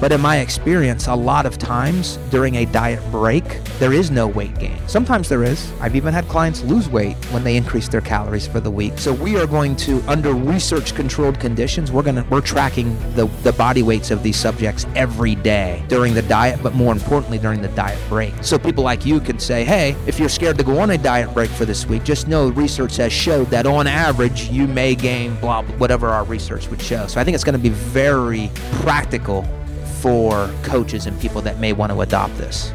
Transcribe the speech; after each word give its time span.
But 0.00 0.12
in 0.12 0.20
my 0.20 0.38
experience, 0.38 1.06
a 1.06 1.14
lot 1.14 1.46
of 1.46 1.56
times 1.56 2.18
during 2.30 2.56
a 2.56 2.66
diet 2.66 3.02
break, 3.10 3.44
there 3.78 3.92
is 3.92 4.10
no 4.10 4.26
weight 4.26 4.58
gain. 4.58 4.76
Sometimes 4.88 5.28
there 5.28 5.42
is. 5.42 5.72
I've 5.80 5.96
even 5.96 6.12
had 6.12 6.28
clients 6.28 6.62
lose 6.62 6.88
weight 6.88 7.16
when 7.26 7.42
they 7.44 7.56
increase 7.56 7.88
their 7.88 8.02
calories 8.02 8.46
for 8.46 8.60
the 8.60 8.70
week. 8.70 8.98
So 8.98 9.12
we 9.12 9.36
are 9.36 9.46
going 9.46 9.74
to, 9.76 10.02
under 10.06 10.34
research 10.34 10.94
controlled 10.94 11.40
conditions, 11.40 11.90
we're 11.90 12.02
gonna 12.02 12.26
we're 12.30 12.42
tracking 12.42 12.96
the, 13.14 13.26
the 13.42 13.52
body 13.52 13.82
weights 13.82 14.10
of 14.10 14.22
these 14.22 14.36
subjects 14.36 14.86
every 14.94 15.34
day 15.34 15.82
during 15.88 16.12
the 16.12 16.22
diet, 16.22 16.60
but 16.62 16.74
more 16.74 16.92
importantly 16.92 17.38
during 17.38 17.62
the 17.62 17.68
diet 17.68 17.98
break. 18.08 18.34
So 18.42 18.58
people 18.58 18.84
like 18.84 19.06
you 19.06 19.20
can 19.20 19.38
say, 19.38 19.64
hey, 19.64 19.96
if 20.06 20.18
you're 20.18 20.28
scared 20.28 20.58
to 20.58 20.64
go 20.64 20.78
on 20.78 20.90
a 20.90 20.98
diet 20.98 21.32
break 21.32 21.50
for 21.50 21.64
this 21.64 21.86
week, 21.86 22.04
just 22.04 22.28
know 22.28 22.48
research 22.50 22.96
has 22.96 23.12
showed 23.12 23.46
that 23.48 23.66
on 23.66 23.86
average 23.86 24.48
you 24.50 24.66
may 24.66 24.94
gain 24.94 25.34
blah, 25.36 25.62
blah 25.62 25.76
whatever 25.76 26.08
our 26.08 26.24
research 26.24 26.68
would 26.68 26.82
show. 26.82 27.06
So 27.06 27.20
I 27.20 27.24
think 27.24 27.34
it's 27.34 27.44
going 27.44 27.56
to 27.56 27.62
be 27.62 27.70
very 27.70 28.50
practical 28.82 29.46
for 30.06 30.48
coaches 30.62 31.06
and 31.06 31.20
people 31.20 31.42
that 31.42 31.58
may 31.58 31.72
want 31.72 31.90
to 31.90 32.00
adopt 32.00 32.38
this. 32.38 32.72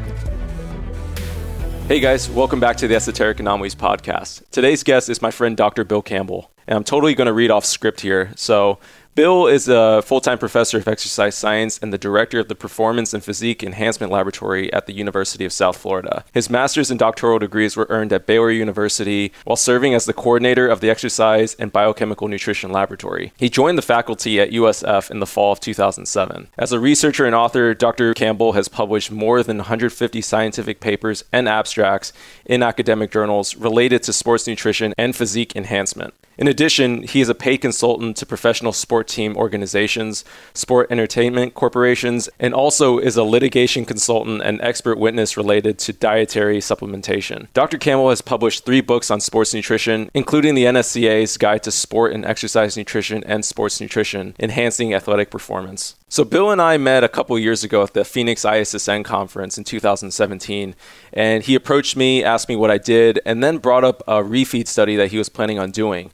Hey 1.88 1.98
guys, 1.98 2.28
welcome 2.28 2.60
back 2.60 2.76
to 2.76 2.86
the 2.86 2.94
Esoteric 2.94 3.40
Anomalies 3.40 3.74
podcast. 3.74 4.42
Today's 4.50 4.82
guest 4.82 5.08
is 5.08 5.22
my 5.22 5.30
friend 5.30 5.56
Dr. 5.56 5.82
Bill 5.84 6.02
Campbell, 6.02 6.50
and 6.66 6.76
I'm 6.76 6.84
totally 6.84 7.14
going 7.14 7.28
to 7.28 7.32
read 7.32 7.50
off 7.50 7.64
script 7.64 8.02
here. 8.02 8.32
So 8.36 8.78
Bill 9.14 9.46
is 9.46 9.68
a 9.68 10.00
full 10.00 10.22
time 10.22 10.38
professor 10.38 10.78
of 10.78 10.88
exercise 10.88 11.34
science 11.34 11.78
and 11.82 11.92
the 11.92 11.98
director 11.98 12.38
of 12.38 12.48
the 12.48 12.54
Performance 12.54 13.12
and 13.12 13.22
Physique 13.22 13.62
Enhancement 13.62 14.10
Laboratory 14.10 14.72
at 14.72 14.86
the 14.86 14.94
University 14.94 15.44
of 15.44 15.52
South 15.52 15.76
Florida. 15.76 16.24
His 16.32 16.48
master's 16.48 16.90
and 16.90 16.98
doctoral 16.98 17.38
degrees 17.38 17.76
were 17.76 17.86
earned 17.90 18.10
at 18.14 18.26
Baylor 18.26 18.50
University 18.50 19.30
while 19.44 19.56
serving 19.56 19.92
as 19.92 20.06
the 20.06 20.14
coordinator 20.14 20.66
of 20.66 20.80
the 20.80 20.88
Exercise 20.88 21.54
and 21.56 21.70
Biochemical 21.70 22.26
Nutrition 22.26 22.72
Laboratory. 22.72 23.34
He 23.36 23.50
joined 23.50 23.76
the 23.76 23.82
faculty 23.82 24.40
at 24.40 24.52
USF 24.52 25.10
in 25.10 25.20
the 25.20 25.26
fall 25.26 25.52
of 25.52 25.60
2007. 25.60 26.48
As 26.56 26.72
a 26.72 26.80
researcher 26.80 27.26
and 27.26 27.34
author, 27.34 27.74
Dr. 27.74 28.14
Campbell 28.14 28.52
has 28.52 28.68
published 28.68 29.10
more 29.10 29.42
than 29.42 29.58
150 29.58 30.22
scientific 30.22 30.80
papers 30.80 31.22
and 31.30 31.50
abstracts 31.50 32.14
in 32.46 32.62
academic 32.62 33.10
journals 33.10 33.56
related 33.56 34.02
to 34.04 34.12
sports 34.14 34.46
nutrition 34.46 34.94
and 34.96 35.14
physique 35.14 35.54
enhancement. 35.54 36.14
In 36.42 36.48
addition, 36.48 37.04
he 37.04 37.20
is 37.20 37.28
a 37.28 37.36
paid 37.36 37.58
consultant 37.58 38.16
to 38.16 38.26
professional 38.26 38.72
sport 38.72 39.06
team 39.06 39.36
organizations, 39.36 40.24
sport 40.54 40.90
entertainment 40.90 41.54
corporations, 41.54 42.28
and 42.40 42.52
also 42.52 42.98
is 42.98 43.16
a 43.16 43.22
litigation 43.22 43.84
consultant 43.84 44.42
and 44.42 44.60
expert 44.60 44.98
witness 44.98 45.36
related 45.36 45.78
to 45.78 45.92
dietary 45.92 46.58
supplementation. 46.58 47.46
Dr. 47.54 47.78
Campbell 47.78 48.10
has 48.10 48.22
published 48.22 48.64
three 48.64 48.80
books 48.80 49.08
on 49.08 49.20
sports 49.20 49.54
nutrition, 49.54 50.10
including 50.14 50.56
the 50.56 50.64
NSCA's 50.64 51.36
Guide 51.36 51.62
to 51.62 51.70
Sport 51.70 52.12
and 52.12 52.24
Exercise 52.26 52.76
Nutrition 52.76 53.22
and 53.22 53.44
Sports 53.44 53.80
Nutrition, 53.80 54.34
Enhancing 54.40 54.92
Athletic 54.92 55.30
Performance. 55.30 55.94
So 56.08 56.24
Bill 56.24 56.50
and 56.50 56.60
I 56.60 56.76
met 56.76 57.04
a 57.04 57.08
couple 57.08 57.38
years 57.38 57.64
ago 57.64 57.82
at 57.84 57.94
the 57.94 58.04
Phoenix 58.04 58.44
ISSN 58.44 59.02
conference 59.02 59.56
in 59.56 59.64
2017, 59.64 60.74
and 61.12 61.42
he 61.42 61.54
approached 61.54 61.96
me, 61.96 62.22
asked 62.22 62.50
me 62.50 62.56
what 62.56 62.70
I 62.70 62.76
did, 62.76 63.18
and 63.24 63.42
then 63.42 63.56
brought 63.56 63.82
up 63.82 64.02
a 64.06 64.22
refeed 64.22 64.66
study 64.66 64.94
that 64.96 65.10
he 65.10 65.16
was 65.16 65.30
planning 65.30 65.58
on 65.58 65.70
doing. 65.70 66.10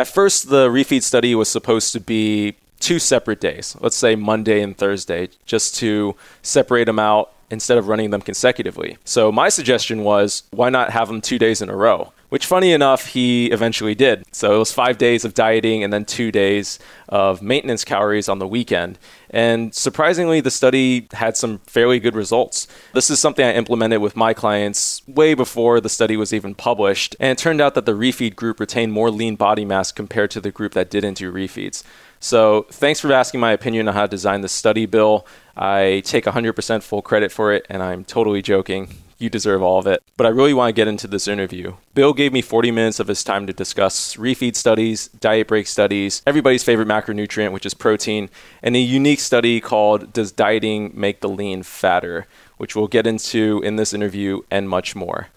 At 0.00 0.08
first, 0.08 0.48
the 0.48 0.70
refeed 0.70 1.02
study 1.02 1.34
was 1.34 1.50
supposed 1.50 1.92
to 1.92 2.00
be 2.00 2.56
two 2.78 2.98
separate 2.98 3.38
days, 3.38 3.76
let's 3.80 3.98
say 3.98 4.16
Monday 4.16 4.62
and 4.62 4.74
Thursday, 4.74 5.28
just 5.44 5.74
to 5.76 6.16
separate 6.40 6.84
them 6.84 6.98
out 6.98 7.34
instead 7.50 7.76
of 7.76 7.86
running 7.86 8.08
them 8.08 8.22
consecutively. 8.22 8.96
So 9.04 9.30
my 9.30 9.50
suggestion 9.50 10.02
was 10.02 10.44
why 10.52 10.70
not 10.70 10.88
have 10.88 11.08
them 11.08 11.20
two 11.20 11.38
days 11.38 11.60
in 11.60 11.68
a 11.68 11.76
row? 11.76 12.14
Which, 12.30 12.46
funny 12.46 12.72
enough, 12.72 13.06
he 13.06 13.46
eventually 13.50 13.94
did. 13.94 14.24
So 14.32 14.54
it 14.54 14.58
was 14.58 14.72
five 14.72 14.98
days 14.98 15.24
of 15.24 15.34
dieting 15.34 15.84
and 15.84 15.92
then 15.92 16.04
two 16.04 16.32
days 16.32 16.78
of 17.08 17.42
maintenance 17.42 17.84
calories 17.84 18.28
on 18.28 18.38
the 18.38 18.46
weekend. 18.46 18.98
And 19.30 19.74
surprisingly, 19.74 20.40
the 20.40 20.50
study 20.50 21.08
had 21.12 21.36
some 21.36 21.58
fairly 21.66 21.98
good 21.98 22.14
results. 22.14 22.68
This 22.94 23.10
is 23.10 23.18
something 23.18 23.44
I 23.44 23.52
implemented 23.52 24.00
with 24.00 24.16
my 24.16 24.32
clients 24.32 25.02
way 25.08 25.34
before 25.34 25.80
the 25.80 25.88
study 25.88 26.16
was 26.16 26.32
even 26.32 26.54
published. 26.54 27.16
And 27.20 27.32
it 27.32 27.38
turned 27.38 27.60
out 27.60 27.74
that 27.74 27.84
the 27.84 27.92
refeed 27.92 28.36
group 28.36 28.60
retained 28.60 28.92
more 28.92 29.10
lean 29.10 29.36
body 29.36 29.64
mass 29.64 29.90
compared 29.92 30.30
to 30.30 30.40
the 30.40 30.52
group 30.52 30.72
that 30.72 30.88
didn't 30.88 31.14
do 31.14 31.32
refeeds. 31.32 31.82
So 32.20 32.66
thanks 32.70 33.00
for 33.00 33.12
asking 33.12 33.40
my 33.40 33.52
opinion 33.52 33.88
on 33.88 33.94
how 33.94 34.02
to 34.02 34.08
design 34.08 34.42
the 34.42 34.48
study, 34.48 34.86
Bill. 34.86 35.26
I 35.56 36.02
take 36.04 36.26
100% 36.26 36.82
full 36.82 37.02
credit 37.02 37.32
for 37.32 37.52
it, 37.52 37.66
and 37.68 37.82
I'm 37.82 38.04
totally 38.04 38.42
joking. 38.42 38.88
You 39.20 39.28
deserve 39.28 39.62
all 39.62 39.78
of 39.78 39.86
it. 39.86 40.02
But 40.16 40.26
I 40.26 40.30
really 40.30 40.54
want 40.54 40.70
to 40.70 40.72
get 40.72 40.88
into 40.88 41.06
this 41.06 41.28
interview. 41.28 41.74
Bill 41.92 42.14
gave 42.14 42.32
me 42.32 42.40
40 42.40 42.70
minutes 42.70 42.98
of 42.98 43.06
his 43.06 43.22
time 43.22 43.46
to 43.46 43.52
discuss 43.52 44.16
refeed 44.16 44.56
studies, 44.56 45.08
diet 45.08 45.46
break 45.46 45.66
studies, 45.66 46.22
everybody's 46.26 46.64
favorite 46.64 46.88
macronutrient, 46.88 47.52
which 47.52 47.66
is 47.66 47.74
protein, 47.74 48.30
and 48.62 48.74
a 48.74 48.80
unique 48.80 49.20
study 49.20 49.60
called 49.60 50.14
Does 50.14 50.32
Dieting 50.32 50.92
Make 50.94 51.20
the 51.20 51.28
Lean 51.28 51.62
Fatter, 51.62 52.26
which 52.56 52.74
we'll 52.74 52.88
get 52.88 53.06
into 53.06 53.60
in 53.62 53.76
this 53.76 53.92
interview 53.92 54.40
and 54.50 54.70
much 54.70 54.96
more. 54.96 55.28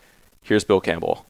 Here's 0.41 0.63
Bill 0.63 0.79
Campbell. 0.79 1.25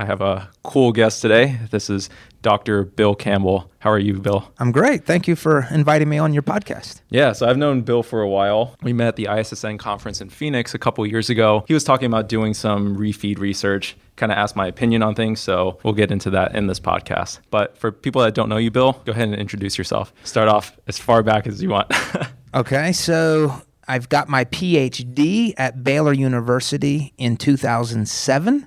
I 0.00 0.06
have 0.06 0.22
a 0.22 0.48
cool 0.62 0.92
guest 0.92 1.20
today. 1.20 1.58
This 1.70 1.90
is 1.90 2.08
Dr. 2.40 2.84
Bill 2.84 3.14
Campbell. 3.14 3.70
How 3.80 3.90
are 3.90 3.98
you, 3.98 4.14
Bill? 4.18 4.50
I'm 4.58 4.72
great. 4.72 5.04
Thank 5.04 5.28
you 5.28 5.36
for 5.36 5.68
inviting 5.70 6.08
me 6.08 6.16
on 6.16 6.32
your 6.32 6.42
podcast. 6.42 7.02
Yeah, 7.10 7.32
so 7.32 7.46
I've 7.46 7.58
known 7.58 7.82
Bill 7.82 8.02
for 8.02 8.22
a 8.22 8.28
while. 8.28 8.74
We 8.82 8.94
met 8.94 9.08
at 9.08 9.16
the 9.16 9.26
ISSN 9.26 9.78
conference 9.78 10.22
in 10.22 10.30
Phoenix 10.30 10.72
a 10.72 10.78
couple 10.78 11.06
years 11.06 11.28
ago. 11.28 11.66
He 11.68 11.74
was 11.74 11.84
talking 11.84 12.06
about 12.06 12.30
doing 12.30 12.54
some 12.54 12.96
refeed 12.96 13.40
research, 13.40 13.94
kind 14.16 14.32
of 14.32 14.38
asked 14.38 14.56
my 14.56 14.66
opinion 14.66 15.02
on 15.02 15.14
things. 15.14 15.38
So 15.38 15.78
we'll 15.82 15.92
get 15.92 16.10
into 16.10 16.30
that 16.30 16.54
in 16.54 16.66
this 16.66 16.80
podcast. 16.80 17.40
But 17.50 17.76
for 17.76 17.92
people 17.92 18.22
that 18.22 18.32
don't 18.32 18.48
know 18.48 18.56
you, 18.56 18.70
Bill, 18.70 19.02
go 19.04 19.12
ahead 19.12 19.28
and 19.28 19.36
introduce 19.36 19.76
yourself. 19.76 20.14
Start 20.24 20.48
off 20.48 20.78
as 20.86 20.98
far 20.98 21.22
back 21.22 21.46
as 21.46 21.62
you 21.62 21.68
want. 21.68 21.92
okay, 22.54 22.92
so 22.92 23.60
I've 23.86 24.08
got 24.08 24.30
my 24.30 24.46
PhD 24.46 25.52
at 25.58 25.84
Baylor 25.84 26.14
University 26.14 27.12
in 27.18 27.36
2007. 27.36 28.66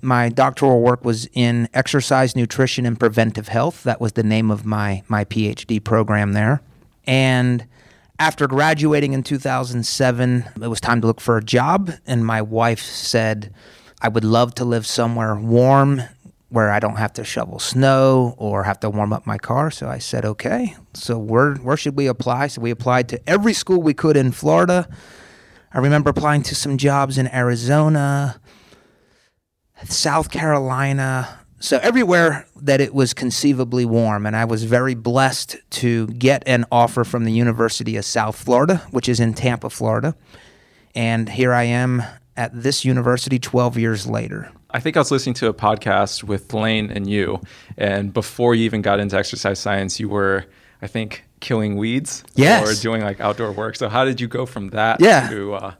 My 0.00 0.28
doctoral 0.28 0.80
work 0.80 1.04
was 1.04 1.28
in 1.32 1.68
exercise, 1.74 2.36
nutrition, 2.36 2.86
and 2.86 2.98
preventive 2.98 3.48
health. 3.48 3.82
That 3.82 4.00
was 4.00 4.12
the 4.12 4.22
name 4.22 4.50
of 4.50 4.64
my, 4.64 5.02
my 5.08 5.24
PhD 5.24 5.82
program 5.82 6.32
there. 6.32 6.62
And 7.06 7.66
after 8.18 8.46
graduating 8.46 9.12
in 9.12 9.22
2007, 9.22 10.44
it 10.60 10.68
was 10.68 10.80
time 10.80 11.00
to 11.00 11.06
look 11.06 11.20
for 11.20 11.36
a 11.36 11.42
job. 11.42 11.92
And 12.06 12.24
my 12.24 12.42
wife 12.42 12.82
said, 12.82 13.52
I 14.00 14.08
would 14.08 14.24
love 14.24 14.54
to 14.56 14.64
live 14.64 14.86
somewhere 14.86 15.34
warm 15.34 16.02
where 16.50 16.70
I 16.70 16.80
don't 16.80 16.96
have 16.96 17.12
to 17.14 17.24
shovel 17.24 17.58
snow 17.58 18.34
or 18.38 18.64
have 18.64 18.80
to 18.80 18.90
warm 18.90 19.12
up 19.12 19.26
my 19.26 19.36
car. 19.36 19.70
So 19.70 19.88
I 19.88 19.98
said, 19.98 20.24
okay. 20.24 20.76
So 20.94 21.18
where, 21.18 21.54
where 21.56 21.76
should 21.76 21.96
we 21.96 22.06
apply? 22.06 22.46
So 22.46 22.62
we 22.62 22.70
applied 22.70 23.08
to 23.10 23.28
every 23.28 23.52
school 23.52 23.82
we 23.82 23.94
could 23.94 24.16
in 24.16 24.32
Florida. 24.32 24.88
I 25.72 25.78
remember 25.78 26.10
applying 26.10 26.42
to 26.44 26.54
some 26.54 26.78
jobs 26.78 27.18
in 27.18 27.28
Arizona, 27.34 28.40
South 29.84 30.30
Carolina, 30.30 31.38
so 31.60 31.78
everywhere 31.82 32.46
that 32.56 32.80
it 32.80 32.94
was 32.94 33.14
conceivably 33.14 33.84
warm. 33.84 34.26
And 34.26 34.36
I 34.36 34.44
was 34.44 34.64
very 34.64 34.94
blessed 34.94 35.56
to 35.70 36.06
get 36.08 36.42
an 36.46 36.64
offer 36.70 37.04
from 37.04 37.24
the 37.24 37.32
University 37.32 37.96
of 37.96 38.04
South 38.04 38.36
Florida, 38.36 38.76
which 38.90 39.08
is 39.08 39.20
in 39.20 39.34
Tampa, 39.34 39.70
Florida. 39.70 40.14
And 40.94 41.28
here 41.28 41.52
I 41.52 41.64
am 41.64 42.02
at 42.36 42.50
this 42.62 42.84
university 42.84 43.38
12 43.38 43.78
years 43.78 44.06
later. 44.06 44.50
I 44.70 44.80
think 44.80 44.96
I 44.96 45.00
was 45.00 45.10
listening 45.10 45.34
to 45.34 45.48
a 45.48 45.54
podcast 45.54 46.24
with 46.24 46.52
Layne 46.52 46.90
and 46.90 47.08
you, 47.08 47.40
and 47.76 48.12
before 48.12 48.54
you 48.54 48.64
even 48.64 48.82
got 48.82 49.00
into 49.00 49.16
exercise 49.16 49.58
science, 49.58 49.98
you 49.98 50.08
were, 50.08 50.44
I 50.82 50.86
think, 50.86 51.24
killing 51.40 51.76
weeds 51.76 52.24
yes. 52.34 52.68
or 52.68 52.80
doing 52.80 53.02
like 53.02 53.20
outdoor 53.20 53.52
work. 53.52 53.76
So 53.76 53.88
how 53.88 54.04
did 54.04 54.20
you 54.20 54.28
go 54.28 54.46
from 54.46 54.70
that 54.70 55.00
yeah. 55.00 55.28
to 55.28 55.54
uh, 55.54 55.72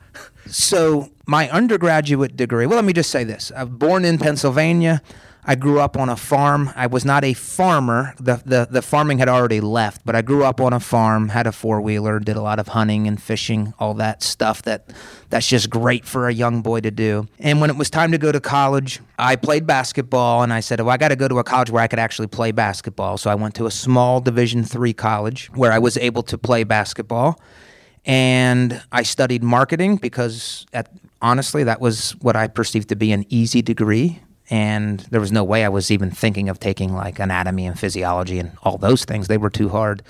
so 0.50 1.10
my 1.26 1.50
undergraduate 1.50 2.36
degree, 2.36 2.66
well, 2.66 2.76
let 2.76 2.84
me 2.84 2.92
just 2.92 3.10
say 3.10 3.24
this. 3.24 3.52
I 3.54 3.64
was 3.64 3.72
born 3.72 4.04
in 4.04 4.18
Pennsylvania. 4.18 5.02
I 5.44 5.54
grew 5.54 5.80
up 5.80 5.96
on 5.96 6.08
a 6.08 6.16
farm. 6.16 6.70
I 6.76 6.86
was 6.86 7.04
not 7.04 7.24
a 7.24 7.32
farmer. 7.32 8.14
The, 8.20 8.42
the, 8.44 8.68
the 8.70 8.82
farming 8.82 9.18
had 9.18 9.28
already 9.28 9.60
left, 9.60 10.04
but 10.04 10.14
I 10.14 10.22
grew 10.22 10.44
up 10.44 10.60
on 10.60 10.72
a 10.72 10.80
farm, 10.80 11.30
had 11.30 11.46
a 11.46 11.52
four 11.52 11.80
wheeler, 11.80 12.20
did 12.20 12.36
a 12.36 12.42
lot 12.42 12.58
of 12.58 12.68
hunting 12.68 13.06
and 13.06 13.20
fishing, 13.20 13.72
all 13.78 13.94
that 13.94 14.22
stuff 14.22 14.62
that 14.62 14.92
that's 15.30 15.48
just 15.48 15.70
great 15.70 16.04
for 16.04 16.28
a 16.28 16.32
young 16.32 16.62
boy 16.62 16.80
to 16.80 16.90
do. 16.90 17.28
And 17.38 17.60
when 17.60 17.70
it 17.70 17.76
was 17.76 17.88
time 17.90 18.12
to 18.12 18.18
go 18.18 18.30
to 18.32 18.40
college, 18.40 19.00
I 19.18 19.36
played 19.36 19.66
basketball 19.66 20.42
and 20.42 20.52
I 20.52 20.60
said, 20.60 20.80
"Well, 20.80 20.90
I 20.90 20.96
got 20.96 21.08
to 21.08 21.16
go 21.16 21.28
to 21.28 21.38
a 21.38 21.44
college 21.44 21.70
where 21.70 21.82
I 21.82 21.86
could 21.86 21.98
actually 21.98 22.28
play 22.28 22.52
basketball." 22.52 23.18
So 23.18 23.30
I 23.30 23.34
went 23.34 23.54
to 23.56 23.66
a 23.66 23.70
small 23.70 24.20
Division 24.20 24.64
3 24.64 24.92
college 24.92 25.50
where 25.54 25.72
I 25.72 25.78
was 25.78 25.96
able 25.96 26.22
to 26.24 26.38
play 26.38 26.64
basketball 26.64 27.40
and 28.08 28.80
I 28.90 29.02
studied 29.02 29.42
marketing 29.42 29.96
because, 29.96 30.66
at, 30.72 30.90
honestly, 31.20 31.64
that 31.64 31.80
was 31.80 32.12
what 32.22 32.36
I 32.36 32.48
perceived 32.48 32.88
to 32.88 32.96
be 32.96 33.12
an 33.12 33.26
easy 33.28 33.60
degree. 33.60 34.20
And 34.50 35.00
there 35.10 35.20
was 35.20 35.32
no 35.32 35.44
way 35.44 35.64
I 35.64 35.68
was 35.68 35.90
even 35.90 36.10
thinking 36.10 36.48
of 36.48 36.58
taking 36.58 36.94
like 36.94 37.18
anatomy 37.18 37.66
and 37.66 37.78
physiology 37.78 38.38
and 38.38 38.52
all 38.62 38.78
those 38.78 39.04
things. 39.04 39.28
They 39.28 39.36
were 39.36 39.50
too 39.50 39.68
hard. 39.68 40.02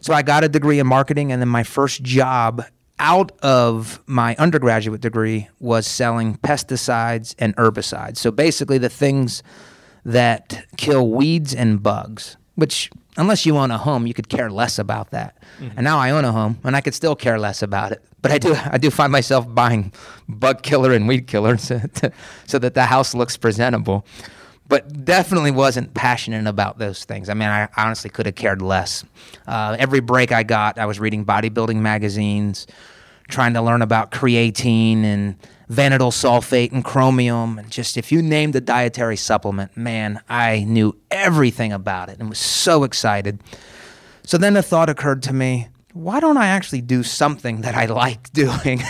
So 0.00 0.14
I 0.14 0.22
got 0.22 0.44
a 0.44 0.48
degree 0.48 0.78
in 0.78 0.86
marketing, 0.86 1.32
and 1.32 1.42
then 1.42 1.48
my 1.48 1.62
first 1.62 2.02
job 2.02 2.64
out 2.98 3.32
of 3.42 4.00
my 4.06 4.34
undergraduate 4.36 5.02
degree 5.02 5.48
was 5.60 5.86
selling 5.86 6.36
pesticides 6.38 7.34
and 7.38 7.54
herbicides. 7.56 8.16
So 8.16 8.30
basically, 8.30 8.78
the 8.78 8.88
things 8.88 9.42
that 10.04 10.64
kill 10.76 11.10
weeds 11.10 11.54
and 11.54 11.82
bugs. 11.82 12.36
which 12.56 12.90
unless 13.16 13.46
you 13.46 13.56
own 13.56 13.70
a 13.70 13.78
home, 13.78 14.06
you 14.06 14.14
could 14.14 14.28
care 14.28 14.50
less 14.50 14.78
about 14.78 15.10
that. 15.12 15.36
Mm-hmm. 15.60 15.76
And 15.76 15.84
now 15.84 15.98
I 15.98 16.10
own 16.10 16.24
a 16.24 16.32
home, 16.32 16.58
and 16.64 16.74
I 16.74 16.80
could 16.80 16.94
still 16.94 17.14
care 17.14 17.38
less 17.38 17.62
about 17.62 17.92
it. 17.92 18.02
But 18.26 18.34
I 18.34 18.38
do, 18.38 18.56
I 18.72 18.78
do 18.78 18.90
find 18.90 19.12
myself 19.12 19.52
buying 19.52 19.92
bug 20.28 20.62
killer 20.62 20.92
and 20.92 21.06
weed 21.06 21.26
killer 21.26 21.56
so, 21.58 21.78
to, 21.78 22.12
so 22.46 22.58
that 22.58 22.74
the 22.74 22.86
house 22.86 23.14
looks 23.14 23.36
presentable. 23.36 24.04
But 24.68 25.04
definitely 25.04 25.52
wasn't 25.52 25.94
passionate 25.94 26.48
about 26.48 26.78
those 26.78 27.04
things. 27.04 27.28
I 27.28 27.34
mean, 27.34 27.48
I 27.48 27.68
honestly 27.76 28.10
could 28.10 28.26
have 28.26 28.34
cared 28.34 28.60
less. 28.60 29.04
Uh, 29.46 29.76
every 29.78 30.00
break 30.00 30.32
I 30.32 30.42
got, 30.42 30.76
I 30.76 30.86
was 30.86 30.98
reading 30.98 31.24
bodybuilding 31.24 31.76
magazines, 31.76 32.66
trying 33.28 33.54
to 33.54 33.62
learn 33.62 33.80
about 33.80 34.10
creatine 34.10 35.04
and 35.04 35.36
vanadyl 35.70 36.12
sulfate 36.12 36.72
and 36.72 36.84
chromium 36.84 37.58
and 37.58 37.70
just 37.70 37.96
if 37.96 38.12
you 38.12 38.22
named 38.22 38.54
a 38.54 38.60
dietary 38.60 39.16
supplement 39.16 39.76
man 39.76 40.20
i 40.28 40.62
knew 40.62 40.94
everything 41.10 41.72
about 41.72 42.08
it 42.08 42.20
and 42.20 42.28
was 42.28 42.38
so 42.38 42.84
excited 42.84 43.40
so 44.22 44.38
then 44.38 44.56
a 44.56 44.62
thought 44.62 44.88
occurred 44.88 45.24
to 45.24 45.32
me 45.32 45.66
why 45.96 46.20
don't 46.20 46.36
i 46.36 46.46
actually 46.46 46.80
do 46.80 47.02
something 47.02 47.62
that 47.62 47.74
i 47.74 47.86
like 47.86 48.32
doing 48.42 48.82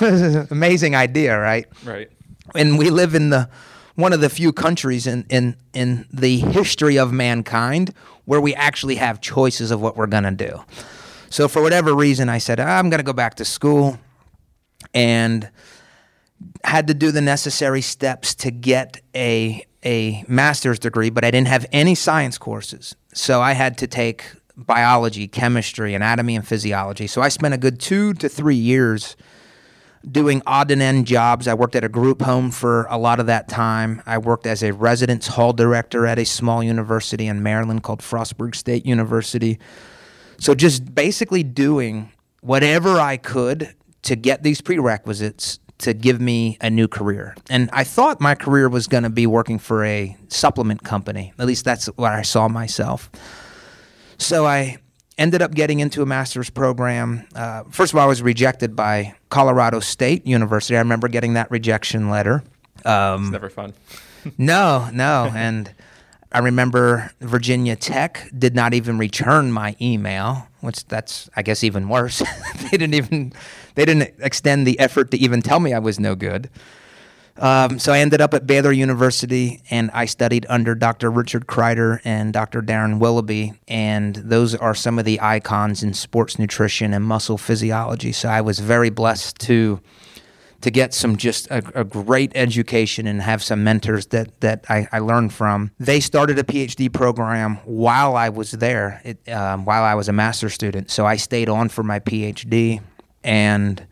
an 0.00 0.46
amazing 0.50 0.94
idea 0.94 1.38
right 1.38 1.66
Right. 1.84 2.10
and 2.54 2.78
we 2.78 2.90
live 2.90 3.14
in 3.14 3.30
the 3.30 3.48
one 3.94 4.12
of 4.12 4.20
the 4.20 4.28
few 4.28 4.52
countries 4.52 5.06
in 5.06 5.24
in 5.30 5.56
in 5.72 6.06
the 6.12 6.38
history 6.38 6.98
of 6.98 7.12
mankind 7.12 7.92
where 8.26 8.40
we 8.40 8.54
actually 8.54 8.96
have 8.96 9.20
choices 9.20 9.70
of 9.70 9.80
what 9.80 9.96
we're 9.96 10.06
going 10.08 10.24
to 10.24 10.30
do. 10.32 10.60
So 11.30 11.48
for 11.48 11.62
whatever 11.62 11.94
reason 11.94 12.28
I 12.28 12.38
said 12.38 12.60
ah, 12.60 12.78
I'm 12.78 12.90
going 12.90 12.98
to 12.98 13.04
go 13.04 13.14
back 13.14 13.36
to 13.36 13.44
school 13.44 13.98
and 14.92 15.48
had 16.64 16.88
to 16.88 16.94
do 16.94 17.10
the 17.10 17.22
necessary 17.22 17.80
steps 17.80 18.34
to 18.36 18.50
get 18.50 19.00
a 19.14 19.64
a 19.84 20.24
master's 20.28 20.78
degree, 20.78 21.10
but 21.10 21.24
I 21.24 21.30
didn't 21.30 21.48
have 21.48 21.64
any 21.72 21.94
science 21.94 22.36
courses. 22.38 22.96
So 23.14 23.40
I 23.40 23.52
had 23.52 23.78
to 23.78 23.86
take 23.86 24.24
biology, 24.56 25.28
chemistry, 25.28 25.94
anatomy 25.94 26.36
and 26.36 26.46
physiology. 26.46 27.06
So 27.06 27.20
I 27.20 27.28
spent 27.28 27.54
a 27.54 27.58
good 27.58 27.78
2 27.78 28.14
to 28.14 28.28
3 28.28 28.54
years 28.54 29.16
doing 30.10 30.40
odd 30.46 30.70
and 30.70 30.80
end 30.80 31.06
jobs. 31.06 31.48
I 31.48 31.54
worked 31.54 31.74
at 31.74 31.84
a 31.84 31.88
group 31.88 32.22
home 32.22 32.50
for 32.50 32.86
a 32.88 32.96
lot 32.96 33.20
of 33.20 33.26
that 33.26 33.48
time. 33.48 34.02
I 34.06 34.18
worked 34.18 34.46
as 34.46 34.62
a 34.62 34.72
residence 34.72 35.26
hall 35.26 35.52
director 35.52 36.06
at 36.06 36.18
a 36.18 36.24
small 36.24 36.62
university 36.62 37.26
in 37.26 37.42
Maryland 37.42 37.82
called 37.82 38.00
Frostburg 38.00 38.54
State 38.54 38.86
University. 38.86 39.58
So 40.38 40.54
just 40.54 40.94
basically 40.94 41.42
doing 41.42 42.12
whatever 42.40 43.00
I 43.00 43.16
could 43.16 43.74
to 44.02 44.16
get 44.16 44.42
these 44.42 44.60
prerequisites 44.60 45.58
to 45.78 45.92
give 45.92 46.20
me 46.20 46.56
a 46.60 46.70
new 46.70 46.88
career. 46.88 47.34
And 47.50 47.68
I 47.72 47.84
thought 47.84 48.20
my 48.20 48.34
career 48.34 48.68
was 48.68 48.86
going 48.86 49.02
to 49.02 49.10
be 49.10 49.26
working 49.26 49.58
for 49.58 49.84
a 49.84 50.16
supplement 50.28 50.84
company. 50.84 51.32
At 51.38 51.46
least 51.46 51.64
that's 51.64 51.86
what 51.86 52.12
I 52.12 52.22
saw 52.22 52.48
myself. 52.48 53.10
So 54.18 54.46
I 54.46 54.78
ended 55.18 55.42
up 55.42 55.52
getting 55.54 55.80
into 55.80 56.02
a 56.02 56.06
master's 56.06 56.50
program. 56.50 57.26
Uh, 57.34 57.64
first 57.70 57.92
of 57.92 57.98
all, 57.98 58.04
I 58.04 58.08
was 58.08 58.22
rejected 58.22 58.76
by 58.76 59.14
Colorado 59.30 59.80
State 59.80 60.26
University. 60.26 60.76
I 60.76 60.80
remember 60.80 61.08
getting 61.08 61.34
that 61.34 61.50
rejection 61.50 62.10
letter. 62.10 62.42
Um, 62.84 63.24
It's 63.24 63.32
never 63.32 63.48
fun. 63.48 63.74
no, 64.38 64.88
no. 64.92 65.30
And 65.34 65.72
I 66.32 66.40
remember 66.40 67.10
Virginia 67.20 67.76
Tech 67.76 68.28
did 68.36 68.54
not 68.54 68.74
even 68.74 68.98
return 68.98 69.52
my 69.52 69.76
email, 69.80 70.46
which 70.60 70.84
that's 70.86 71.30
I 71.36 71.42
guess 71.42 71.64
even 71.64 71.88
worse. 71.88 72.22
they 72.62 72.76
didn't 72.76 72.94
even 72.94 73.32
they 73.74 73.84
didn't 73.84 74.14
extend 74.18 74.66
the 74.66 74.78
effort 74.78 75.10
to 75.12 75.16
even 75.18 75.40
tell 75.40 75.60
me 75.60 75.72
I 75.72 75.78
was 75.78 75.98
no 76.00 76.14
good. 76.14 76.50
Um, 77.38 77.78
so 77.78 77.92
I 77.92 77.98
ended 77.98 78.20
up 78.20 78.34
at 78.34 78.46
Baylor 78.46 78.72
University 78.72 79.62
and 79.70 79.90
I 79.92 80.06
studied 80.06 80.46
under 80.48 80.74
Dr. 80.74 81.10
Richard 81.10 81.46
Kreider 81.46 82.00
and 82.04 82.32
Dr. 82.32 82.62
Darren 82.62 82.98
Willoughby. 82.98 83.54
And 83.68 84.16
those 84.16 84.54
are 84.54 84.74
some 84.74 84.98
of 84.98 85.04
the 85.04 85.20
icons 85.20 85.82
in 85.82 85.92
sports 85.94 86.38
nutrition 86.38 86.94
and 86.94 87.04
muscle 87.04 87.38
physiology. 87.38 88.12
So 88.12 88.28
I 88.28 88.40
was 88.40 88.58
very 88.58 88.90
blessed 88.90 89.38
to 89.40 89.80
to 90.62 90.70
get 90.70 90.94
some 90.94 91.16
just 91.16 91.46
a, 91.48 91.62
a 91.78 91.84
great 91.84 92.32
education 92.34 93.06
and 93.06 93.20
have 93.20 93.42
some 93.42 93.62
mentors 93.62 94.06
that 94.06 94.40
that 94.40 94.64
I, 94.68 94.88
I 94.90 95.00
learned 95.00 95.32
from. 95.34 95.70
They 95.78 96.00
started 96.00 96.38
a 96.38 96.44
PhD 96.44 96.92
program 96.92 97.56
while 97.64 98.16
I 98.16 98.30
was 98.30 98.52
there, 98.52 99.00
it, 99.04 99.28
um, 99.28 99.64
while 99.66 99.84
I 99.84 99.94
was 99.94 100.08
a 100.08 100.12
master's 100.12 100.54
student. 100.54 100.90
So 100.90 101.04
I 101.04 101.16
stayed 101.16 101.50
on 101.50 101.68
for 101.68 101.82
my 101.82 102.00
PhD 102.00 102.80
and 103.22 103.86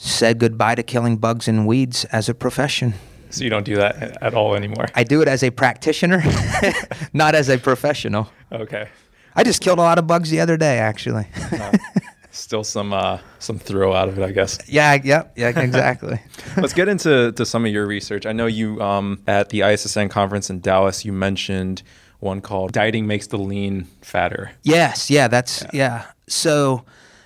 said 0.00 0.38
goodbye 0.38 0.76
to 0.76 0.82
killing 0.82 1.16
bugs 1.16 1.48
and 1.48 1.66
weeds 1.66 2.04
as 2.06 2.28
a 2.28 2.34
profession. 2.34 2.94
So 3.30 3.44
you 3.44 3.50
don't 3.50 3.64
do 3.64 3.76
that 3.76 4.16
at 4.22 4.32
all 4.32 4.54
anymore. 4.54 4.86
I 4.94 5.04
do 5.04 5.20
it 5.20 5.28
as 5.28 5.42
a 5.42 5.50
practitioner, 5.50 6.22
not 7.12 7.34
as 7.34 7.48
a 7.48 7.58
professional. 7.58 8.30
Okay. 8.50 8.88
I 9.34 9.42
just 9.42 9.60
killed 9.60 9.78
a 9.78 9.82
lot 9.82 9.98
of 9.98 10.06
bugs 10.06 10.30
the 10.30 10.40
other 10.40 10.56
day, 10.56 10.78
actually. 10.78 11.26
Still 12.30 12.62
some 12.62 12.92
uh, 12.92 13.18
some 13.40 13.58
throw 13.58 13.92
out 13.92 14.08
of 14.08 14.18
it, 14.18 14.24
I 14.24 14.30
guess. 14.30 14.58
yeah, 14.68 14.96
yep, 15.02 15.32
yeah, 15.36 15.48
exactly. 15.48 16.20
Let's 16.56 16.72
get 16.72 16.88
into 16.88 17.32
to 17.32 17.44
some 17.44 17.66
of 17.66 17.72
your 17.72 17.84
research. 17.86 18.26
I 18.26 18.32
know 18.32 18.46
you 18.46 18.80
um, 18.80 19.20
at 19.26 19.48
the 19.48 19.60
ISSN 19.60 20.08
conference 20.10 20.48
in 20.48 20.60
Dallas, 20.60 21.04
you 21.04 21.12
mentioned 21.12 21.82
one 22.20 22.40
called 22.40 22.72
"Dieting 22.72 23.08
Makes 23.08 23.28
the 23.28 23.38
Lean 23.38 23.88
Fatter." 24.02 24.52
Yes, 24.62 25.10
yeah, 25.10 25.26
that's 25.26 25.64
yeah. 25.72 26.06
So 26.28 26.84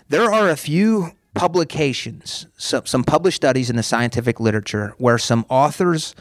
there 0.09 0.33
are 0.33 0.49
a 0.49 0.57
few 0.57 1.13
publications, 1.35 2.47
some 2.57 2.87
some 2.87 3.05
published 3.05 3.37
studies 3.37 3.71
in 3.71 3.77
the 3.77 3.83
scientific 3.83 4.41
literature 4.41 4.95
where 4.99 5.19
some 5.19 5.47
authors 5.49 6.15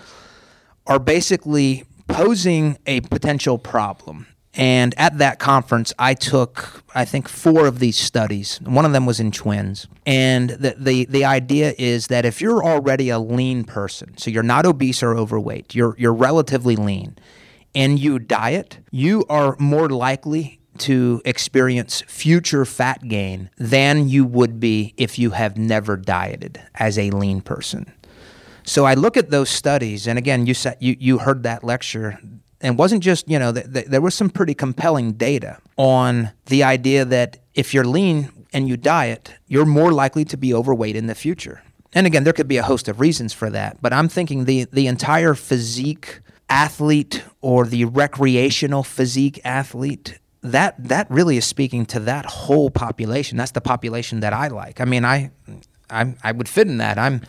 are 0.87 0.99
basically 0.99 1.83
posing 2.07 2.77
a 2.85 3.01
potential 3.01 3.57
problem. 3.57 4.27
And 4.53 4.93
at 4.97 5.17
that 5.19 5.39
conference, 5.39 5.93
I 5.97 6.13
took, 6.13 6.83
I 6.93 7.05
think, 7.05 7.29
four 7.29 7.67
of 7.67 7.79
these 7.79 7.97
studies. 7.97 8.59
One 8.61 8.83
of 8.83 8.91
them 8.91 9.05
was 9.05 9.19
in 9.19 9.31
twins. 9.31 9.87
And 10.05 10.49
the, 10.49 10.75
the, 10.77 11.05
the 11.05 11.23
idea 11.23 11.73
is 11.77 12.07
that 12.07 12.25
if 12.25 12.41
you're 12.41 12.61
already 12.61 13.09
a 13.09 13.17
lean 13.19 13.63
person, 13.63 14.17
so 14.17 14.29
you're 14.29 14.43
not 14.43 14.65
obese 14.65 15.01
or 15.01 15.15
overweight, 15.15 15.73
you're, 15.73 15.95
you're 15.97 16.13
relatively 16.13 16.75
lean, 16.75 17.17
and 17.73 17.97
you 17.97 18.19
diet, 18.19 18.79
you 18.91 19.23
are 19.29 19.55
more 19.57 19.87
likely 19.87 20.59
to 20.81 21.21
experience 21.25 22.01
future 22.07 22.65
fat 22.65 23.07
gain 23.07 23.49
than 23.57 24.09
you 24.09 24.25
would 24.25 24.59
be 24.59 24.93
if 24.97 25.17
you 25.17 25.31
have 25.31 25.57
never 25.57 25.97
dieted 25.97 26.61
as 26.75 26.97
a 26.97 27.09
lean 27.11 27.41
person. 27.41 27.91
So 28.63 28.85
I 28.85 28.93
look 28.93 29.17
at 29.17 29.31
those 29.31 29.49
studies, 29.49 30.07
and 30.07 30.17
again, 30.17 30.45
you 30.45 30.53
said 30.53 30.77
you, 30.79 30.95
you 30.99 31.17
heard 31.19 31.43
that 31.43 31.63
lecture, 31.63 32.19
and 32.59 32.77
wasn't 32.77 33.03
just 33.03 33.29
you 33.29 33.39
know 33.39 33.51
th- 33.51 33.71
th- 33.73 33.85
there 33.87 34.01
was 34.01 34.13
some 34.13 34.29
pretty 34.29 34.53
compelling 34.53 35.13
data 35.13 35.57
on 35.77 36.31
the 36.45 36.63
idea 36.63 37.05
that 37.05 37.37
if 37.53 37.73
you're 37.73 37.83
lean 37.83 38.29
and 38.53 38.67
you 38.67 38.77
diet, 38.77 39.33
you're 39.47 39.65
more 39.65 39.91
likely 39.91 40.25
to 40.25 40.37
be 40.37 40.53
overweight 40.53 40.95
in 40.95 41.07
the 41.07 41.15
future. 41.15 41.63
And 41.93 42.07
again, 42.07 42.23
there 42.23 42.33
could 42.33 42.47
be 42.47 42.57
a 42.57 42.63
host 42.63 42.87
of 42.87 42.99
reasons 42.99 43.33
for 43.33 43.49
that, 43.49 43.81
but 43.81 43.93
I'm 43.93 44.07
thinking 44.07 44.45
the 44.45 44.65
the 44.71 44.87
entire 44.87 45.33
physique 45.33 46.21
athlete 46.49 47.23
or 47.41 47.65
the 47.65 47.85
recreational 47.85 48.83
physique 48.83 49.39
athlete 49.43 50.19
that 50.43 50.75
that 50.87 51.09
really 51.09 51.37
is 51.37 51.45
speaking 51.45 51.85
to 51.87 51.99
that 52.01 52.25
whole 52.25 52.69
population. 52.69 53.37
That's 53.37 53.51
the 53.51 53.61
population 53.61 54.21
that 54.21 54.33
I 54.33 54.47
like. 54.47 54.81
I 54.81 54.85
mean, 54.85 55.05
I 55.05 55.31
I 55.89 56.15
I 56.23 56.31
would 56.31 56.49
fit 56.49 56.67
in 56.67 56.77
that. 56.77 56.97
I'm 56.97 57.21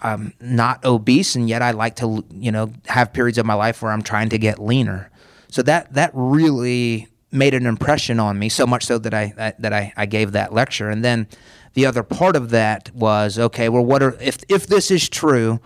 I'm 0.00 0.32
not 0.40 0.84
obese, 0.84 1.34
and 1.34 1.48
yet 1.48 1.62
I 1.62 1.72
like 1.72 1.96
to, 1.96 2.24
you 2.32 2.52
know, 2.52 2.72
have 2.86 3.12
periods 3.12 3.38
of 3.38 3.46
my 3.46 3.54
life 3.54 3.82
where 3.82 3.90
I'm 3.90 4.02
trying 4.02 4.28
to 4.28 4.38
get 4.38 4.60
leaner. 4.60 5.10
So 5.48 5.62
that 5.62 5.92
that 5.94 6.10
really 6.14 7.08
made 7.30 7.54
an 7.54 7.66
impression 7.66 8.20
on 8.20 8.38
me, 8.38 8.48
so 8.48 8.66
much 8.66 8.86
so 8.86 8.98
that 8.98 9.12
I 9.12 9.54
that 9.58 9.72
I, 9.72 9.92
I 9.96 10.06
gave 10.06 10.32
that 10.32 10.52
lecture. 10.52 10.88
And 10.88 11.04
then 11.04 11.26
the 11.74 11.86
other 11.86 12.02
part 12.02 12.36
of 12.36 12.50
that 12.50 12.94
was, 12.94 13.38
okay, 13.38 13.68
well, 13.68 13.84
what 13.84 14.02
are 14.02 14.16
if 14.20 14.38
if 14.48 14.66
this 14.66 14.90
is 14.90 15.08
true, 15.08 15.60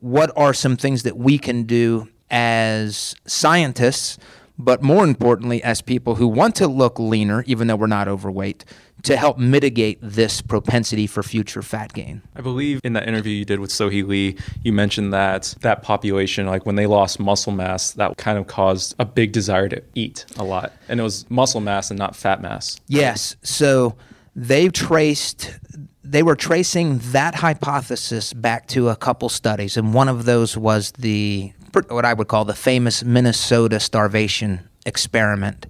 what 0.00 0.30
are 0.36 0.54
some 0.54 0.76
things 0.76 1.02
that 1.02 1.16
we 1.16 1.38
can 1.38 1.64
do 1.64 2.08
as 2.30 3.14
scientists, 3.26 4.18
but 4.58 4.82
more 4.82 5.04
importantly, 5.04 5.62
as 5.62 5.80
people 5.80 6.16
who 6.16 6.28
want 6.28 6.54
to 6.56 6.68
look 6.68 6.98
leaner, 6.98 7.42
even 7.46 7.66
though 7.66 7.76
we're 7.76 7.86
not 7.86 8.08
overweight, 8.08 8.64
to 9.02 9.16
help 9.16 9.36
mitigate 9.38 9.98
this 10.00 10.40
propensity 10.40 11.06
for 11.06 11.22
future 11.22 11.62
fat 11.62 11.92
gain. 11.92 12.22
I 12.36 12.40
believe 12.40 12.80
in 12.84 12.92
that 12.92 13.08
interview 13.08 13.32
you 13.32 13.44
did 13.44 13.58
with 13.58 13.70
Sohee 13.70 14.06
Lee, 14.06 14.36
you 14.62 14.72
mentioned 14.72 15.12
that 15.12 15.54
that 15.60 15.82
population, 15.82 16.46
like 16.46 16.64
when 16.66 16.76
they 16.76 16.86
lost 16.86 17.18
muscle 17.18 17.52
mass, 17.52 17.92
that 17.92 18.16
kind 18.16 18.38
of 18.38 18.46
caused 18.46 18.94
a 18.98 19.04
big 19.04 19.32
desire 19.32 19.68
to 19.68 19.82
eat 19.94 20.24
a 20.36 20.44
lot, 20.44 20.72
and 20.88 21.00
it 21.00 21.02
was 21.02 21.28
muscle 21.30 21.60
mass 21.60 21.90
and 21.90 21.98
not 21.98 22.14
fat 22.14 22.40
mass. 22.40 22.80
Yes. 22.86 23.34
So 23.42 23.96
they've 24.36 24.72
traced, 24.72 25.58
they 26.04 26.22
were 26.22 26.36
tracing 26.36 26.98
that 27.10 27.34
hypothesis 27.34 28.32
back 28.32 28.68
to 28.68 28.88
a 28.88 28.96
couple 28.96 29.28
studies, 29.28 29.76
and 29.76 29.92
one 29.94 30.08
of 30.08 30.26
those 30.26 30.56
was 30.56 30.92
the 30.92 31.52
what 31.72 32.04
I 32.04 32.14
would 32.14 32.28
call 32.28 32.44
the 32.44 32.54
famous 32.54 33.02
Minnesota 33.02 33.80
starvation 33.80 34.68
experiment. 34.86 35.66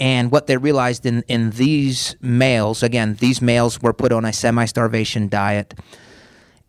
And 0.00 0.30
what 0.30 0.46
they 0.46 0.56
realized 0.56 1.06
in, 1.06 1.22
in 1.28 1.50
these 1.50 2.16
males, 2.20 2.82
again, 2.82 3.16
these 3.16 3.42
males 3.42 3.82
were 3.82 3.92
put 3.92 4.12
on 4.12 4.24
a 4.24 4.32
semi 4.32 4.64
starvation 4.64 5.28
diet 5.28 5.74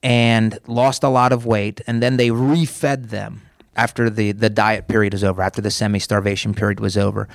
and 0.01 0.58
lost 0.65 1.03
a 1.03 1.10
lot 1.10 1.32
of 1.32 1.46
weight, 1.46 1.82
and 1.86 2.01
then 2.01 2.18
they 2.18 2.29
refed 2.29 3.10
them 3.10 3.41
after 3.75 4.10
the, 4.10 4.32
the 4.32 4.50
diet 4.50 4.88
period 4.88 5.13
is 5.13 5.24
over, 5.24 5.41
after 5.41 5.62
the 5.62 5.72
semi 5.72 6.00
starvation 6.00 6.53
period 6.53 6.79
was 6.79 6.98
over. 6.98 7.27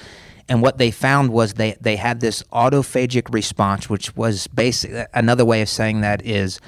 And 0.49 0.61
what 0.61 0.78
they 0.78 0.90
found 0.90 1.30
was 1.30 1.54
they, 1.54 1.76
they 1.80 1.97
had 1.97 2.21
this 2.21 2.42
hyperphagic 2.52 3.33
response, 3.33 3.88
which 3.88 4.14
was 4.16 4.47
basic. 4.49 5.09
Another 5.14 5.44
way 5.44 5.62
of 5.62 5.68
saying 5.68 6.02
that 6.02 6.25
is 6.25 6.61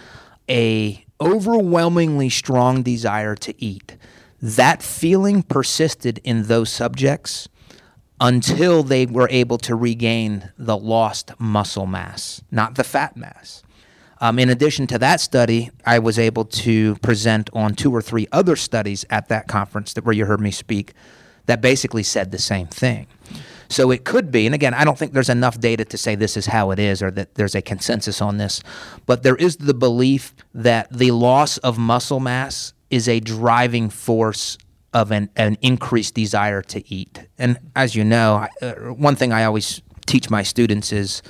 a 0.49 1.05
overwhelmingly 1.21 2.31
strong 2.31 2.83
desire 2.83 3.35
to 3.37 3.63
eat. 3.63 3.97
That 4.41 4.83
feeling 4.83 5.43
persisted 5.43 6.21
in 6.25 6.45
those 6.45 6.71
subjects 6.71 7.49
until 8.21 8.83
they 8.83 9.07
were 9.07 9.29
able 9.31 9.59
to 9.59 9.75
regain 9.75 10.51
the 10.59 10.77
lost 10.77 11.33
muscle 11.39 11.87
mass, 11.87 12.43
not 12.51 12.75
the 12.75 12.85
fat 12.85 13.17
mass. 13.17 13.63
Um, 14.21 14.39
in 14.39 14.49
addition 14.49 14.87
to 14.89 14.99
that 14.99 15.21
study, 15.21 15.71
I 15.85 15.99
was 15.99 16.19
able 16.19 16.47
to 16.47 16.97
present 16.97 17.51
on 17.53 17.75
two 17.75 17.95
or 17.95 18.01
three 18.01 18.27
other 18.33 18.57
studies 18.57 19.05
at 19.11 19.29
that 19.29 19.47
conference 19.47 19.93
that 19.93 20.05
where 20.05 20.15
you 20.15 20.25
heard 20.25 20.41
me 20.41 20.51
speak 20.51 20.95
that 21.45 21.61
basically 21.61 22.03
said 22.03 22.31
the 22.31 22.39
same 22.39 22.67
thing. 22.67 23.07
So 23.69 23.91
it 23.91 24.05
could 24.05 24.31
be, 24.31 24.47
and 24.47 24.55
again, 24.55 24.75
I 24.75 24.85
don't 24.85 24.97
think 24.97 25.13
there's 25.13 25.29
enough 25.29 25.59
data 25.59 25.85
to 25.85 25.99
say 25.99 26.15
this 26.15 26.37
is 26.37 26.47
how 26.47 26.71
it 26.71 26.79
is 26.79 27.03
or 27.03 27.11
that 27.13 27.35
there's 27.35 27.55
a 27.55 27.63
consensus 27.63 28.21
on 28.21 28.37
this, 28.37 28.63
but 29.07 29.23
there 29.23 29.37
is 29.37 29.57
the 29.57 29.75
belief 29.75 30.35
that 30.55 30.89
the 30.91 31.11
loss 31.11 31.59
of 31.59 31.77
muscle 31.77 32.21
mass 32.21 32.73
is 32.91 33.09
a 33.09 33.21
driving 33.21 33.91
force 33.91 34.59
of 34.93 35.11
an, 35.11 35.29
an 35.37 35.59
increased 35.61 36.15
desire 36.15 36.63
to 36.63 36.83
eat. 36.93 37.27
And 37.39 37.59
as 37.75 37.95
you 37.95 38.05
know, 38.05 38.47
uh, 38.63 38.73
one 38.95 39.17
thing 39.17 39.33
I 39.33 39.45
always 39.45 39.83
teach 40.07 40.31
my 40.31 40.43
students 40.43 40.93
is 40.93 41.23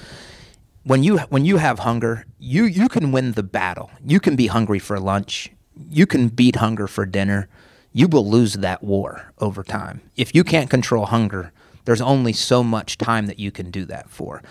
when 0.85 1.03
you 1.03 1.19
when 1.19 1.45
you 1.45 1.57
have 1.57 1.81
hunger, 1.81 2.27
you 2.39 2.65
you 2.65 2.89
can 2.89 3.11
win 3.11 3.33
the 3.33 3.43
battle. 3.43 3.91
You 4.05 4.21
can 4.21 4.37
be 4.37 4.47
hungry 4.47 4.79
for 4.79 5.01
lunch. 5.01 5.51
You 5.91 6.07
can 6.07 6.29
beat 6.29 6.57
hunger 6.57 6.87
for 6.87 7.05
dinner. 7.05 7.49
You 7.93 8.07
will 8.07 8.29
lose 8.29 8.55
that 8.55 8.85
war 8.85 9.33
over 9.39 9.65
time. 9.65 10.01
If 10.17 10.35
you 10.35 10.45
can't 10.45 10.71
control 10.71 11.07
hunger, 11.07 11.53
there's 11.87 12.01
only 12.01 12.33
so 12.33 12.63
much 12.63 12.99
time 12.99 13.27
that 13.27 13.39
you 13.39 13.51
can 13.51 13.71
do 13.71 13.85
that 13.87 14.11
for. 14.11 14.43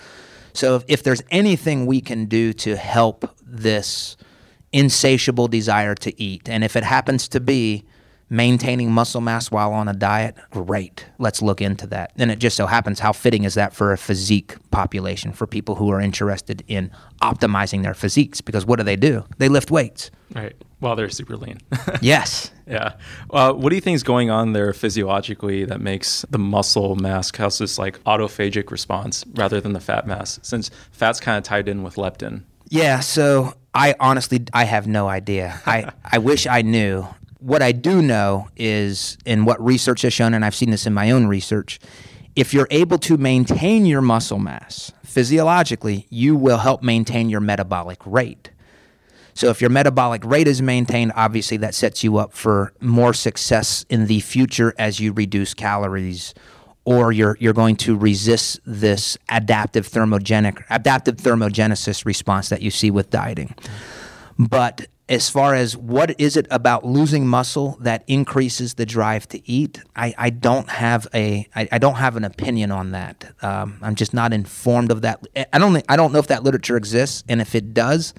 So 0.53 0.77
if, 0.77 0.83
if 0.87 1.03
there's 1.03 1.21
anything 1.31 1.85
we 1.85 2.01
can 2.01 2.25
do 2.25 2.53
to 2.53 2.75
help 2.75 3.35
this 3.45 4.17
insatiable 4.75 5.47
desire 5.47 5.95
to 5.95 6.21
eat, 6.21 6.49
and 6.49 6.63
if 6.63 6.75
it 6.75 6.83
happens 6.83 7.27
to 7.29 7.39
be 7.39 7.85
maintaining 8.29 8.91
muscle 8.91 9.21
mass 9.21 9.51
while 9.51 9.71
on 9.71 9.87
a 9.87 9.93
diet, 9.93 10.35
great. 10.49 11.05
Let's 11.19 11.41
look 11.41 11.61
into 11.61 11.87
that. 11.87 12.11
And 12.17 12.31
it 12.31 12.39
just 12.39 12.57
so 12.57 12.65
happens 12.65 12.99
how 12.99 13.13
fitting 13.13 13.43
is 13.43 13.53
that 13.53 13.73
for 13.73 13.91
a 13.91 13.97
physique 13.97 14.55
population, 14.71 15.31
for 15.31 15.45
people 15.45 15.75
who 15.75 15.89
are 15.91 16.01
interested 16.01 16.63
in 16.67 16.91
optimizing 17.21 17.83
their 17.83 17.93
physiques. 17.93 18.41
Because 18.41 18.65
what 18.65 18.77
do 18.77 18.83
they 18.83 18.95
do? 18.95 19.23
They 19.37 19.49
lift 19.49 19.71
weights. 19.71 20.11
Right. 20.33 20.55
While 20.79 20.95
they're 20.95 21.09
super 21.09 21.37
lean. 21.37 21.59
yes. 22.01 22.51
Yeah. 22.67 22.93
Uh, 23.29 23.53
what 23.53 23.69
do 23.69 23.75
you 23.75 23.81
think 23.81 23.95
is 23.95 24.03
going 24.03 24.29
on 24.29 24.53
there 24.53 24.73
physiologically 24.73 25.65
that 25.65 25.81
makes 25.81 26.25
the 26.29 26.39
muscle 26.39 26.95
mass 26.95 27.31
cause 27.31 27.59
this 27.59 27.77
like 27.77 28.03
hyperphagic 28.03 28.71
response 28.71 29.23
rather 29.35 29.61
than 29.61 29.73
the 29.73 29.79
fat 29.79 30.07
mass? 30.07 30.39
Since 30.41 30.71
fat's 30.91 31.19
kind 31.19 31.37
of 31.37 31.43
tied 31.43 31.67
in 31.67 31.83
with 31.83 31.95
leptin. 31.95 32.43
Yeah. 32.69 32.99
So 33.01 33.53
I 33.75 33.93
honestly, 33.99 34.45
I 34.53 34.63
have 34.63 34.87
no 34.87 35.07
idea. 35.07 35.61
I, 35.65 35.91
I 36.05 36.17
wish 36.17 36.47
I 36.47 36.61
knew 36.61 37.05
what 37.39 37.61
I 37.61 37.73
do 37.73 38.01
know 38.01 38.47
is, 38.55 39.19
and 39.25 39.45
what 39.45 39.63
research 39.63 40.01
has 40.01 40.13
shown, 40.13 40.33
and 40.33 40.43
I've 40.43 40.55
seen 40.55 40.71
this 40.71 40.87
in 40.87 40.93
my 40.93 41.11
own 41.11 41.27
research, 41.27 41.79
if 42.35 42.55
you're 42.55 42.67
able 42.71 42.97
to 42.99 43.17
maintain 43.17 43.85
your 43.85 44.01
muscle 44.01 44.39
mass 44.39 44.91
physiologically, 45.03 46.07
you 46.09 46.35
will 46.35 46.57
help 46.57 46.81
maintain 46.81 47.29
your 47.29 47.41
metabolic 47.41 47.99
rate. 48.05 48.49
So 49.35 49.49
if 49.49 49.61
your 49.61 49.69
metabolic 49.69 50.25
rate 50.25 50.47
is 50.47 50.61
maintained, 50.61 51.11
obviously 51.15 51.57
that 51.57 51.75
sets 51.75 52.03
you 52.03 52.17
up 52.17 52.33
for 52.33 52.73
more 52.81 53.13
success 53.13 53.85
in 53.89 54.07
the 54.07 54.21
future 54.21 54.73
as 54.79 54.99
you 54.99 55.11
reduce 55.11 55.53
calories 55.53 56.33
or 56.85 57.11
you're 57.11 57.35
you're 57.39 57.53
going 57.53 57.75
to 57.75 57.97
resist 57.97 58.59
this 58.65 59.17
adaptive 59.29 59.89
thermogenic 59.89 60.63
adaptive 60.69 61.17
thermogenesis 61.17 62.05
response 62.05 62.49
that 62.49 62.61
you 62.61 62.71
see 62.71 62.89
with 62.91 63.09
dieting. 63.09 63.53
But 64.37 64.87
as 65.07 65.29
far 65.29 65.53
as 65.53 65.77
what 65.77 66.19
is 66.19 66.35
it 66.35 66.47
about 66.49 66.83
losing 66.83 67.27
muscle 67.27 67.77
that 67.79 68.03
increases 68.07 68.73
the 68.73 68.85
drive 68.85 69.27
to 69.29 69.49
eat, 69.49 69.81
I, 69.95 70.15
I 70.17 70.29
don't 70.31 70.69
have 70.69 71.07
a 71.13 71.47
I, 71.55 71.67
I 71.71 71.77
don't 71.77 71.95
have 71.95 72.15
an 72.15 72.23
opinion 72.23 72.71
on 72.71 72.91
that. 72.91 73.33
Um, 73.41 73.77
I'm 73.81 73.95
just 73.95 74.13
not 74.13 74.33
informed 74.33 74.91
of 74.91 75.01
that. 75.01 75.25
I 75.53 75.59
don't 75.59 75.83
I 75.89 75.95
don't 75.95 76.11
know 76.11 76.19
if 76.19 76.27
that 76.27 76.43
literature 76.43 76.77
exists, 76.77 77.23
and 77.27 77.41
if 77.41 77.55
it 77.55 77.73
does, 77.73 78.13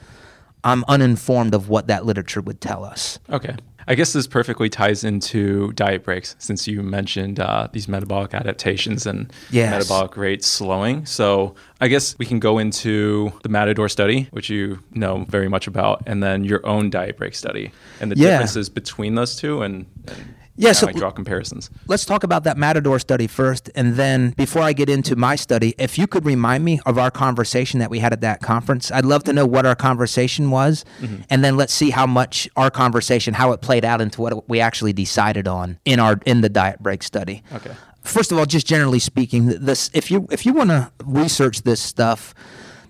I'm 0.63 0.85
uninformed 0.89 1.55
of 1.55 1.69
what 1.69 1.89
that 1.89 2.05
literature 2.05 2.41
would 2.41 2.61
tell 2.61 2.85
us. 2.85 3.19
Okay. 3.31 3.57
I 3.88 3.95
guess 3.95 4.12
this 4.12 4.26
perfectly 4.26 4.69
ties 4.69 5.05
into 5.05 5.73
diet 5.73 6.02
breaks 6.02 6.35
since 6.38 6.66
you 6.66 6.83
mentioned 6.83 7.38
uh, 7.38 7.69
these 7.73 7.87
metabolic 7.87 8.35
adaptations 8.35 9.07
and 9.07 9.33
yes. 9.50 9.71
metabolic 9.71 10.16
rate 10.16 10.43
slowing. 10.43 11.07
So 11.07 11.55
I 11.81 11.88
guess 11.88 12.19
we 12.19 12.26
can 12.26 12.40
go 12.40 12.59
into 12.59 13.33
the 13.43 13.49
Matador 13.49 13.88
study, 13.88 14.28
which 14.33 14.50
you 14.50 14.81
know 14.93 15.25
very 15.28 15.49
much 15.49 15.66
about, 15.66 16.02
and 16.07 16.23
then 16.23 16.43
your 16.43 16.66
own 16.66 16.90
diet 16.90 17.16
break 17.16 17.35
study 17.35 17.71
and 18.00 18.11
the 18.11 18.16
yeah. 18.16 18.31
differences 18.31 18.69
between 18.69 19.14
those 19.14 19.37
two 19.37 19.62
and, 19.62 19.87
and 20.09 20.35
yeah, 20.57 20.73
so 20.73 20.91
draw 20.93 21.11
comparisons. 21.11 21.71
Let's 21.87 22.05
talk 22.05 22.25
about 22.25 22.45
that 22.45 22.57
Matador 22.57 22.99
study 22.99 23.27
first, 23.27 23.71
and 23.75 23.95
then 23.95 24.31
before 24.31 24.63
I 24.63 24.73
get 24.73 24.89
into 24.89 25.17
my 25.17 25.37
study, 25.37 25.75
if 25.79 25.99
you 25.99 26.07
could 26.07 26.25
remind 26.25 26.65
me 26.65 26.81
of 26.87 26.99
our 26.99 27.11
conversation 27.11 27.81
that 27.81 27.91
we 27.91 27.99
had 27.99 28.13
at 28.13 28.21
that 28.23 28.41
conference, 28.41 28.91
I'd 28.91 29.05
love 29.05 29.25
to 29.25 29.33
know 29.33 29.47
what 29.47 29.67
our 29.67 29.75
conversation 29.75 30.51
was, 30.51 30.85
mm-hmm. 31.01 31.23
and 31.31 31.45
then 31.45 31.57
let's 31.57 31.75
see 31.75 31.91
how 31.91 32.07
much 32.07 32.49
our 32.57 32.71
conversation, 32.71 33.35
how 33.35 33.53
it 33.53 33.61
played 33.61 33.85
out 33.85 34.01
into 34.01 34.21
what 34.23 34.49
we 34.49 34.61
actually 34.61 34.93
decided 34.93 35.49
on 35.49 35.79
in 35.85 36.01
our 36.01 36.21
in 36.25 36.41
the 36.41 36.49
diet 36.49 36.83
break 36.83 37.03
study. 37.03 37.43
Okay. 37.53 37.73
First 38.03 38.31
of 38.31 38.39
all, 38.39 38.47
just 38.47 38.67
generally 38.67 39.01
speaking, 39.01 39.47
this 39.47 39.91
if 39.93 40.11
you 40.11 40.27
if 40.31 40.47
you 40.47 40.53
want 40.53 40.71
to 40.71 40.91
research 41.05 41.63
this 41.63 41.81
stuff, 41.81 42.35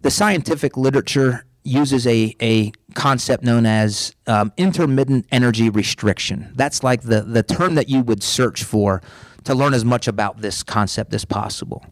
the 0.03 0.11
scientific 0.11 0.77
literature 0.77 1.46
uses 1.67 2.07
a, 2.07 2.35
a 2.41 2.73
concept 2.95 3.45
known 3.45 3.67
as 3.67 4.15
um, 4.27 4.53
intermittent 4.57 5.27
energy 5.31 5.69
restriction. 5.69 6.53
That's 6.55 6.83
like 6.83 7.03
the, 7.03 7.23
the 7.23 7.43
term 7.43 7.75
that 7.75 7.89
you 7.89 8.03
would 8.03 8.23
search 8.23 8.65
for 8.65 9.03
to 9.45 9.55
learn 9.55 9.75
as 9.75 9.85
much 9.85 10.09
about 10.09 10.41
this 10.41 10.63
concept 10.63 11.15
as 11.15 11.25
possible. 11.25 11.85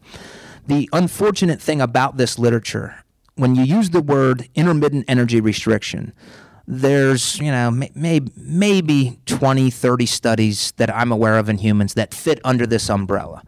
The 0.67 0.89
unfortunate 0.93 1.61
thing 1.61 1.81
about 1.81 2.17
this 2.17 2.39
literature, 2.39 3.05
when 3.37 3.55
you 3.55 3.65
use 3.65 3.91
the 3.91 4.01
word 4.01 4.49
intermittent 4.55 5.05
energy 5.09 5.41
restriction, 5.41 6.13
there's, 6.67 7.39
you 7.39 7.51
know, 7.51 7.71
may, 7.71 8.21
maybe 8.37 9.19
20, 9.27 9.71
30 9.71 10.07
studies 10.07 10.73
that 10.79 10.95
I'm 10.95 11.13
aware 11.13 11.39
of 11.39 11.49
in 11.49 11.59
humans 11.59 11.95
that 11.95 12.15
fit 12.15 12.41
under 12.45 12.67
this 12.67 12.89
umbrella. 12.89 13.43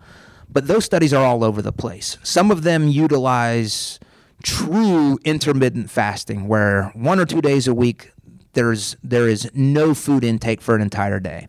But 0.50 0.66
those 0.66 0.84
studies 0.84 1.14
are 1.14 1.24
all 1.24 1.42
over 1.42 1.62
the 1.62 1.72
place. 1.72 2.18
Some 2.22 2.50
of 2.50 2.62
them 2.62 2.88
utilize 2.88 3.98
true 4.46 5.18
intermittent 5.24 5.90
fasting 5.90 6.46
where 6.46 6.92
one 6.94 7.18
or 7.18 7.26
two 7.26 7.42
days 7.42 7.66
a 7.66 7.74
week 7.74 8.12
there's 8.52 8.96
there 9.02 9.28
is 9.28 9.50
no 9.54 9.92
food 9.92 10.22
intake 10.22 10.62
for 10.62 10.76
an 10.76 10.80
entire 10.80 11.18
day. 11.18 11.48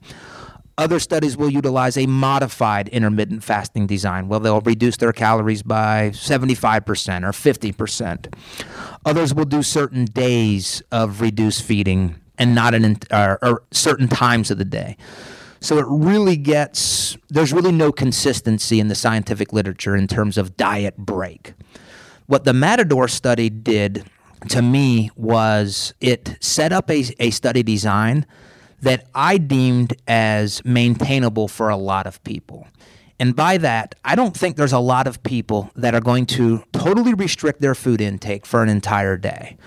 Other 0.79 0.99
studies 0.99 1.37
will 1.37 1.49
utilize 1.49 1.95
a 1.95 2.05
modified 2.07 2.87
intermittent 2.89 3.43
fasting 3.43 3.87
design. 3.87 4.27
Well, 4.27 4.39
they'll 4.39 4.61
reduce 4.61 4.97
their 4.97 5.13
calories 5.13 5.63
by 5.63 6.11
75% 6.11 7.23
or 7.23 7.31
50%. 7.31 8.33
Others 9.05 9.33
will 9.33 9.45
do 9.45 9.63
certain 9.63 10.05
days 10.05 10.83
of 10.91 11.21
reduced 11.21 11.63
feeding 11.63 12.15
and 12.37 12.53
not 12.53 12.73
an 12.73 12.97
or, 13.11 13.39
or 13.41 13.63
certain 13.71 14.07
times 14.07 14.51
of 14.51 14.57
the 14.57 14.65
day. 14.65 14.97
So 15.59 15.77
it 15.77 15.85
really 15.87 16.37
gets 16.37 17.15
there's 17.29 17.53
really 17.53 17.71
no 17.71 17.91
consistency 17.91 18.79
in 18.79 18.87
the 18.87 18.95
scientific 18.95 19.53
literature 19.53 19.95
in 19.95 20.07
terms 20.07 20.37
of 20.37 20.57
diet 20.57 20.97
break. 20.97 21.53
What 22.27 22.43
the 22.43 22.53
Matador 22.53 23.07
study 23.07 23.49
did 23.49 24.05
to 24.49 24.61
me 24.61 25.09
was 25.15 25.93
it 26.01 26.35
set 26.41 26.73
up 26.73 26.91
a, 26.91 27.05
a 27.19 27.31
study 27.31 27.63
design 27.63 28.25
that 28.81 29.07
I 29.15 29.37
deemed 29.37 29.95
as 30.07 30.63
maintainable 30.65 31.47
for 31.47 31.69
a 31.69 31.77
lot 31.77 32.05
of 32.05 32.21
people. 32.25 32.67
And 33.17 33.33
by 33.33 33.57
that, 33.59 33.95
I 34.03 34.15
don't 34.15 34.35
think 34.35 34.57
there's 34.57 34.73
a 34.73 34.79
lot 34.79 35.07
of 35.07 35.23
people 35.23 35.71
that 35.75 35.95
are 35.95 36.01
going 36.01 36.25
to 36.27 36.63
totally 36.73 37.13
restrict 37.13 37.61
their 37.61 37.73
food 37.73 38.01
intake 38.01 38.45
for 38.45 38.61
an 38.61 38.67
entire 38.67 39.15
day 39.15 39.57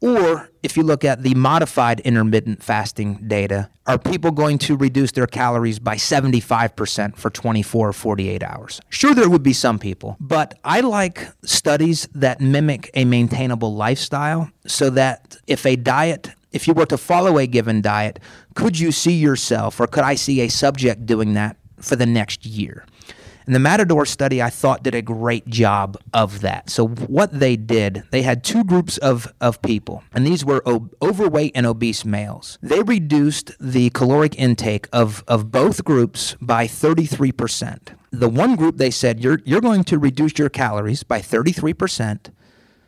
or 0.00 0.50
if 0.62 0.76
you 0.76 0.82
look 0.82 1.04
at 1.04 1.22
the 1.22 1.34
modified 1.34 2.00
intermittent 2.00 2.62
fasting 2.62 3.24
data, 3.26 3.68
are 3.86 3.98
people 3.98 4.30
going 4.30 4.58
to 4.58 4.76
reduce 4.76 5.12
their 5.12 5.26
calories 5.26 5.78
by 5.78 5.96
75% 5.96 7.16
for 7.16 7.30
24 7.30 7.88
or 7.88 7.92
48 7.92 8.42
hours? 8.42 8.80
Sure, 8.88 9.14
there 9.14 9.28
would 9.28 9.42
be 9.42 9.52
some 9.52 9.78
people, 9.78 10.16
but 10.20 10.58
I 10.64 10.80
like 10.80 11.28
studies 11.44 12.08
that 12.14 12.40
mimic 12.40 12.90
a 12.94 13.04
maintainable 13.04 13.74
lifestyle 13.74 14.50
so 14.66 14.90
that 14.90 15.36
if 15.46 15.66
a 15.66 15.76
diet, 15.76 16.30
if 16.52 16.68
you 16.68 16.74
were 16.74 16.86
to 16.86 16.98
follow 16.98 17.38
a 17.38 17.46
given 17.46 17.80
diet, 17.80 18.20
could 18.54 18.78
you 18.78 18.92
see 18.92 19.14
yourself 19.14 19.80
or 19.80 19.86
could 19.86 20.04
I 20.04 20.14
see 20.14 20.40
a 20.42 20.48
subject 20.48 21.06
doing 21.06 21.34
that 21.34 21.56
for 21.80 21.96
the 21.96 22.06
next 22.06 22.46
year? 22.46 22.84
And 23.48 23.54
the 23.54 23.60
Matador 23.60 24.04
study, 24.04 24.42
I 24.42 24.50
thought, 24.50 24.82
did 24.82 24.94
a 24.94 25.00
great 25.00 25.46
job 25.46 25.96
of 26.12 26.42
that. 26.42 26.68
So, 26.68 26.86
what 26.86 27.32
they 27.32 27.56
did, 27.56 28.04
they 28.10 28.20
had 28.20 28.44
two 28.44 28.62
groups 28.62 28.98
of, 28.98 29.32
of 29.40 29.62
people, 29.62 30.04
and 30.12 30.26
these 30.26 30.44
were 30.44 30.60
o- 30.66 30.90
overweight 31.00 31.52
and 31.54 31.64
obese 31.64 32.04
males. 32.04 32.58
They 32.60 32.82
reduced 32.82 33.52
the 33.58 33.88
caloric 33.88 34.38
intake 34.38 34.86
of, 34.92 35.24
of 35.26 35.50
both 35.50 35.82
groups 35.82 36.36
by 36.42 36.66
33%. 36.66 37.94
The 38.10 38.28
one 38.28 38.54
group, 38.54 38.76
they 38.76 38.90
said, 38.90 39.18
you're, 39.18 39.40
you're 39.46 39.62
going 39.62 39.84
to 39.84 39.98
reduce 39.98 40.38
your 40.38 40.50
calories 40.50 41.02
by 41.02 41.20
33% 41.22 42.30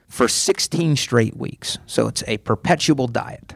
for 0.08 0.28
16 0.28 0.96
straight 0.96 1.38
weeks. 1.38 1.78
So, 1.86 2.06
it's 2.06 2.22
a 2.26 2.36
perpetual 2.36 3.06
diet. 3.06 3.54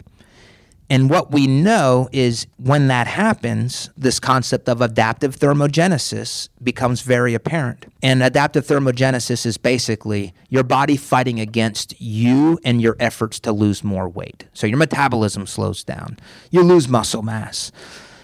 And 0.90 1.08
what 1.08 1.30
we 1.30 1.46
know 1.46 2.08
is 2.12 2.46
when 2.58 2.88
that 2.88 3.06
happens, 3.06 3.90
this 3.96 4.20
concept 4.20 4.68
of 4.68 4.82
adaptive 4.82 5.36
thermogenesis 5.36 6.50
becomes 6.62 7.00
very 7.00 7.32
apparent. 7.32 7.86
And 8.02 8.22
adaptive 8.22 8.66
thermogenesis 8.66 9.46
is 9.46 9.56
basically 9.56 10.34
your 10.50 10.62
body 10.62 10.96
fighting 10.96 11.40
against 11.40 12.00
you 12.00 12.58
and 12.64 12.82
your 12.82 12.96
efforts 13.00 13.40
to 13.40 13.52
lose 13.52 13.82
more 13.82 14.08
weight. 14.08 14.44
So 14.52 14.66
your 14.66 14.76
metabolism 14.76 15.46
slows 15.46 15.84
down, 15.84 16.18
you 16.50 16.62
lose 16.62 16.88
muscle 16.88 17.22
mass. 17.22 17.72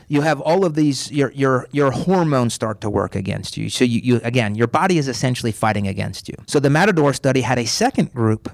You 0.08 0.22
have 0.22 0.40
all 0.40 0.64
of 0.64 0.74
these, 0.74 1.10
your, 1.12 1.30
your, 1.30 1.68
your 1.70 1.92
hormones 1.92 2.52
start 2.52 2.80
to 2.80 2.90
work 2.90 3.14
against 3.14 3.56
you. 3.56 3.70
So, 3.70 3.84
you, 3.84 4.00
you, 4.02 4.20
again, 4.24 4.56
your 4.56 4.66
body 4.66 4.98
is 4.98 5.06
essentially 5.06 5.52
fighting 5.52 5.86
against 5.86 6.28
you. 6.28 6.34
So, 6.48 6.58
the 6.58 6.68
Matador 6.68 7.14
study 7.14 7.42
had 7.42 7.60
a 7.60 7.64
second 7.64 8.12
group, 8.12 8.50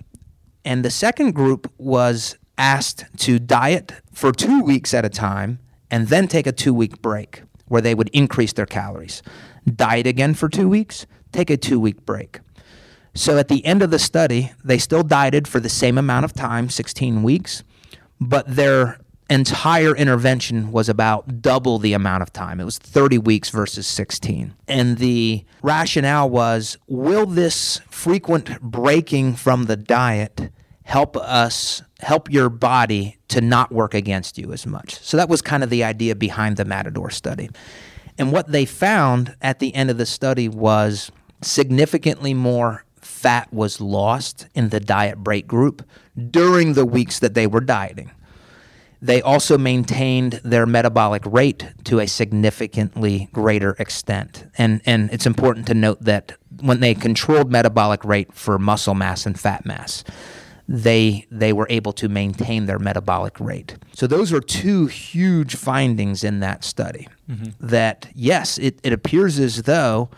and 0.66 0.84
the 0.84 0.90
second 0.90 1.34
group 1.34 1.72
was 1.78 2.36
asked 2.58 3.04
to 3.18 3.38
diet 3.38 3.92
for 4.12 4.32
two 4.32 4.62
weeks 4.62 4.94
at 4.94 5.04
a 5.04 5.08
time 5.08 5.58
and 5.90 6.08
then 6.08 6.28
take 6.28 6.46
a 6.46 6.52
two 6.52 6.74
week 6.74 7.00
break 7.02 7.42
where 7.66 7.82
they 7.82 7.94
would 7.94 8.08
increase 8.10 8.52
their 8.52 8.66
calories. 8.66 9.22
Diet 9.66 10.06
again 10.06 10.34
for 10.34 10.48
two 10.48 10.68
weeks, 10.68 11.06
take 11.32 11.50
a 11.50 11.56
two 11.56 11.80
week 11.80 12.04
break. 12.06 12.40
So 13.14 13.38
at 13.38 13.48
the 13.48 13.64
end 13.64 13.82
of 13.82 13.90
the 13.90 13.98
study, 13.98 14.52
they 14.62 14.78
still 14.78 15.02
dieted 15.02 15.48
for 15.48 15.58
the 15.58 15.70
same 15.70 15.96
amount 15.96 16.26
of 16.26 16.34
time, 16.34 16.68
16 16.68 17.22
weeks, 17.22 17.62
but 18.20 18.44
their 18.46 18.98
entire 19.28 19.96
intervention 19.96 20.70
was 20.70 20.88
about 20.88 21.42
double 21.42 21.78
the 21.78 21.94
amount 21.94 22.22
of 22.22 22.32
time. 22.32 22.60
It 22.60 22.64
was 22.64 22.78
30 22.78 23.18
weeks 23.18 23.50
versus 23.50 23.86
16. 23.86 24.54
And 24.68 24.98
the 24.98 25.44
rationale 25.62 26.30
was 26.30 26.76
will 26.86 27.26
this 27.26 27.80
frequent 27.88 28.60
breaking 28.60 29.34
from 29.34 29.64
the 29.64 29.76
diet 29.76 30.50
help 30.84 31.16
us 31.16 31.82
help 32.00 32.30
your 32.30 32.48
body 32.48 33.16
to 33.28 33.40
not 33.40 33.72
work 33.72 33.94
against 33.94 34.38
you 34.38 34.52
as 34.52 34.66
much. 34.66 35.00
So 35.02 35.16
that 35.16 35.28
was 35.28 35.42
kind 35.42 35.62
of 35.62 35.70
the 35.70 35.84
idea 35.84 36.14
behind 36.14 36.56
the 36.56 36.64
Matador 36.64 37.10
study. 37.10 37.48
And 38.18 38.32
what 38.32 38.52
they 38.52 38.64
found 38.64 39.34
at 39.42 39.58
the 39.58 39.74
end 39.74 39.90
of 39.90 39.98
the 39.98 40.06
study 40.06 40.48
was 40.48 41.10
significantly 41.42 42.34
more 42.34 42.84
fat 43.00 43.52
was 43.52 43.80
lost 43.80 44.48
in 44.54 44.70
the 44.70 44.80
diet 44.80 45.18
break 45.18 45.46
group 45.46 45.86
during 46.30 46.74
the 46.74 46.84
weeks 46.84 47.18
that 47.20 47.34
they 47.34 47.46
were 47.46 47.60
dieting. 47.60 48.10
They 49.00 49.20
also 49.20 49.58
maintained 49.58 50.40
their 50.42 50.66
metabolic 50.66 51.22
rate 51.26 51.66
to 51.84 52.00
a 52.00 52.06
significantly 52.06 53.28
greater 53.32 53.76
extent. 53.78 54.46
And, 54.56 54.80
and 54.86 55.10
it's 55.12 55.26
important 55.26 55.66
to 55.66 55.74
note 55.74 56.00
that 56.02 56.32
when 56.60 56.80
they 56.80 56.94
controlled 56.94 57.52
metabolic 57.52 58.04
rate 58.04 58.32
for 58.32 58.58
muscle 58.58 58.94
mass 58.94 59.26
and 59.26 59.38
fat 59.38 59.66
mass, 59.66 60.02
they 60.68 61.26
they 61.30 61.52
were 61.52 61.66
able 61.70 61.92
to 61.92 62.08
maintain 62.08 62.66
their 62.66 62.78
metabolic 62.78 63.38
rate. 63.38 63.76
So 63.92 64.06
those 64.06 64.32
are 64.32 64.40
two 64.40 64.86
huge 64.86 65.56
findings 65.56 66.24
in 66.24 66.40
that 66.40 66.64
study. 66.64 67.08
Mm-hmm. 67.30 67.66
That 67.66 68.08
yes, 68.14 68.58
it, 68.58 68.78
it 68.82 68.92
appears 68.92 69.38
as 69.38 69.62
though 69.62 70.10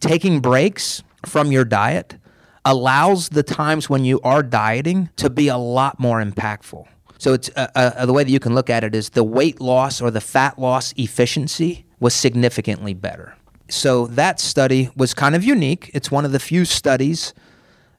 taking 0.00 0.40
breaks 0.40 1.02
from 1.26 1.52
your 1.52 1.64
diet 1.64 2.16
allows 2.64 3.30
the 3.30 3.42
times 3.42 3.88
when 3.88 4.04
you 4.04 4.20
are 4.20 4.42
dieting 4.42 5.10
to 5.16 5.30
be 5.30 5.48
a 5.48 5.56
lot 5.56 5.98
more 5.98 6.22
impactful. 6.22 6.86
So 7.18 7.32
it's 7.32 7.50
uh, 7.56 7.66
uh, 7.74 8.06
the 8.06 8.12
way 8.12 8.24
that 8.24 8.30
you 8.30 8.40
can 8.40 8.54
look 8.54 8.70
at 8.70 8.84
it 8.84 8.94
is 8.94 9.10
the 9.10 9.24
weight 9.24 9.60
loss 9.60 10.00
or 10.00 10.10
the 10.10 10.20
fat 10.20 10.58
loss 10.58 10.92
efficiency 10.96 11.84
was 11.98 12.14
significantly 12.14 12.94
better. 12.94 13.34
So 13.68 14.06
that 14.08 14.38
study 14.40 14.90
was 14.96 15.14
kind 15.14 15.34
of 15.34 15.42
unique. 15.44 15.90
It's 15.92 16.10
one 16.10 16.24
of 16.24 16.32
the 16.32 16.38
few 16.38 16.64
studies 16.64 17.34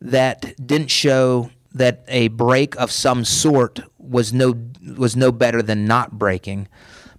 that 0.01 0.55
didn't 0.65 0.89
show 0.89 1.49
that 1.73 2.03
a 2.07 2.29
break 2.29 2.75
of 2.77 2.91
some 2.91 3.23
sort 3.23 3.79
was 3.97 4.33
no 4.33 4.55
was 4.97 5.15
no 5.15 5.31
better 5.31 5.61
than 5.61 5.85
not 5.85 6.17
breaking 6.17 6.67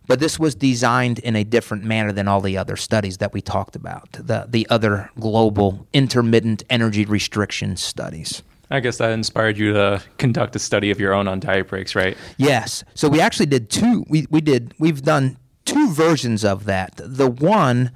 but 0.06 0.18
this 0.18 0.40
was 0.40 0.56
designed 0.56 1.20
in 1.20 1.36
a 1.36 1.44
different 1.44 1.84
manner 1.84 2.10
than 2.10 2.26
all 2.26 2.40
the 2.40 2.58
other 2.58 2.76
studies 2.76 3.18
that 3.18 3.32
we 3.32 3.40
talked 3.40 3.76
about 3.76 4.10
the 4.12 4.46
the 4.48 4.66
other 4.70 5.10
global 5.18 5.86
intermittent 5.92 6.62
energy 6.68 7.04
restriction 7.04 7.76
studies 7.76 8.42
I 8.72 8.80
guess 8.80 8.98
that 8.98 9.10
inspired 9.10 9.58
you 9.58 9.72
to 9.72 10.02
conduct 10.18 10.54
a 10.54 10.60
study 10.60 10.90
of 10.92 11.00
your 11.00 11.12
own 11.12 11.26
on 11.26 11.40
diet 11.40 11.66
breaks, 11.66 11.96
right? 11.96 12.16
Yes. 12.36 12.84
So 12.94 13.08
we 13.08 13.20
actually 13.20 13.46
did 13.46 13.68
two. 13.68 14.04
We, 14.08 14.28
we 14.30 14.40
did. 14.40 14.74
We've 14.78 15.02
done 15.02 15.38
two 15.64 15.90
versions 15.92 16.44
of 16.44 16.66
that. 16.66 16.92
The 16.96 17.28
one 17.28 17.90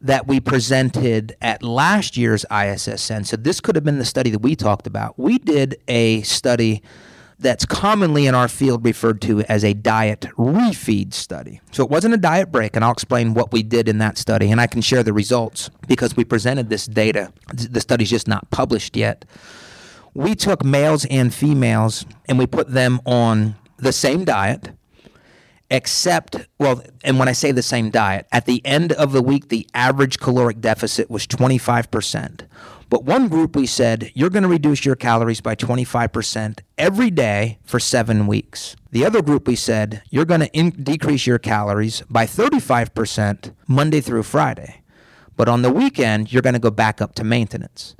that 0.00 0.26
we 0.26 0.40
presented 0.40 1.36
at 1.42 1.62
last 1.62 2.16
year's 2.16 2.44
ISSN. 2.50 3.26
So 3.26 3.36
this 3.36 3.60
could 3.60 3.74
have 3.74 3.84
been 3.84 3.98
the 3.98 4.04
study 4.04 4.30
that 4.30 4.38
we 4.38 4.56
talked 4.56 4.86
about. 4.86 5.18
We 5.18 5.38
did 5.38 5.80
a 5.88 6.22
study 6.22 6.82
that's 7.38 7.64
commonly 7.64 8.26
in 8.26 8.34
our 8.34 8.48
field 8.48 8.84
referred 8.84 9.22
to 9.22 9.40
as 9.42 9.64
a 9.64 9.72
diet 9.72 10.26
refeed 10.36 11.14
study. 11.14 11.60
So 11.72 11.82
it 11.82 11.90
wasn't 11.90 12.14
a 12.14 12.18
diet 12.18 12.52
break, 12.52 12.76
and 12.76 12.84
I'll 12.84 12.92
explain 12.92 13.34
what 13.34 13.50
we 13.50 13.62
did 13.62 13.88
in 13.88 13.98
that 13.98 14.18
study, 14.18 14.50
and 14.50 14.60
I 14.60 14.66
can 14.66 14.82
share 14.82 15.02
the 15.02 15.14
results 15.14 15.70
because 15.88 16.16
we 16.16 16.24
presented 16.24 16.68
this 16.68 16.86
data. 16.86 17.32
The 17.54 17.80
study's 17.80 18.10
just 18.10 18.28
not 18.28 18.50
published 18.50 18.94
yet. 18.94 19.24
We 20.12 20.34
took 20.34 20.64
males 20.64 21.06
and 21.06 21.32
females 21.32 22.04
and 22.26 22.38
we 22.38 22.46
put 22.46 22.72
them 22.72 23.00
on 23.06 23.54
the 23.76 23.92
same 23.92 24.24
diet 24.24 24.70
except 25.70 26.36
well 26.58 26.82
and 27.04 27.18
when 27.18 27.28
i 27.28 27.32
say 27.32 27.52
the 27.52 27.62
same 27.62 27.90
diet 27.90 28.26
at 28.32 28.46
the 28.46 28.64
end 28.66 28.92
of 28.92 29.12
the 29.12 29.22
week 29.22 29.48
the 29.48 29.66
average 29.74 30.18
caloric 30.18 30.60
deficit 30.60 31.10
was 31.10 31.26
25% 31.26 32.46
but 32.90 33.04
one 33.04 33.28
group 33.28 33.54
we 33.54 33.66
said 33.66 34.10
you're 34.14 34.30
going 34.30 34.42
to 34.42 34.48
reduce 34.48 34.84
your 34.84 34.96
calories 34.96 35.40
by 35.40 35.54
25% 35.54 36.58
every 36.76 37.08
day 37.08 37.58
for 37.62 37.78
seven 37.78 38.26
weeks. 38.26 38.74
The 38.90 39.06
other 39.06 39.22
group 39.22 39.46
we 39.46 39.54
said 39.54 40.02
you're 40.10 40.24
going 40.24 40.40
to 40.40 40.52
in- 40.52 40.82
decrease 40.82 41.24
your 41.24 41.38
calories 41.38 42.02
by 42.10 42.26
35% 42.26 43.54
monday 43.68 44.00
through 44.00 44.24
friday. 44.24 44.82
But 45.36 45.48
on 45.48 45.62
the 45.62 45.72
weekend 45.72 46.32
you're 46.32 46.42
going 46.42 46.54
to 46.54 46.58
go 46.58 46.72
back 46.72 47.00
up 47.00 47.14
to 47.14 47.24
maintenance. 47.24 47.94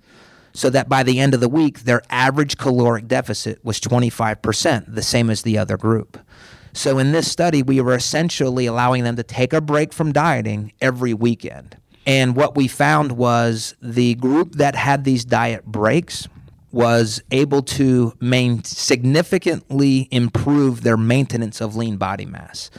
So 0.52 0.68
that 0.70 0.88
by 0.88 1.04
the 1.04 1.20
end 1.20 1.34
of 1.34 1.40
the 1.40 1.48
week 1.48 1.80
their 1.80 2.02
average 2.10 2.58
caloric 2.58 3.06
deficit 3.06 3.64
was 3.64 3.78
25% 3.78 4.92
the 4.92 5.02
same 5.02 5.30
as 5.30 5.42
the 5.42 5.56
other 5.56 5.76
group 5.76 6.18
so 6.72 6.98
in 6.98 7.12
this 7.12 7.30
study, 7.30 7.62
we 7.62 7.80
were 7.80 7.94
essentially 7.94 8.66
allowing 8.66 9.04
them 9.04 9.16
to 9.16 9.22
take 9.22 9.52
a 9.52 9.60
break 9.60 9.92
from 9.92 10.12
dieting 10.12 10.72
every 10.80 11.14
weekend. 11.14 11.76
And 12.06 12.34
what 12.34 12.56
we 12.56 12.68
found 12.68 13.12
was 13.12 13.74
the 13.82 14.14
group 14.16 14.54
that 14.54 14.74
had 14.74 15.04
these 15.04 15.24
diet 15.24 15.64
breaks 15.66 16.28
was 16.72 17.20
able 17.30 17.62
to 17.62 18.12
main 18.20 18.62
significantly 18.64 20.08
improve 20.10 20.82
their 20.82 20.96
maintenance 20.96 21.60
of 21.60 21.76
lean 21.76 21.96
body 21.96 22.26
mass. 22.26 22.70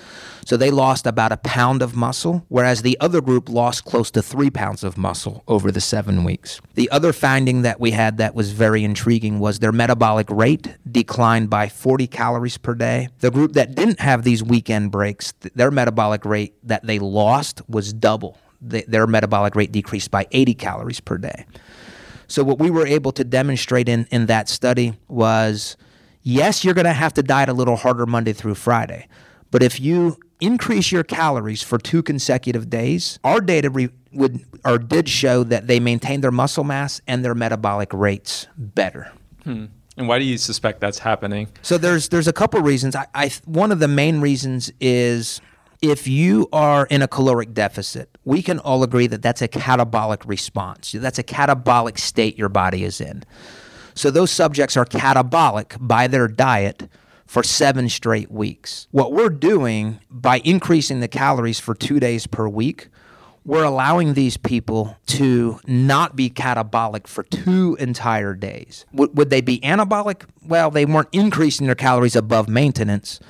So 0.46 0.58
they 0.58 0.72
lost 0.72 1.06
about 1.06 1.32
a 1.32 1.38
pound 1.38 1.82
of 1.82 1.96
muscle, 1.96 2.46
whereas 2.48 2.82
the 2.82 2.98
other 3.00 3.22
group 3.22 3.50
lost 3.50 3.86
close 3.86 4.12
to 4.12 4.22
three 4.22 4.50
pounds 4.50 4.84
of 4.84 4.98
muscle 4.98 5.44
over 5.48 5.72
the 5.72 5.82
seven 5.82 6.24
weeks. 6.24 6.62
The 6.76 6.90
other 6.90 7.14
finding 7.14 7.62
that 7.62 7.80
we 7.80 7.92
had 7.92 8.18
that 8.18 8.36
was 8.36 8.52
very 8.52 8.84
intriguing 8.84 9.40
was 9.40 9.60
their 9.60 9.72
metabolic 9.72 10.30
rate 10.30 10.76
declined 10.90 11.50
by 11.50 11.70
40 11.70 12.08
calories 12.08 12.58
per 12.58 12.74
day. 12.74 13.10
The 13.20 13.32
group 13.32 13.54
that 13.54 13.76
didn't 13.76 14.00
have 14.00 14.24
these 14.24 14.44
weekend 14.44 14.92
breaks, 14.92 15.34
their 15.56 15.72
metabolic 15.72 16.26
rate 16.26 16.56
that 16.64 16.86
they 16.86 17.00
lost 17.00 17.62
was 17.68 17.94
double. 17.94 18.38
their 18.64 19.08
metabolic 19.08 19.56
rate 19.56 19.72
decreased 19.72 20.12
by 20.12 20.28
80 20.32 20.54
calories 20.54 21.00
per 21.00 21.18
day. 21.18 21.46
So 22.28 22.44
what 22.44 22.60
we 22.60 22.70
were 22.70 22.86
able 22.86 23.12
to 23.14 23.24
demonstrate 23.24 23.90
in, 23.90 24.08
in 24.12 24.28
that 24.28 24.48
study 24.48 24.94
was 25.08 25.76
yes, 26.24 26.64
you're 26.64 26.74
going 26.74 26.86
to 26.86 26.94
have 26.94 27.14
to 27.16 27.24
diet 27.24 27.50
a 27.50 27.54
little 27.54 27.76
harder 27.76 28.06
Monday 28.06 28.34
through 28.34 28.56
Friday. 28.56 29.08
But 29.50 29.64
if 29.64 29.80
you 29.80 30.18
increase 30.42 30.92
your 30.92 31.04
calories 31.04 31.62
for 31.62 31.78
two 31.78 32.04
consecutive 32.04 32.70
days, 32.70 33.20
our 33.24 33.40
data 33.40 33.70
re- 33.70 33.90
would 34.12 34.44
or 34.66 34.78
did 34.78 35.08
show 35.08 35.44
that 35.46 35.68
they 35.68 35.80
maintained 35.80 36.24
their 36.24 36.32
muscle 36.32 36.64
mass 36.64 37.00
and 37.08 37.24
their 37.24 37.36
metabolic 37.36 37.94
rates 37.94 38.48
better. 38.58 39.12
Hmm. 39.44 39.68
And 39.98 40.08
why 40.08 40.20
do 40.20 40.26
you 40.26 40.38
suspect 40.38 40.82
that's 40.82 41.00
happening? 41.00 41.48
So 41.62 41.78
there's 41.78 42.10
there's 42.10 42.28
a 42.28 42.34
couple 42.34 42.60
reasons. 42.62 42.96
I, 42.96 43.08
I 43.14 43.32
one 43.46 43.72
of 43.72 43.80
the 43.80 43.88
main 43.88 44.20
reasons 44.20 44.72
is 44.80 45.42
if 45.82 46.08
you 46.08 46.48
are 46.54 46.86
in 46.88 47.02
a 47.02 47.08
caloric 47.08 47.54
deficit, 47.54 48.18
we 48.24 48.42
can 48.42 48.60
all 48.60 48.84
agree 48.84 49.08
that 49.08 49.22
that's 49.22 49.42
a 49.42 49.48
catabolic 49.48 50.28
response. 50.28 50.92
That's 50.92 51.20
a 51.20 51.24
catabolic 51.24 51.98
state 51.98 52.38
your 52.38 52.50
body 52.50 52.84
is 52.84 53.02
in. 53.02 53.24
So 53.94 54.12
those 54.12 54.32
subjects 54.32 54.78
are 54.78 54.86
catabolic 54.86 55.76
by 55.80 56.08
their 56.08 56.28
diet 56.28 56.88
for 57.32 57.44
seven 57.44 57.88
straight 57.88 58.30
weeks. 58.30 58.90
What 58.92 59.14
we're 59.14 59.30
doing 59.30 60.02
by 60.10 60.42
increasing 60.44 61.00
the 61.00 61.08
calories 61.08 61.62
for 61.62 61.74
two 61.74 61.98
days 61.98 62.28
per 62.28 62.46
week, 62.50 62.90
we're 63.46 63.64
allowing 63.64 64.16
these 64.16 64.36
people 64.36 64.98
to 65.06 65.58
not 65.66 66.18
be 66.18 66.30
catabolic 66.30 67.08
for 67.08 67.24
two 67.24 67.78
entire 67.80 68.34
days. 68.34 68.86
W- 68.92 69.10
would 69.14 69.30
they 69.30 69.40
be 69.40 69.62
anabolic? 69.62 70.26
Well, 70.46 70.72
they 70.72 70.84
weren't 70.84 71.08
increasing 71.14 71.68
their 71.68 71.76
calories 71.76 72.18
above 72.18 72.50
maintenance, 72.50 73.22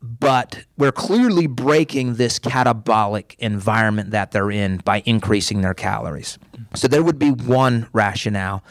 but 0.00 0.64
we're 0.78 0.90
clearly 0.90 1.46
breaking 1.46 2.14
this 2.14 2.38
catabolic 2.38 3.34
environment 3.40 4.12
that 4.12 4.30
they're 4.30 4.50
in 4.50 4.78
by 4.78 5.02
increasing 5.04 5.60
their 5.60 5.74
calories. 5.74 6.38
So 6.74 6.88
there 6.88 7.02
would 7.02 7.18
be 7.18 7.30
one 7.30 7.88
rationale. 7.92 8.64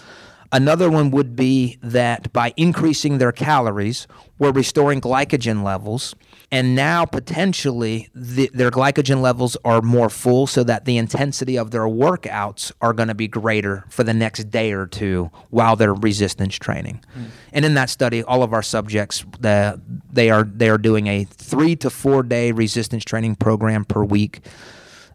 Another 0.53 0.89
one 0.89 1.09
would 1.09 1.35
be 1.35 1.79
that 1.81 2.31
by 2.31 2.53
increasing 2.55 3.17
their 3.17 3.31
calories, 3.31 4.07
we're 4.37 4.51
restoring 4.51 5.01
glycogen 5.01 5.63
levels. 5.63 6.13
And 6.51 6.75
now 6.75 7.05
potentially 7.05 8.09
the, 8.13 8.51
their 8.53 8.69
glycogen 8.69 9.19
levels 9.21 9.57
are 9.65 9.81
more 9.81 10.11
full 10.11 10.45
so 10.45 10.63
that 10.63 10.85
the 10.85 10.97
intensity 10.97 11.57
of 11.57 11.71
their 11.71 11.85
workouts 11.85 12.71
are 12.81 12.93
going 12.93 13.07
to 13.07 13.15
be 13.15 13.27
greater 13.27 13.83
for 13.89 14.03
the 14.03 14.13
next 14.13 14.51
day 14.51 14.71
or 14.73 14.85
two 14.85 15.31
while 15.49 15.75
they're 15.75 15.95
resistance 15.95 16.55
training. 16.55 17.03
Mm. 17.17 17.25
And 17.53 17.65
in 17.65 17.73
that 17.73 17.89
study, 17.89 18.21
all 18.21 18.43
of 18.43 18.53
our 18.53 18.61
subjects, 18.61 19.25
the, 19.39 19.81
they, 20.11 20.29
are, 20.29 20.43
they 20.43 20.69
are 20.69 20.77
doing 20.77 21.07
a 21.07 21.23
three 21.23 21.75
to 21.77 21.89
four 21.89 22.21
day 22.21 22.51
resistance 22.51 23.03
training 23.03 23.37
program 23.37 23.85
per 23.85 24.03
week. 24.03 24.41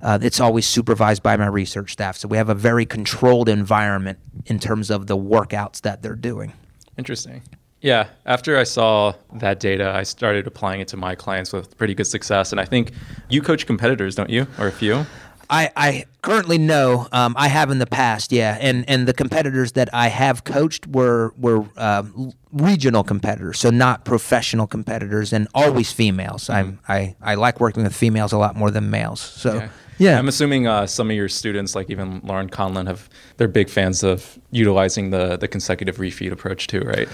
Uh, 0.01 0.19
it's 0.23 0.41
always 0.41 0.67
supervised 0.67 1.23
by 1.23 1.37
my 1.37 1.47
research 1.47 1.93
staff. 1.93 2.17
So 2.17 2.29
we 2.29 2.37
have 2.37 2.49
a 2.49 2.55
very 2.55 2.87
controlled 2.87 3.49
environment 3.49 4.19
in 4.47 4.59
terms 4.59 4.91
of 4.91 5.07
the 5.07 5.17
workouts 5.17 5.81
that 5.83 6.03
they're 6.03 6.15
doing. 6.15 6.53
Interesting. 6.97 7.43
Yeah, 7.81 8.09
after 8.27 8.59
I 8.59 8.65
saw 8.65 9.15
that 9.35 9.61
data, 9.61 9.93
I 9.95 10.03
started 10.03 10.47
applying 10.47 10.81
it 10.81 10.89
to 10.89 10.97
my 10.97 11.15
clients 11.15 11.53
with 11.53 11.77
pretty 11.79 11.95
good 11.95 12.09
success. 12.09 12.51
And 12.51 12.61
I 12.61 12.65
think 12.65 12.91
you 13.29 13.41
coach 13.41 13.67
competitors, 13.67 14.17
don't 14.17 14.31
you, 14.31 14.49
or 14.59 14.67
a 14.67 14.73
few? 14.73 15.07
I, 15.51 15.71
I 15.77 16.05
currently 16.23 16.59
know 16.59 17.07
um, 17.13 17.35
I 17.39 17.49
have 17.49 17.71
in 17.71 17.79
the 17.79 17.87
past, 17.87 18.33
yeah, 18.33 18.59
and 18.61 18.85
and 18.89 19.09
the 19.09 19.15
competitors 19.15 19.73
that 19.73 19.89
I 19.95 20.09
have 20.09 20.45
coached 20.45 20.87
were 20.89 21.33
were 21.39 21.65
um, 21.77 22.33
regional 22.53 23.03
competitors, 23.03 23.59
so 23.59 23.71
not 23.71 24.05
professional 24.05 24.67
competitors, 24.67 25.33
and 25.33 25.49
always 25.55 25.91
females. 25.91 26.49
Mm-hmm. 26.49 26.77
I 26.87 27.15
I 27.23 27.33
I 27.33 27.35
like 27.37 27.61
working 27.61 27.85
with 27.85 27.97
females 27.97 28.33
a 28.33 28.39
lot 28.39 28.57
more 28.57 28.71
than 28.71 28.91
males. 28.91 29.21
So. 29.21 29.55
Yeah. 29.55 29.69
Yeah, 29.99 30.19
I'm 30.19 30.29
assuming 30.29 30.67
uh, 30.67 30.87
some 30.87 31.11
of 31.11 31.17
your 31.17 31.29
students, 31.29 31.75
like 31.75 31.91
even 31.91 32.21
Laurin 32.25 32.49
Conlin, 32.49 32.87
have 32.87 33.11
they're 33.37 33.49
big 33.49 33.69
fans 33.69 34.03
of 34.03 34.39
utilizing 34.51 35.11
the 35.11 35.37
the 35.37 35.49
consecutive 35.49 35.97
refeed 35.97 36.33
approach 36.33 36.69
too, 36.69 36.81
right? 36.81 37.09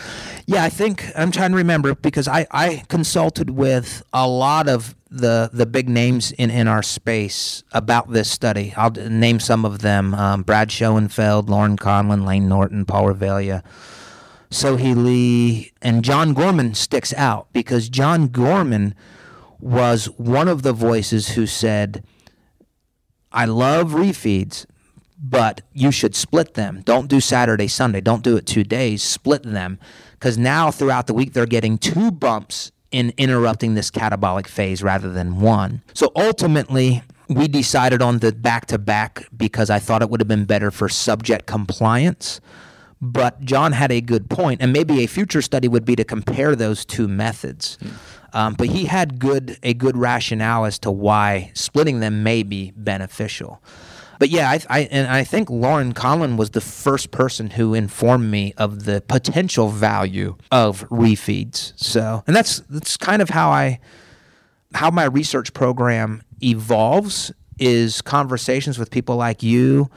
Yeah, 0.46 0.62
I 0.62 0.68
think 0.68 1.10
I'm 1.16 1.30
trying 1.30 1.50
to 1.52 1.56
remember 1.56 1.94
because 1.94 2.28
I 2.28 2.46
I 2.50 2.84
consulted 2.88 3.50
with 3.50 4.02
a 4.12 4.28
lot 4.28 4.68
of 4.68 4.94
the 5.10 5.48
the 5.52 5.64
big 5.64 5.88
names 5.88 6.32
in 6.32 6.50
in 6.50 6.68
our 6.68 6.82
space 6.82 7.64
about 7.72 8.12
this 8.12 8.30
study. 8.30 8.74
I'll 8.76 8.90
name 8.90 9.40
some 9.40 9.64
of 9.64 9.78
them: 9.78 10.14
um, 10.14 10.42
Brad 10.42 10.70
Schoenfeld, 10.70 11.48
Laurin 11.48 11.76
Conlin, 11.76 12.26
Layne 12.26 12.48
Norton, 12.48 12.84
Paul 12.84 13.06
Revelia. 13.06 13.62
Sohee 14.50 14.94
Lee 14.94 15.72
and 15.82 16.04
John 16.04 16.32
Gorman 16.32 16.74
sticks 16.74 17.12
out 17.14 17.48
because 17.52 17.88
John 17.88 18.28
Gorman 18.28 18.94
was 19.58 20.06
one 20.16 20.46
of 20.46 20.62
the 20.62 20.72
voices 20.72 21.30
who 21.30 21.44
said 21.44 22.04
I 23.34 23.46
love 23.46 23.90
refeeds, 23.90 24.64
but 25.22 25.60
you 25.72 25.90
should 25.90 26.14
split 26.14 26.54
them. 26.54 26.82
Don't 26.84 27.08
do 27.08 27.20
Saturday, 27.20 27.68
Sunday. 27.68 28.00
Don't 28.00 28.22
do 28.22 28.36
it 28.36 28.46
two 28.46 28.64
days. 28.64 29.02
Split 29.02 29.42
them. 29.42 29.78
Because 30.12 30.38
now 30.38 30.70
throughout 30.70 31.06
the 31.06 31.14
week, 31.14 31.32
they're 31.32 31.44
getting 31.44 31.76
two 31.76 32.10
bumps 32.10 32.70
in 32.92 33.12
interrupting 33.18 33.74
this 33.74 33.90
catabolic 33.90 34.46
phase 34.46 34.82
rather 34.82 35.10
than 35.10 35.40
one. 35.40 35.82
So 35.94 36.12
ultimately, 36.14 37.02
we 37.28 37.48
decided 37.48 38.00
on 38.00 38.20
the 38.20 38.32
back 38.32 38.66
to 38.66 38.78
back 38.78 39.26
because 39.36 39.68
I 39.68 39.80
thought 39.80 40.00
it 40.00 40.10
would 40.10 40.20
have 40.20 40.28
been 40.28 40.44
better 40.44 40.70
for 40.70 40.88
subject 40.88 41.46
compliance. 41.46 42.40
But 43.04 43.42
John 43.42 43.72
had 43.72 43.92
a 43.92 44.00
good 44.00 44.30
point, 44.30 44.62
and 44.62 44.72
maybe 44.72 45.04
a 45.04 45.06
future 45.06 45.42
study 45.42 45.68
would 45.68 45.84
be 45.84 45.94
to 45.96 46.04
compare 46.04 46.56
those 46.56 46.86
two 46.86 47.06
methods. 47.06 47.76
Mm. 47.82 47.92
Um, 48.32 48.54
but 48.54 48.68
he 48.68 48.86
had 48.86 49.20
good 49.20 49.58
a 49.62 49.74
good 49.74 49.96
rationale 49.96 50.64
as 50.64 50.78
to 50.80 50.90
why 50.90 51.52
splitting 51.54 52.00
them 52.00 52.22
may 52.22 52.42
be 52.42 52.72
beneficial. 52.74 53.62
But 54.18 54.30
yeah, 54.30 54.50
I, 54.50 54.60
I 54.70 54.80
and 54.90 55.06
I 55.06 55.22
think 55.22 55.50
Laurin 55.50 55.92
Conlin 55.92 56.36
was 56.36 56.50
the 56.50 56.60
first 56.60 57.10
person 57.10 57.50
who 57.50 57.74
informed 57.74 58.30
me 58.30 58.54
of 58.56 58.84
the 58.84 59.02
potential 59.02 59.68
value 59.68 60.36
of 60.50 60.88
refeeds. 60.88 61.74
So, 61.76 62.24
and 62.26 62.34
that's 62.34 62.60
that's 62.70 62.96
kind 62.96 63.20
of 63.20 63.28
how 63.28 63.50
I 63.50 63.80
how 64.74 64.90
my 64.90 65.04
research 65.04 65.52
program 65.52 66.22
evolves 66.42 67.32
is 67.58 68.02
conversations 68.02 68.78
with 68.78 68.90
people 68.90 69.16
like 69.16 69.42
you 69.42 69.90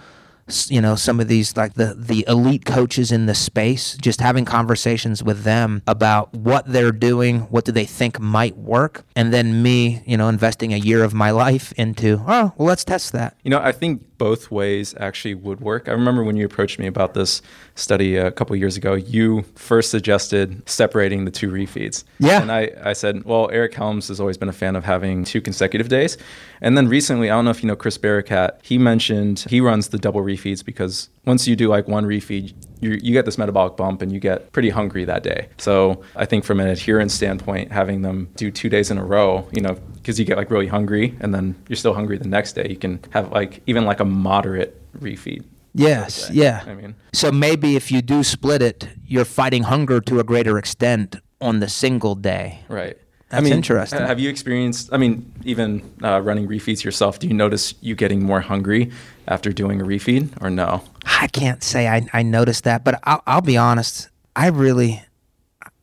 you 0.69 0.79
know 0.79 0.95
some 0.95 1.19
of 1.19 1.27
these 1.27 1.57
like 1.57 1.73
the 1.73 1.93
the 1.97 2.23
elite 2.27 2.65
coaches 2.65 3.11
in 3.11 3.25
the 3.25 3.35
space 3.35 3.97
just 3.97 4.21
having 4.21 4.45
conversations 4.45 5.21
with 5.21 5.43
them 5.43 5.81
about 5.87 6.33
what 6.33 6.65
they're 6.67 6.91
doing 6.91 7.41
what 7.41 7.65
do 7.65 7.71
they 7.71 7.85
think 7.85 8.19
might 8.19 8.55
work 8.55 9.03
and 9.15 9.33
then 9.33 9.61
me 9.61 10.01
you 10.05 10.15
know 10.15 10.29
investing 10.29 10.73
a 10.73 10.77
year 10.77 11.03
of 11.03 11.13
my 11.13 11.31
life 11.31 11.73
into 11.73 12.23
oh 12.27 12.53
well 12.57 12.67
let's 12.67 12.85
test 12.85 13.11
that. 13.11 13.35
You 13.43 13.51
know 13.51 13.59
i 13.59 13.71
think 13.71 14.06
both 14.17 14.51
ways 14.51 14.95
actually 14.99 15.35
would 15.35 15.61
work. 15.61 15.87
I 15.87 15.91
remember 15.91 16.23
when 16.23 16.35
you 16.35 16.45
approached 16.45 16.79
me 16.79 16.87
about 16.87 17.13
this 17.13 17.41
study 17.75 18.15
a 18.15 18.31
couple 18.31 18.55
years 18.55 18.77
ago, 18.77 18.93
you 18.93 19.43
first 19.55 19.91
suggested 19.91 20.67
separating 20.67 21.25
the 21.25 21.31
two 21.31 21.49
refeeds. 21.49 22.03
Yeah. 22.19 22.41
And 22.41 22.51
I, 22.51 22.71
I 22.83 22.93
said, 22.93 23.23
well, 23.25 23.49
Eric 23.51 23.73
Helms 23.73 24.07
has 24.07 24.19
always 24.19 24.37
been 24.37 24.49
a 24.49 24.53
fan 24.53 24.75
of 24.75 24.83
having 24.83 25.23
two 25.23 25.41
consecutive 25.41 25.89
days. 25.89 26.17
And 26.61 26.77
then 26.77 26.87
recently, 26.87 27.29
I 27.29 27.35
don't 27.35 27.45
know 27.45 27.51
if 27.51 27.61
you 27.61 27.67
know 27.67 27.75
Chris 27.75 27.97
Barakat, 27.97 28.59
he 28.63 28.77
mentioned 28.77 29.45
he 29.49 29.61
runs 29.61 29.89
the 29.89 29.97
double 29.97 30.21
refeeds 30.21 30.63
because 30.65 31.09
once 31.25 31.47
you 31.47 31.55
do 31.55 31.67
like 31.67 31.87
one 31.87 32.05
refeed, 32.05 32.53
you, 32.79 32.99
you 33.01 33.13
get 33.13 33.25
this 33.25 33.37
metabolic 33.37 33.75
bump 33.77 34.01
and 34.01 34.11
you 34.11 34.19
get 34.19 34.51
pretty 34.51 34.69
hungry 34.69 35.05
that 35.05 35.23
day. 35.23 35.49
So 35.57 36.03
I 36.15 36.25
think 36.25 36.43
from 36.43 36.59
an 36.59 36.67
adherence 36.67 37.13
standpoint, 37.13 37.71
having 37.71 38.01
them 38.01 38.29
do 38.35 38.51
two 38.51 38.69
days 38.69 38.91
in 38.91 38.97
a 38.97 39.05
row, 39.05 39.47
you 39.51 39.61
know, 39.61 39.73
because 39.95 40.19
you 40.19 40.25
get 40.25 40.37
like 40.37 40.49
really 40.51 40.67
hungry 40.67 41.15
and 41.19 41.33
then 41.33 41.55
you're 41.67 41.77
still 41.77 41.93
hungry 41.93 42.17
the 42.17 42.27
next 42.27 42.53
day, 42.53 42.67
you 42.69 42.77
can 42.77 42.99
have 43.11 43.31
like 43.31 43.61
even 43.67 43.85
like 43.85 43.99
a 43.99 44.05
moderate 44.05 44.81
refeed. 44.99 45.43
Yes, 45.73 46.29
yeah. 46.31 46.63
I 46.65 46.73
mean, 46.73 46.95
so 47.13 47.31
maybe 47.31 47.75
if 47.75 47.91
you 47.91 48.01
do 48.01 48.23
split 48.23 48.61
it, 48.63 48.87
you're 49.05 49.25
fighting 49.25 49.63
hunger 49.63 50.01
to 50.01 50.19
a 50.19 50.23
greater 50.23 50.57
extent 50.57 51.17
on 51.39 51.59
the 51.59 51.69
single 51.69 52.15
day. 52.15 52.61
Right. 52.67 52.97
That's 53.29 53.41
I 53.41 53.43
mean, 53.43 53.53
interesting. 53.53 53.99
Have 53.99 54.19
you 54.19 54.29
experienced? 54.29 54.89
I 54.93 54.97
mean, 54.97 55.33
even 55.43 55.81
uh, 56.01 56.21
running 56.21 56.47
refeeds 56.47 56.83
yourself, 56.83 57.19
do 57.19 57.27
you 57.27 57.33
notice 57.33 57.73
you 57.81 57.93
getting 57.93 58.23
more 58.23 58.39
hungry 58.39 58.91
after 59.27 59.51
doing 59.51 59.81
a 59.81 59.83
refeed, 59.83 60.29
or 60.41 60.49
no? 60.49 60.81
I 61.05 61.27
can't 61.27 61.61
say 61.61 61.89
I, 61.89 62.07
I 62.13 62.23
noticed 62.23 62.63
that, 62.63 62.85
but 62.85 62.99
I'll, 63.03 63.21
I'll 63.27 63.41
be 63.41 63.57
honest. 63.57 64.09
I 64.33 64.47
really, 64.47 65.03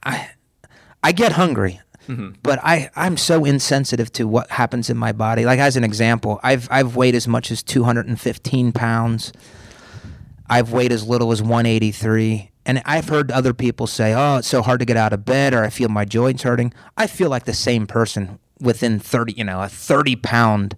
I, 0.02 0.30
I 1.02 1.12
get 1.12 1.33
hungry, 1.33 1.80
mm-hmm. 2.09 2.30
but 2.42 2.61
I 2.62 2.88
I'm 2.96 3.18
so 3.18 3.44
insensitive 3.44 4.11
to 4.12 4.26
what 4.26 4.50
happens 4.50 4.88
in 4.88 4.96
my 4.96 5.12
body. 5.12 5.44
Like 5.44 5.59
as 5.59 5.76
an 5.76 5.85
example, 5.85 6.40
I've 6.42 6.66
I've 6.70 6.96
weighed 6.96 7.14
as 7.14 7.28
much 7.28 7.50
as 7.50 7.62
215 7.62 8.72
pounds. 8.72 9.33
I've 10.48 10.72
weighed 10.72 10.92
as 10.92 11.07
little 11.07 11.30
as 11.30 11.42
183 11.42 12.52
and 12.66 12.83
I've 12.85 13.09
heard 13.09 13.31
other 13.31 13.55
people 13.55 13.87
say, 13.87 14.14
"Oh, 14.14 14.38
it's 14.38 14.48
so 14.48 14.62
hard 14.62 14.81
to 14.81 14.87
get 14.87 14.96
out 14.96 15.12
of 15.12 15.24
bed," 15.24 15.55
or 15.55 15.64
"I 15.64 15.70
feel 15.70 15.88
my 15.88 16.05
joints 16.05 16.42
hurting." 16.42 16.72
I 16.96 17.07
feel 17.07 17.29
like 17.29 17.44
the 17.44 17.55
same 17.55 17.87
person 17.87 18.38
within 18.61 18.98
thirty, 18.98 19.33
you 19.33 19.44
know, 19.44 19.61
a 19.62 19.68
thirty 19.68 20.16
pound 20.16 20.77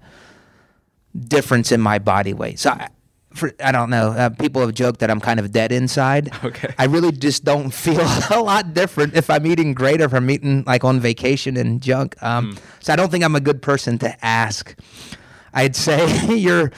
difference 1.16 1.72
in 1.72 1.80
my 1.80 1.98
body 1.98 2.32
weight. 2.32 2.58
So 2.58 2.70
I, 2.70 2.88
for, 3.36 3.52
I 3.62 3.70
don't 3.70 3.90
know. 3.90 4.10
Uh, 4.12 4.30
people 4.30 4.62
have 4.62 4.74
joked 4.74 5.00
that 5.00 5.10
I'm 5.10 5.20
kind 5.20 5.38
of 5.38 5.52
dead 5.52 5.70
inside. 5.72 6.32
Okay. 6.46 6.72
I 6.78 6.84
really 6.84 7.10
just 7.10 7.44
don't 7.44 7.70
feel 7.70 8.00
a 8.30 8.40
lot 8.40 8.72
different 8.72 9.14
if 9.14 9.28
I'm 9.28 9.46
eating 9.46 9.74
great 9.74 10.00
or 10.00 10.04
if 10.04 10.14
I'm 10.14 10.30
eating 10.30 10.62
like 10.64 10.84
on 10.84 11.00
vacation 11.00 11.56
and 11.56 11.82
junk. 11.82 12.14
Um, 12.22 12.52
mm. 12.52 12.58
So 12.80 12.92
I 12.92 12.96
don't 12.96 13.10
think 13.10 13.24
I'm 13.24 13.34
a 13.34 13.40
good 13.40 13.62
person 13.62 13.98
to 13.98 14.24
ask. 14.24 14.78
I'd 15.52 15.74
say 15.74 16.34
your 16.36 16.70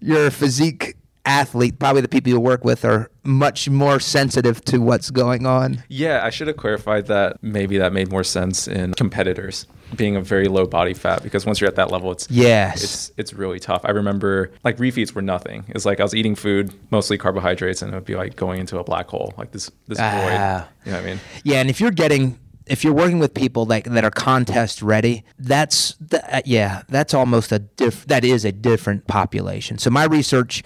your 0.00 0.30
physique 0.30 0.96
athlete, 1.24 1.78
probably 1.78 2.02
the 2.02 2.08
people 2.08 2.30
you 2.30 2.40
work 2.40 2.64
with 2.64 2.84
are 2.84 3.10
much 3.22 3.68
more 3.68 3.98
sensitive 4.00 4.64
to 4.66 4.78
what's 4.78 5.10
going 5.10 5.46
on. 5.46 5.82
Yeah, 5.88 6.24
I 6.24 6.30
should 6.30 6.48
have 6.48 6.56
clarified 6.56 7.06
that. 7.06 7.42
Maybe 7.42 7.78
that 7.78 7.92
made 7.92 8.10
more 8.10 8.24
sense 8.24 8.68
in 8.68 8.94
competitors 8.94 9.66
being 9.96 10.16
a 10.16 10.20
very 10.20 10.48
low 10.48 10.66
body 10.66 10.94
fat 10.94 11.22
because 11.22 11.46
once 11.46 11.60
you're 11.60 11.68
at 11.68 11.76
that 11.76 11.90
level, 11.90 12.10
it's 12.12 12.28
yes, 12.30 12.82
it's 12.82 13.12
it's 13.16 13.34
really 13.34 13.58
tough. 13.58 13.82
I 13.84 13.90
remember 13.90 14.50
like 14.64 14.76
refeeds 14.78 15.12
were 15.14 15.22
nothing. 15.22 15.64
It's 15.68 15.84
like 15.84 16.00
I 16.00 16.02
was 16.02 16.14
eating 16.14 16.34
food, 16.34 16.74
mostly 16.90 17.18
carbohydrates, 17.18 17.82
and 17.82 17.92
it 17.92 17.94
would 17.94 18.04
be 18.04 18.16
like 18.16 18.36
going 18.36 18.60
into 18.60 18.78
a 18.78 18.84
black 18.84 19.08
hole, 19.08 19.32
like 19.38 19.52
this 19.52 19.70
this 19.88 19.98
void. 19.98 20.04
Ah. 20.04 20.68
You 20.84 20.92
know 20.92 20.98
what 20.98 21.06
I 21.06 21.10
mean? 21.10 21.20
Yeah, 21.44 21.60
and 21.60 21.70
if 21.70 21.80
you're 21.80 21.90
getting 21.90 22.38
if 22.66 22.82
you're 22.82 22.94
working 22.94 23.18
with 23.18 23.34
people 23.34 23.66
like 23.66 23.84
that 23.84 24.04
are 24.04 24.10
contest 24.10 24.82
ready, 24.82 25.24
that's 25.38 25.94
the, 26.00 26.36
uh, 26.36 26.40
yeah, 26.44 26.82
that's 26.88 27.12
almost 27.12 27.52
a 27.52 27.58
diff, 27.58 28.06
that 28.06 28.24
is 28.24 28.44
a 28.44 28.52
different 28.52 29.06
population. 29.06 29.78
So 29.78 29.90
my 29.90 30.04
research 30.04 30.62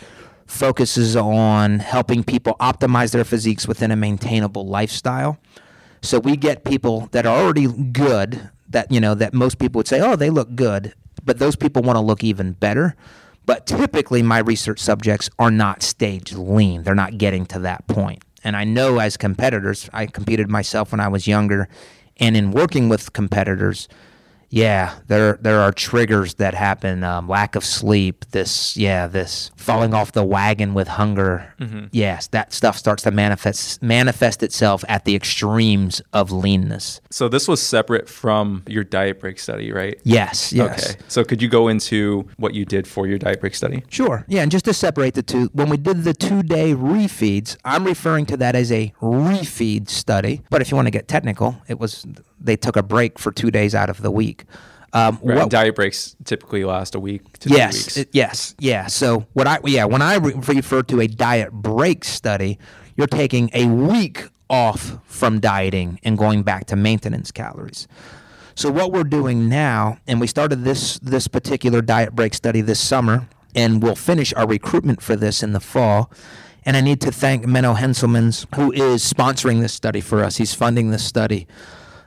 focuses 0.48 1.14
on 1.14 1.78
helping 1.78 2.24
people 2.24 2.56
optimize 2.58 3.12
their 3.12 3.24
physiques 3.24 3.68
within 3.68 3.90
a 3.90 3.96
maintainable 3.96 4.66
lifestyle. 4.66 5.38
So 6.02 6.18
we 6.18 6.36
get 6.36 6.64
people 6.64 7.08
that 7.12 7.26
are 7.26 7.36
already 7.36 7.66
good, 7.66 8.50
that 8.68 8.90
you 8.90 9.00
know 9.00 9.14
that 9.14 9.34
most 9.34 9.58
people 9.58 9.78
would 9.80 9.88
say, 9.88 10.00
"Oh, 10.00 10.16
they 10.16 10.30
look 10.30 10.56
good," 10.56 10.94
but 11.24 11.38
those 11.38 11.54
people 11.54 11.82
want 11.82 11.96
to 11.96 12.00
look 12.00 12.24
even 12.24 12.52
better. 12.52 12.96
But 13.46 13.66
typically, 13.66 14.22
my 14.22 14.38
research 14.38 14.78
subjects 14.80 15.30
are 15.38 15.50
not 15.50 15.82
stage 15.82 16.32
lean. 16.32 16.82
They're 16.82 16.94
not 16.94 17.18
getting 17.18 17.46
to 17.46 17.58
that 17.60 17.86
point. 17.86 18.22
And 18.44 18.56
I 18.56 18.64
know 18.64 18.98
as 18.98 19.16
competitors, 19.16 19.88
I 19.92 20.06
competed 20.06 20.50
myself 20.50 20.92
when 20.92 21.00
I 21.00 21.08
was 21.08 21.26
younger, 21.26 21.68
and 22.18 22.36
in 22.36 22.50
working 22.52 22.88
with 22.88 23.12
competitors, 23.12 23.88
yeah, 24.50 24.94
there 25.06 25.38
there 25.40 25.60
are 25.60 25.72
triggers 25.72 26.34
that 26.34 26.54
happen. 26.54 27.04
Um, 27.04 27.28
lack 27.28 27.54
of 27.54 27.64
sleep. 27.64 28.24
This, 28.30 28.76
yeah, 28.76 29.06
this 29.06 29.50
falling 29.56 29.92
off 29.92 30.12
the 30.12 30.24
wagon 30.24 30.74
with 30.74 30.88
hunger. 30.88 31.54
Mm-hmm. 31.60 31.86
Yes, 31.92 32.28
that 32.28 32.52
stuff 32.52 32.78
starts 32.78 33.02
to 33.02 33.10
manifest 33.10 33.82
manifest 33.82 34.42
itself 34.42 34.84
at 34.88 35.04
the 35.04 35.14
extremes 35.14 36.00
of 36.12 36.32
leanness. 36.32 37.00
So 37.10 37.28
this 37.28 37.46
was 37.46 37.60
separate 37.60 38.08
from 38.08 38.62
your 38.66 38.84
diet 38.84 39.20
break 39.20 39.38
study, 39.38 39.72
right? 39.72 40.00
Yes. 40.04 40.52
Yes. 40.52 40.90
Okay. 40.92 41.00
So 41.08 41.24
could 41.24 41.42
you 41.42 41.48
go 41.48 41.68
into 41.68 42.28
what 42.36 42.54
you 42.54 42.64
did 42.64 42.86
for 42.86 43.06
your 43.06 43.18
diet 43.18 43.40
break 43.40 43.54
study? 43.54 43.84
Sure. 43.88 44.24
Yeah, 44.28 44.42
and 44.42 44.50
just 44.50 44.64
to 44.64 44.72
separate 44.72 45.14
the 45.14 45.22
two, 45.22 45.50
when 45.52 45.68
we 45.68 45.76
did 45.76 46.04
the 46.04 46.14
two 46.14 46.42
day 46.42 46.74
refeeds, 46.74 47.56
I'm 47.64 47.84
referring 47.84 48.26
to 48.26 48.36
that 48.38 48.54
as 48.54 48.72
a 48.72 48.94
refeed 49.02 49.90
study. 49.90 50.42
But 50.48 50.62
if 50.62 50.70
you 50.70 50.76
want 50.76 50.86
to 50.86 50.92
get 50.92 51.06
technical, 51.08 51.60
it 51.68 51.78
was 51.78 52.06
they 52.40 52.56
took 52.56 52.76
a 52.76 52.82
break 52.82 53.18
for 53.18 53.32
two 53.32 53.50
days 53.50 53.74
out 53.74 53.90
of 53.90 54.02
the 54.02 54.10
week. 54.10 54.44
Um, 54.92 55.18
right. 55.22 55.36
what, 55.36 55.50
diet 55.50 55.74
breaks 55.74 56.16
typically 56.24 56.64
last 56.64 56.94
a 56.94 57.00
week 57.00 57.38
to 57.40 57.50
yes, 57.50 57.94
two 57.94 58.00
weeks. 58.00 58.10
yes, 58.12 58.54
yeah. 58.58 58.86
So 58.86 59.26
what 59.34 59.46
I 59.46 59.58
yeah 59.64 59.84
when 59.84 60.00
I 60.00 60.16
re- 60.16 60.32
refer 60.34 60.82
to 60.84 61.00
a 61.00 61.06
diet 61.06 61.52
break 61.52 62.04
study, 62.04 62.58
you're 62.96 63.06
taking 63.06 63.50
a 63.52 63.66
week 63.66 64.28
off 64.48 64.98
from 65.04 65.40
dieting 65.40 66.00
and 66.04 66.16
going 66.16 66.42
back 66.42 66.66
to 66.66 66.76
maintenance 66.76 67.30
calories. 67.30 67.86
So 68.54 68.70
what 68.70 68.90
we're 68.90 69.04
doing 69.04 69.48
now, 69.48 69.98
and 70.06 70.20
we 70.20 70.26
started 70.26 70.64
this 70.64 70.98
this 71.00 71.28
particular 71.28 71.82
diet 71.82 72.14
break 72.14 72.32
study 72.32 72.62
this 72.62 72.80
summer, 72.80 73.28
and 73.54 73.82
we'll 73.82 73.94
finish 73.94 74.32
our 74.34 74.46
recruitment 74.46 75.02
for 75.02 75.16
this 75.16 75.42
in 75.42 75.52
the 75.52 75.60
fall. 75.60 76.10
And 76.64 76.76
I 76.76 76.80
need 76.80 77.00
to 77.02 77.12
thank 77.12 77.44
Menno 77.44 77.76
Henselmans, 77.76 78.46
who 78.56 78.72
is 78.72 79.02
sponsoring 79.02 79.60
this 79.60 79.72
study 79.72 80.00
for 80.00 80.24
us. 80.24 80.38
He's 80.38 80.54
funding 80.54 80.90
this 80.90 81.04
study 81.04 81.46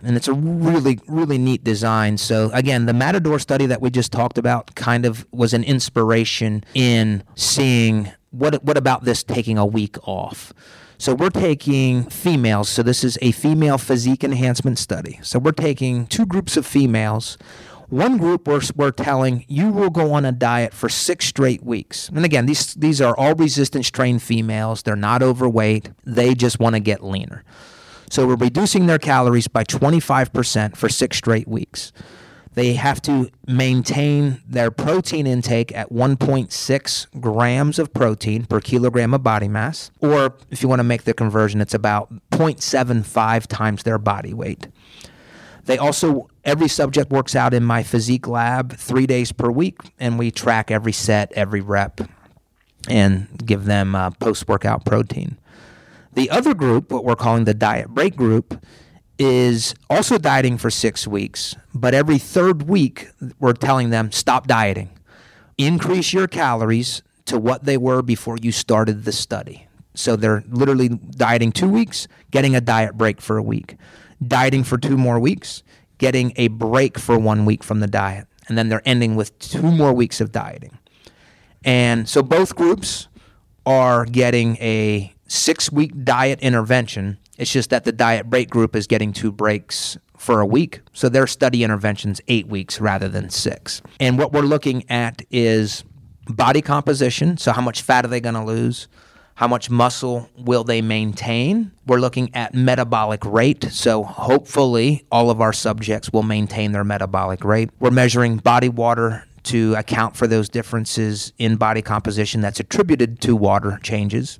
and 0.03 0.15
it's 0.15 0.27
a 0.27 0.33
really 0.33 0.99
really 1.07 1.37
neat 1.37 1.63
design. 1.63 2.17
So 2.17 2.49
again, 2.53 2.85
the 2.85 2.93
Matador 2.93 3.39
study 3.39 3.65
that 3.67 3.81
we 3.81 3.89
just 3.89 4.11
talked 4.11 4.37
about 4.37 4.75
kind 4.75 5.05
of 5.05 5.25
was 5.31 5.53
an 5.53 5.63
inspiration 5.63 6.63
in 6.73 7.23
seeing 7.35 8.11
what 8.31 8.63
what 8.63 8.77
about 8.77 9.03
this 9.03 9.23
taking 9.23 9.57
a 9.57 9.65
week 9.65 9.97
off. 10.07 10.53
So 10.97 11.15
we're 11.15 11.31
taking 11.31 12.03
females. 12.11 12.69
So 12.69 12.83
this 12.83 13.03
is 13.03 13.17
a 13.23 13.31
female 13.31 13.79
physique 13.79 14.23
enhancement 14.23 14.77
study. 14.77 15.19
So 15.23 15.39
we're 15.39 15.51
taking 15.51 16.05
two 16.05 16.27
groups 16.27 16.57
of 16.57 16.65
females. 16.65 17.39
One 17.89 18.19
group 18.19 18.47
we're, 18.47 18.61
we're 18.75 18.91
telling 18.91 19.43
you 19.47 19.69
will 19.69 19.89
go 19.89 20.13
on 20.13 20.25
a 20.25 20.31
diet 20.31 20.75
for 20.75 20.89
six 20.89 21.25
straight 21.25 21.63
weeks. 21.63 22.07
And 22.09 22.23
again, 22.23 22.45
these 22.45 22.75
these 22.75 23.01
are 23.01 23.17
all 23.17 23.33
resistance 23.33 23.89
trained 23.89 24.21
females. 24.21 24.83
They're 24.83 24.95
not 24.95 25.23
overweight. 25.23 25.89
They 26.05 26.35
just 26.35 26.59
want 26.59 26.75
to 26.75 26.79
get 26.79 27.03
leaner. 27.03 27.43
So 28.11 28.27
we're 28.27 28.35
reducing 28.35 28.87
their 28.87 28.99
calories 28.99 29.47
by 29.47 29.63
25% 29.63 30.75
for 30.75 30.89
six 30.89 31.15
straight 31.15 31.47
weeks. 31.47 31.93
They 32.55 32.73
have 32.73 33.01
to 33.03 33.29
maintain 33.47 34.41
their 34.45 34.69
protein 34.69 35.25
intake 35.25 35.73
at 35.73 35.93
1.6 35.93 37.21
grams 37.21 37.79
of 37.79 37.93
protein 37.93 38.43
per 38.43 38.59
kilogram 38.59 39.13
of 39.13 39.23
body 39.23 39.47
mass. 39.47 39.91
Or 40.01 40.35
if 40.49 40.61
you 40.61 40.67
want 40.67 40.79
to 40.79 40.83
make 40.83 41.05
the 41.05 41.13
conversion, 41.13 41.61
it's 41.61 41.73
about 41.73 42.13
0.75 42.31 43.47
times 43.47 43.83
their 43.83 43.97
body 43.97 44.33
weight. 44.33 44.67
They 45.63 45.77
also, 45.77 46.27
every 46.43 46.67
subject 46.67 47.11
works 47.11 47.33
out 47.33 47.53
in 47.53 47.63
my 47.63 47.81
physique 47.81 48.27
lab 48.27 48.73
three 48.75 49.07
days 49.07 49.31
per 49.31 49.49
week, 49.49 49.77
and 49.97 50.19
we 50.19 50.31
track 50.31 50.69
every 50.69 50.91
set, 50.91 51.31
every 51.31 51.61
rep, 51.61 52.01
and 52.89 53.29
give 53.45 53.63
them 53.63 53.95
uh, 53.95 54.09
post 54.09 54.49
workout 54.49 54.83
protein. 54.83 55.37
The 56.13 56.29
other 56.29 56.53
group, 56.53 56.91
what 56.91 57.05
we're 57.05 57.15
calling 57.15 57.45
the 57.45 57.53
diet 57.53 57.89
break 57.89 58.15
group, 58.15 58.65
is 59.17 59.75
also 59.89 60.17
dieting 60.17 60.57
for 60.57 60.69
six 60.69 61.07
weeks, 61.07 61.55
but 61.73 61.93
every 61.93 62.17
third 62.17 62.67
week, 62.67 63.07
we're 63.39 63.53
telling 63.53 63.91
them 63.91 64.11
stop 64.11 64.47
dieting. 64.47 64.89
Increase 65.57 66.11
your 66.11 66.27
calories 66.27 67.03
to 67.25 67.37
what 67.37 67.65
they 67.65 67.77
were 67.77 68.01
before 68.01 68.37
you 68.41 68.51
started 68.51 69.05
the 69.05 69.11
study. 69.11 69.67
So 69.93 70.15
they're 70.15 70.43
literally 70.49 70.89
dieting 70.89 71.51
two 71.51 71.69
weeks, 71.69 72.07
getting 72.31 72.55
a 72.55 72.61
diet 72.61 72.97
break 72.97 73.21
for 73.21 73.37
a 73.37 73.43
week, 73.43 73.77
dieting 74.25 74.63
for 74.63 74.77
two 74.77 74.97
more 74.97 75.19
weeks, 75.19 75.63
getting 75.97 76.33
a 76.35 76.47
break 76.47 76.97
for 76.97 77.19
one 77.19 77.45
week 77.45 77.63
from 77.63 77.79
the 77.79 77.87
diet, 77.87 78.27
and 78.47 78.57
then 78.57 78.69
they're 78.69 78.81
ending 78.85 79.15
with 79.15 79.37
two 79.39 79.61
more 79.61 79.93
weeks 79.93 80.19
of 80.19 80.31
dieting. 80.31 80.77
And 81.63 82.09
so 82.09 82.23
both 82.23 82.55
groups 82.55 83.07
are 83.65 84.05
getting 84.05 84.57
a 84.57 85.13
six 85.31 85.71
week 85.71 86.03
diet 86.03 86.39
intervention. 86.41 87.17
It's 87.37 87.51
just 87.51 87.69
that 87.69 87.85
the 87.85 87.91
diet 87.91 88.29
break 88.29 88.49
group 88.49 88.75
is 88.75 88.87
getting 88.87 89.13
two 89.13 89.31
breaks 89.31 89.97
for 90.17 90.41
a 90.41 90.45
week. 90.45 90.81
So 90.93 91.09
their 91.09 91.25
study 91.25 91.63
intervention's 91.63 92.21
eight 92.27 92.47
weeks 92.47 92.79
rather 92.79 93.07
than 93.07 93.29
six. 93.29 93.81
And 93.99 94.19
what 94.19 94.31
we're 94.33 94.41
looking 94.41 94.87
at 94.89 95.21
is 95.31 95.83
body 96.27 96.61
composition. 96.61 97.37
So, 97.37 97.51
how 97.51 97.61
much 97.61 97.81
fat 97.81 98.05
are 98.05 98.09
they 98.09 98.21
going 98.21 98.35
to 98.35 98.43
lose? 98.43 98.87
How 99.35 99.47
much 99.47 99.69
muscle 99.69 100.29
will 100.37 100.63
they 100.63 100.81
maintain? 100.81 101.71
We're 101.87 101.99
looking 101.99 102.35
at 102.35 102.53
metabolic 102.53 103.25
rate. 103.25 103.63
So, 103.71 104.03
hopefully, 104.03 105.05
all 105.11 105.29
of 105.29 105.41
our 105.41 105.53
subjects 105.53 106.11
will 106.11 106.23
maintain 106.23 106.71
their 106.73 106.83
metabolic 106.83 107.43
rate. 107.43 107.69
We're 107.79 107.91
measuring 107.91 108.37
body 108.37 108.69
water 108.69 109.25
to 109.43 109.73
account 109.75 110.15
for 110.15 110.27
those 110.27 110.49
differences 110.49 111.33
in 111.39 111.55
body 111.55 111.81
composition 111.81 112.41
that's 112.41 112.59
attributed 112.59 113.19
to 113.21 113.35
water 113.35 113.79
changes. 113.81 114.39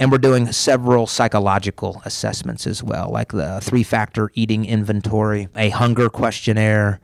And 0.00 0.10
we're 0.10 0.16
doing 0.16 0.50
several 0.50 1.06
psychological 1.06 2.00
assessments 2.06 2.66
as 2.66 2.82
well, 2.82 3.10
like 3.10 3.32
the 3.32 3.60
three 3.62 3.82
factor 3.82 4.30
eating 4.32 4.64
inventory, 4.64 5.48
a 5.54 5.68
hunger 5.68 6.08
questionnaire. 6.08 7.00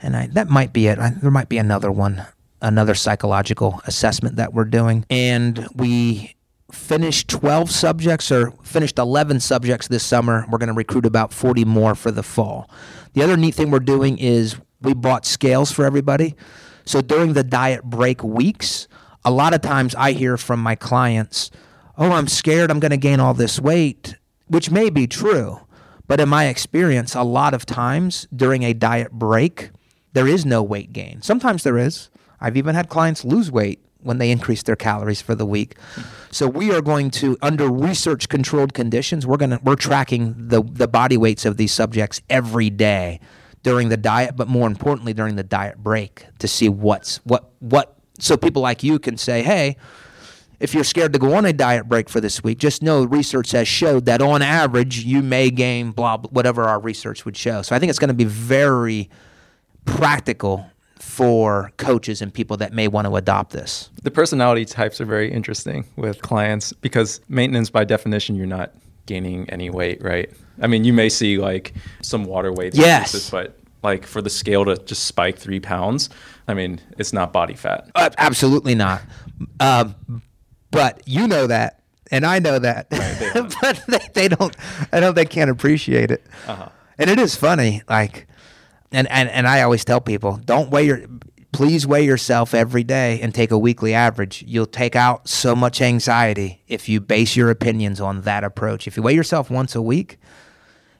And 0.00 0.16
I, 0.16 0.28
that 0.28 0.48
might 0.48 0.72
be 0.72 0.86
it. 0.86 1.00
I, 1.00 1.10
there 1.10 1.32
might 1.32 1.48
be 1.48 1.58
another 1.58 1.90
one, 1.90 2.24
another 2.62 2.94
psychological 2.94 3.82
assessment 3.84 4.36
that 4.36 4.54
we're 4.54 4.64
doing. 4.64 5.06
And 5.10 5.66
we 5.74 6.36
finished 6.70 7.28
12 7.30 7.68
subjects 7.68 8.30
or 8.30 8.52
finished 8.62 8.96
11 8.96 9.40
subjects 9.40 9.88
this 9.88 10.04
summer. 10.04 10.46
We're 10.48 10.58
going 10.58 10.68
to 10.68 10.74
recruit 10.74 11.04
about 11.04 11.32
40 11.32 11.64
more 11.64 11.96
for 11.96 12.12
the 12.12 12.22
fall. 12.22 12.70
The 13.14 13.24
other 13.24 13.36
neat 13.36 13.56
thing 13.56 13.72
we're 13.72 13.80
doing 13.80 14.18
is 14.18 14.56
we 14.80 14.94
bought 14.94 15.26
scales 15.26 15.72
for 15.72 15.84
everybody. 15.84 16.36
So 16.84 17.00
during 17.00 17.32
the 17.32 17.42
diet 17.42 17.82
break 17.82 18.22
weeks, 18.22 18.86
a 19.24 19.32
lot 19.32 19.52
of 19.52 19.62
times 19.62 19.96
I 19.96 20.12
hear 20.12 20.36
from 20.36 20.60
my 20.60 20.76
clients, 20.76 21.50
oh, 21.98 22.12
I'm 22.12 22.28
scared 22.28 22.70
I'm 22.70 22.80
going 22.80 22.92
to 22.92 22.96
gain 22.96 23.20
all 23.20 23.34
this 23.34 23.60
weight, 23.60 24.16
which 24.46 24.70
may 24.70 24.88
be 24.88 25.06
true. 25.06 25.60
But 26.06 26.20
in 26.20 26.28
my 26.28 26.46
experience, 26.46 27.14
a 27.14 27.22
lot 27.22 27.52
of 27.52 27.66
times 27.66 28.26
during 28.34 28.62
a 28.62 28.72
diet 28.72 29.12
break, 29.12 29.70
there 30.14 30.26
is 30.26 30.46
no 30.46 30.62
weight 30.62 30.92
gain. 30.92 31.20
Sometimes 31.20 31.64
there 31.64 31.76
is. 31.76 32.08
I've 32.40 32.56
even 32.56 32.74
had 32.74 32.88
clients 32.88 33.24
lose 33.24 33.50
weight 33.50 33.84
when 34.00 34.18
they 34.18 34.30
increase 34.30 34.62
their 34.62 34.76
calories 34.76 35.20
for 35.20 35.34
the 35.34 35.44
week. 35.44 35.76
So 36.30 36.46
we 36.46 36.72
are 36.72 36.80
going 36.80 37.10
to 37.12 37.36
under 37.42 37.68
research 37.68 38.28
controlled 38.28 38.72
conditions, 38.72 39.26
we're 39.26 39.36
going 39.36 39.50
to 39.50 39.60
we're 39.62 39.74
tracking 39.74 40.34
the 40.48 40.62
the 40.62 40.88
body 40.88 41.16
weights 41.16 41.44
of 41.44 41.56
these 41.56 41.72
subjects 41.72 42.22
every 42.30 42.70
day 42.70 43.20
during 43.64 43.88
the 43.88 43.96
diet, 43.96 44.36
but 44.36 44.46
more 44.46 44.66
importantly 44.66 45.12
during 45.12 45.36
the 45.36 45.42
diet 45.42 45.78
break 45.78 46.26
to 46.38 46.46
see 46.48 46.68
what's 46.68 47.16
what 47.18 47.50
what 47.58 47.98
so 48.20 48.36
people 48.36 48.62
like 48.62 48.82
you 48.82 48.98
can 48.98 49.16
say, 49.16 49.42
"Hey, 49.42 49.76
if 50.60 50.74
you're 50.74 50.84
scared 50.84 51.12
to 51.12 51.18
go 51.18 51.34
on 51.34 51.44
a 51.44 51.52
diet 51.52 51.88
break 51.88 52.08
for 52.08 52.20
this 52.20 52.42
week, 52.42 52.58
just 52.58 52.82
know 52.82 53.04
research 53.04 53.52
has 53.52 53.68
showed 53.68 54.06
that 54.06 54.20
on 54.20 54.42
average 54.42 55.04
you 55.04 55.22
may 55.22 55.50
gain 55.50 55.92
blah, 55.92 56.16
blah 56.16 56.30
whatever 56.30 56.64
our 56.64 56.80
research 56.80 57.24
would 57.24 57.36
show. 57.36 57.62
So 57.62 57.76
I 57.76 57.78
think 57.78 57.90
it's 57.90 57.98
going 57.98 58.08
to 58.08 58.14
be 58.14 58.24
very 58.24 59.08
practical 59.84 60.66
for 60.98 61.72
coaches 61.76 62.20
and 62.20 62.32
people 62.32 62.56
that 62.56 62.72
may 62.72 62.88
want 62.88 63.06
to 63.06 63.16
adopt 63.16 63.52
this. 63.52 63.90
The 64.02 64.10
personality 64.10 64.64
types 64.64 65.00
are 65.00 65.04
very 65.04 65.32
interesting 65.32 65.84
with 65.96 66.22
clients 66.22 66.72
because 66.72 67.20
maintenance 67.28 67.70
by 67.70 67.84
definition 67.84 68.34
you're 68.34 68.46
not 68.46 68.72
gaining 69.06 69.48
any 69.50 69.70
weight, 69.70 70.02
right? 70.02 70.30
I 70.60 70.66
mean, 70.66 70.84
you 70.84 70.92
may 70.92 71.08
see 71.08 71.38
like 71.38 71.74
some 72.02 72.24
water 72.24 72.52
weight 72.52 72.74
yes. 72.74 73.30
but 73.30 73.56
like 73.82 74.04
for 74.04 74.20
the 74.20 74.30
scale 74.30 74.64
to 74.64 74.76
just 74.76 75.04
spike 75.04 75.38
three 75.38 75.60
pounds, 75.60 76.10
I 76.48 76.54
mean, 76.54 76.80
it's 76.98 77.12
not 77.12 77.32
body 77.32 77.54
fat. 77.54 77.90
Uh, 77.94 78.10
absolutely 78.18 78.74
not. 78.74 79.02
Um, 79.60 79.94
but 80.70 81.02
you 81.06 81.26
know 81.26 81.46
that, 81.46 81.80
and 82.10 82.24
I 82.24 82.38
know 82.38 82.58
that, 82.58 82.86
right, 82.90 83.54
but 83.62 83.82
they, 83.88 84.08
they, 84.14 84.28
don't. 84.28 84.54
I 84.92 85.00
don't. 85.00 85.14
They 85.14 85.24
can't 85.24 85.50
appreciate 85.50 86.10
it. 86.10 86.24
Uh-huh. 86.46 86.68
And 86.98 87.10
it 87.10 87.18
is 87.18 87.36
funny, 87.36 87.82
like, 87.88 88.26
and 88.92 89.08
and 89.10 89.28
and 89.28 89.46
I 89.46 89.62
always 89.62 89.84
tell 89.84 90.00
people, 90.00 90.36
don't 90.44 90.70
weigh 90.70 90.86
your. 90.86 91.02
Please 91.50 91.86
weigh 91.86 92.04
yourself 92.04 92.52
every 92.52 92.84
day 92.84 93.20
and 93.22 93.34
take 93.34 93.50
a 93.50 93.58
weekly 93.58 93.94
average. 93.94 94.44
You'll 94.46 94.66
take 94.66 94.94
out 94.94 95.28
so 95.28 95.56
much 95.56 95.80
anxiety 95.80 96.62
if 96.68 96.90
you 96.90 97.00
base 97.00 97.36
your 97.36 97.48
opinions 97.50 98.02
on 98.02 98.20
that 98.22 98.44
approach. 98.44 98.86
If 98.86 98.98
you 98.98 99.02
weigh 99.02 99.14
yourself 99.14 99.50
once 99.50 99.74
a 99.74 99.80
week, 99.80 100.18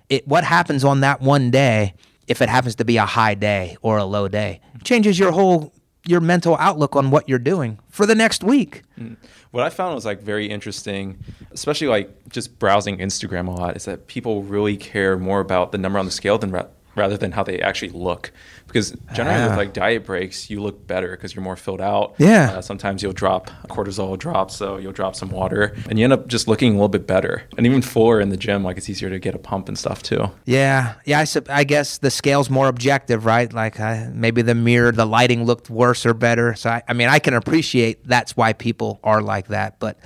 it 0.08 0.26
what 0.26 0.44
happens 0.44 0.84
on 0.84 1.00
that 1.00 1.20
one 1.20 1.50
day, 1.50 1.94
if 2.26 2.40
it 2.40 2.48
happens 2.48 2.76
to 2.76 2.84
be 2.84 2.96
a 2.96 3.04
high 3.04 3.34
day 3.34 3.76
or 3.82 3.98
a 3.98 4.04
low 4.04 4.26
day, 4.26 4.60
changes 4.84 5.18
your 5.18 5.32
whole 5.32 5.72
your 6.06 6.20
mental 6.20 6.56
outlook 6.58 6.96
on 6.96 7.10
what 7.10 7.28
you're 7.28 7.38
doing 7.38 7.78
for 7.90 8.06
the 8.06 8.14
next 8.14 8.42
week. 8.42 8.82
Mm. 8.98 9.16
What 9.50 9.64
I 9.64 9.70
found 9.70 9.94
was 9.94 10.04
like 10.04 10.20
very 10.20 10.46
interesting, 10.46 11.18
especially 11.52 11.86
like 11.86 12.28
just 12.28 12.58
browsing 12.58 12.98
Instagram 12.98 13.48
a 13.48 13.50
lot, 13.50 13.76
is 13.76 13.86
that 13.86 14.06
people 14.06 14.42
really 14.42 14.76
care 14.76 15.16
more 15.16 15.40
about 15.40 15.72
the 15.72 15.78
number 15.78 15.98
on 15.98 16.04
the 16.04 16.10
scale 16.10 16.38
than 16.38 16.50
rather 16.98 17.16
than 17.16 17.32
how 17.32 17.42
they 17.42 17.60
actually 17.60 17.90
look. 17.90 18.32
Because 18.66 18.90
generally 19.14 19.40
Ah. 19.40 19.48
with 19.48 19.56
like 19.56 19.72
diet 19.72 20.04
breaks, 20.04 20.50
you 20.50 20.60
look 20.60 20.86
better 20.86 21.12
because 21.12 21.34
you're 21.34 21.42
more 21.42 21.56
filled 21.56 21.80
out. 21.80 22.14
Yeah. 22.18 22.50
Uh, 22.56 22.60
sometimes 22.60 23.02
you'll 23.02 23.14
drop 23.14 23.50
cortisol 23.68 24.18
drops, 24.18 24.56
so 24.56 24.76
you'll 24.76 24.92
drop 24.92 25.16
some 25.16 25.30
water, 25.30 25.74
and 25.88 25.98
you 25.98 26.04
end 26.04 26.12
up 26.12 26.26
just 26.26 26.48
looking 26.48 26.72
a 26.72 26.74
little 26.74 26.88
bit 26.90 27.06
better. 27.06 27.44
And 27.56 27.64
even 27.64 27.80
for 27.80 28.20
in 28.20 28.28
the 28.28 28.36
gym, 28.36 28.64
like 28.64 28.76
it's 28.76 28.90
easier 28.90 29.08
to 29.08 29.18
get 29.18 29.34
a 29.34 29.38
pump 29.38 29.68
and 29.68 29.78
stuff 29.78 30.02
too. 30.02 30.30
Yeah, 30.44 30.94
yeah. 31.06 31.20
I, 31.20 31.24
sup- 31.24 31.48
I 31.48 31.64
guess 31.64 31.96
the 31.98 32.10
scale's 32.10 32.50
more 32.50 32.68
objective, 32.68 33.24
right? 33.24 33.50
Like 33.50 33.78
maybe 34.12 34.42
the 34.42 34.54
mirror, 34.54 34.92
the 34.92 35.06
lighting 35.06 35.44
looked 35.44 35.70
worse 35.70 36.04
or 36.04 36.12
better. 36.12 36.54
So 36.54 36.68
I, 36.68 36.82
I 36.86 36.92
mean, 36.92 37.08
I 37.08 37.20
can 37.20 37.32
appreciate 37.32 38.06
that's 38.06 38.36
why 38.36 38.52
people 38.52 39.00
are 39.02 39.22
like 39.22 39.48
that. 39.48 39.78
But 39.78 39.98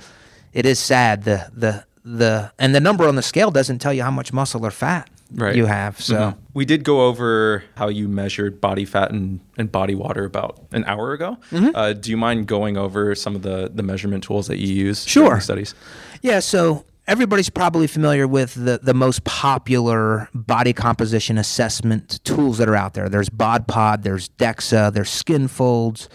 it 0.53 0.65
is 0.65 0.79
sad 0.79 1.23
the 1.23 1.49
the 1.53 1.83
the 2.05 2.51
and 2.59 2.73
the 2.75 2.79
number 2.79 3.07
on 3.07 3.15
the 3.15 3.21
scale 3.21 3.49
doesn't 3.51 3.79
tell 3.79 3.93
you 3.93 4.03
how 4.03 4.11
much 4.11 4.31
muscle 4.31 4.65
or 4.65 4.71
fat 4.71 5.09
Right. 5.35 5.55
you 5.55 5.65
have. 5.65 5.99
So 5.99 6.15
Mhm. 6.15 6.35
we 6.53 6.65
did 6.65 6.83
go 6.83 7.07
over 7.07 7.63
how 7.75 7.87
you 7.89 8.07
measured 8.07 8.61
body 8.61 8.85
fat 8.85 9.11
and, 9.11 9.39
and 9.57 9.71
body 9.71 9.95
water 9.95 10.25
about 10.25 10.61
an 10.71 10.83
hour 10.85 11.13
ago. 11.13 11.37
Mm-hmm. 11.51 11.75
Uh, 11.75 11.93
do 11.93 12.11
you 12.11 12.17
mind 12.17 12.47
going 12.47 12.77
over 12.77 13.15
some 13.15 13.35
of 13.35 13.41
the, 13.41 13.71
the 13.73 13.83
measurement 13.83 14.23
tools 14.23 14.47
that 14.47 14.59
you 14.59 14.73
use? 14.73 15.05
Sure. 15.07 15.39
Studies. 15.39 15.73
Yeah, 16.21 16.39
so 16.39 16.85
everybody's 17.07 17.49
probably 17.49 17.87
familiar 17.87 18.27
with 18.27 18.53
the, 18.53 18.79
the 18.81 18.93
most 18.93 19.23
popular 19.23 20.29
body 20.33 20.71
composition 20.73 21.37
assessment 21.37 22.23
tools 22.23 22.57
that 22.59 22.69
are 22.69 22.75
out 22.75 22.93
there. 22.93 23.09
There's 23.09 23.29
BodPod, 23.29 24.03
there's 24.03 24.29
DEXA, 24.29 24.93
there's 24.93 25.09
Skin 25.09 25.47
Folds, 25.47 26.07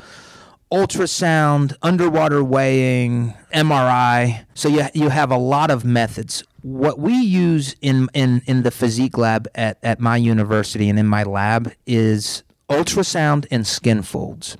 ultrasound, 0.72 1.74
underwater 1.83 2.42
weighing, 2.44 3.35
MRI. 3.54 4.44
So 4.54 4.68
you, 4.68 4.85
you 4.94 5.09
have 5.09 5.31
a 5.31 5.37
lot 5.38 5.70
of 5.70 5.85
methods. 5.85 6.44
What 6.68 6.98
we 6.98 7.14
use 7.14 7.74
in, 7.81 8.09
in, 8.12 8.42
in 8.44 8.62
the 8.62 8.70
physique 8.70 9.16
lab 9.16 9.48
at, 9.54 9.78
at 9.83 10.00
my 10.00 10.18
university 10.18 10.90
and 10.90 10.98
in 10.98 11.07
my 11.07 11.22
lab 11.22 11.72
is 11.87 12.42
ultrasound 12.68 13.46
and 13.50 13.66
skin 13.66 14.02
folds. 14.02 14.59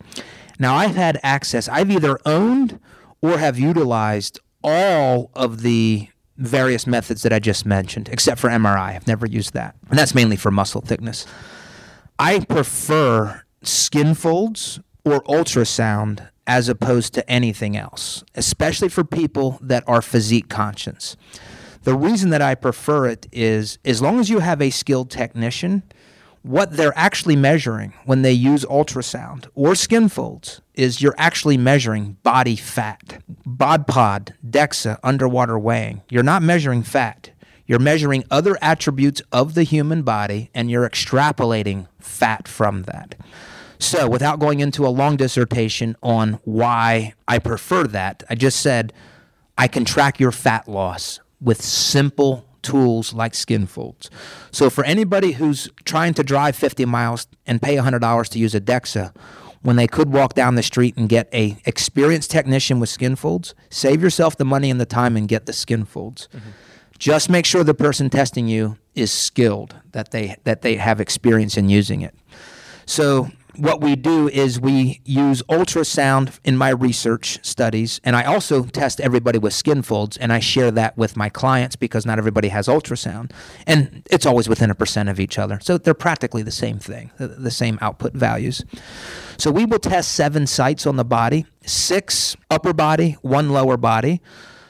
Now, 0.59 0.75
I've 0.75 0.97
had 0.97 1.21
access, 1.23 1.69
I've 1.69 1.91
either 1.91 2.19
owned 2.25 2.81
or 3.21 3.37
have 3.37 3.59
utilized 3.59 4.41
all 4.65 5.31
of 5.35 5.61
the 5.61 6.09
various 6.39 6.87
methods 6.87 7.23
that 7.25 7.33
I 7.35 7.41
just 7.41 7.67
mentioned, 7.67 8.09
except 8.09 8.41
for 8.41 8.49
MRI. 8.49 8.97
I've 8.97 9.07
never 9.07 9.27
used 9.27 9.53
that. 9.53 9.77
And 9.91 9.99
that's 9.99 10.15
mainly 10.15 10.37
for 10.37 10.51
muscle 10.51 10.81
thickness. 10.81 11.27
I 12.19 12.41
prefer 12.41 13.43
skin 13.63 14.15
folds 14.15 14.81
or 15.05 15.23
ultrasound 15.25 16.27
as 16.47 16.71
opposed 16.71 17.13
to 17.15 17.31
anything 17.31 17.77
else, 17.77 18.25
especially 18.35 18.89
for 18.89 19.05
people 19.05 19.59
that 19.61 19.85
are 19.87 20.01
physique 20.01 20.49
conscious. 20.49 21.15
The 21.83 21.95
reason 21.95 22.31
that 22.31 22.43
I 22.43 22.55
prefer 22.55 23.07
it 23.07 23.27
is 23.33 23.79
as 23.85 24.03
long 24.03 24.21
as 24.21 24.31
you 24.31 24.41
have 24.41 24.61
a 24.61 24.71
skilled 24.71 25.11
technician, 25.11 25.83
what 26.43 26.77
they're 26.77 26.97
actually 26.97 27.37
measuring 27.37 27.93
when 28.05 28.23
they 28.23 28.33
use 28.33 28.65
ultrasound 28.65 29.47
or 29.55 29.75
skin 29.75 30.09
folds 30.09 30.61
is 30.75 31.03
you're 31.03 31.15
actually 31.19 31.57
measuring 31.57 32.17
body 32.23 32.57
fat. 32.57 33.23
BodPod, 33.47 34.33
DEXA, 34.49 34.99
underwater 35.03 35.59
weighing. 35.59 36.03
You're 36.09 36.23
not 36.23 36.43
measuring 36.43 36.83
fat. 36.83 37.31
You're 37.67 37.79
measuring 37.79 38.25
other 38.31 38.57
attributes 38.63 39.21
of 39.31 39.55
the 39.55 39.63
human 39.63 40.03
body 40.03 40.51
and 40.55 40.71
you're 40.71 40.89
extrapolating 40.89 41.87
fat 42.01 42.49
from 42.49 42.85
that. 42.85 43.15
So, 43.81 44.09
without 44.09 44.41
going 44.41 44.61
into 44.61 44.87
a 44.87 44.89
long 44.89 45.17
dissertation 45.17 45.97
on 46.03 46.41
why 46.45 47.15
I 47.29 47.39
prefer 47.39 47.87
that, 47.89 48.25
I 48.29 48.35
just 48.35 48.61
said 48.61 48.93
I 49.57 49.69
can 49.69 49.85
track 49.85 50.19
your 50.19 50.33
fat 50.33 50.67
loss 50.67 51.21
with 51.41 51.63
simple 51.63 52.45
tools 52.63 53.13
like 53.15 53.35
skin 53.35 53.67
folds. 53.67 54.11
So, 54.51 54.71
for 54.71 54.85
anybody 54.85 55.33
who's 55.33 55.69
trying 55.85 56.15
to 56.15 56.23
drive 56.23 56.57
50 56.57 56.85
miles 56.85 57.27
and 57.47 57.63
pay 57.63 57.77
$100 57.77 58.29
to 58.29 58.39
use 58.39 58.55
a 58.55 58.61
DEXA, 58.61 59.15
when 59.63 59.77
they 59.77 59.87
could 59.87 60.13
walk 60.13 60.35
down 60.35 60.55
the 60.55 60.63
street 60.63 60.97
and 60.97 61.09
get 61.09 61.29
a 61.33 61.57
experienced 61.65 62.31
technician 62.31 62.81
with 62.81 62.89
skin 62.89 63.17
folds, 63.17 63.55
save 63.71 64.03
yourself 64.03 64.37
the 64.37 64.45
money 64.45 64.71
and 64.71 64.81
the 64.81 64.87
time 64.87 65.17
and 65.17 65.29
get 65.29 65.47
the 65.47 65.53
skin 65.53 65.85
folds. 65.85 66.29
Mm-hmm. 66.33 66.51
Just 66.99 67.31
make 67.31 67.47
sure 67.47 67.63
the 67.65 67.75
person 67.75 68.11
testing 68.11 68.49
you 68.49 68.77
is 68.95 69.13
skilled, 69.13 69.77
that 69.93 70.11
they 70.11 70.37
that 70.45 70.63
they 70.63 70.77
have 70.77 71.01
experience 71.01 71.57
in 71.57 71.69
using 71.69 72.01
it. 72.03 72.15
So 72.87 73.31
what 73.59 73.81
we 73.81 73.97
do 73.97 74.29
is 74.29 74.61
we 74.61 75.01
use 75.05 75.43
ultrasound 75.43 76.39
in 76.45 76.57
my 76.57 76.71
research 76.71 77.45
studies, 77.45 78.01
and 78.05 78.15
I 78.15 78.25
also 78.25 78.65
test 78.65 79.01
everybody 79.01 79.39
with 79.39 79.53
skin 79.53 79.83
folds, 79.83 80.17
and 80.17 80.33
I 80.33 80.39
share 80.39 80.71
that 80.71 80.97
with 80.97 81.17
my 81.17 81.29
clients 81.29 81.77
because 81.77 82.07
not 82.07 82.19
everybody 82.19 82.49
has 82.49 82.69
ultrasound, 82.69 83.33
and 83.67 84.07
it's 84.11 84.25
always 84.27 84.49
within 84.49 84.71
a 84.71 84.75
percent 84.75 85.09
of 85.09 85.19
each 85.19 85.39
other. 85.39 85.59
So 85.61 85.77
they're 85.77 85.95
practically 85.95 86.43
the 86.43 86.53
same 86.53 86.79
thing, 86.79 87.11
the, 87.19 87.51
same 87.51 87.79
output 87.81 88.13
values. 88.13 88.65
So 89.37 89.51
we 89.51 89.65
will 89.65 89.81
test 89.81 90.13
seven 90.13 90.47
sites 90.47 90.87
on 90.87 90.97
the 90.97 91.05
body, 91.05 91.47
six 91.65 92.37
upper 92.51 92.73
body, 92.73 93.17
one 93.23 93.51
lower 93.51 93.77
body. 93.77 94.21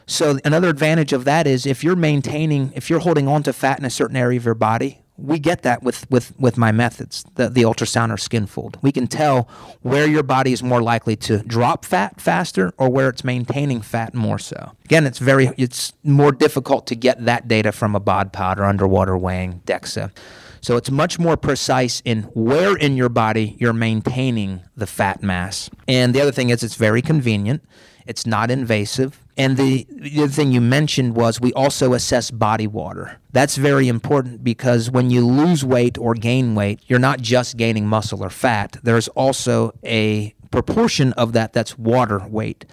So 0.07 0.39
another 0.45 0.71
advantage 0.71 1.13
of 1.13 1.25
that 1.27 1.47
is 1.47 1.67
if 1.67 1.85
you're 1.85 1.97
maintaining, 1.97 2.73
if 2.75 2.89
you're 2.89 3.01
holding 3.01 3.29
on 3.29 3.43
to 3.43 3.53
fat 3.53 3.79
in 3.79 3.85
a 3.85 3.91
certain 3.91 4.17
area 4.17 4.39
of 4.39 4.47
your 4.47 4.55
body, 4.55 5.03
we 5.19 5.41
get 5.41 5.63
that 5.63 5.83
with, 5.83 6.09
with, 6.11 6.33
with 6.39 6.57
my 6.57 6.71
methods, 6.71 7.25
the, 7.35 7.49
the 7.49 7.63
ultrasound 7.63 8.13
or 8.13 8.17
skin 8.17 8.47
fold. 8.47 8.79
We 8.83 8.93
can 8.93 9.09
tell 9.09 9.49
where 9.83 10.07
your 10.07 10.23
body 10.23 10.53
is 10.53 10.63
more 10.63 10.81
likely 10.81 11.17
to 11.17 11.39
drop 11.43 11.85
fat 11.85 12.21
faster 12.21 12.73
or 12.79 12.89
where 12.89 13.09
it's 13.09 13.25
maintaining 13.25 13.83
fat 13.83 14.15
more 14.15 14.39
so. 14.39 14.73
Again, 14.85 15.07
it's 15.07 15.19
very 15.19 15.51
it's 15.59 15.93
more 16.05 16.31
difficult 16.33 16.87
to 16.87 16.95
get 16.95 17.25
that 17.25 17.49
data 17.49 17.73
from 17.73 17.97
a 17.97 18.01
bod 18.01 18.33
pod 18.33 18.61
or 18.61 18.65
underwater 18.65 19.17
weighing 19.17 19.61
DEXA. 19.67 20.13
So 20.61 20.77
it's 20.77 20.91
much 20.91 21.19
more 21.19 21.37
precise 21.37 22.01
in 22.05 22.23
where 22.35 22.77
in 22.77 22.97
your 22.97 23.09
body 23.09 23.57
you're 23.59 23.73
maintaining 23.73 24.63
the 24.77 24.87
fat 24.87 25.23
mass. 25.23 25.71
And 25.87 26.15
the 26.15 26.21
other 26.21 26.33
thing 26.33 26.51
is 26.51 26.63
it's 26.63 26.77
very 26.77 27.03
convenient. 27.03 27.63
It's 28.07 28.27
not 28.27 28.51
invasive. 28.51 29.21
And 29.39 29.57
the, 29.57 29.87
the 29.89 30.25
other 30.25 30.33
thing 30.33 30.51
you 30.51 30.61
mentioned 30.61 31.15
was 31.15 31.41
we 31.41 31.53
also 31.53 31.95
assess 31.95 32.33
body 32.33 32.67
water. 32.67 33.21
That's 33.31 33.57
very 33.57 33.87
important 33.87 34.43
because 34.43 34.91
when 34.91 35.11
you 35.11 35.25
lose 35.25 35.65
weight 35.65 35.97
or 35.97 36.15
gain 36.15 36.57
weight, 36.57 36.81
you're 36.89 36.99
not 36.99 37.21
just 37.21 37.57
gaining 37.57 37.87
muscle 37.87 38.25
or 38.25 38.31
fat. 38.31 38.77
There's 38.83 39.07
also 39.09 39.73
a 39.85 40.35
proportion 40.51 41.13
of 41.13 41.35
that 41.35 41.53
that's 41.53 41.79
water 41.79 42.27
weight. 42.29 42.65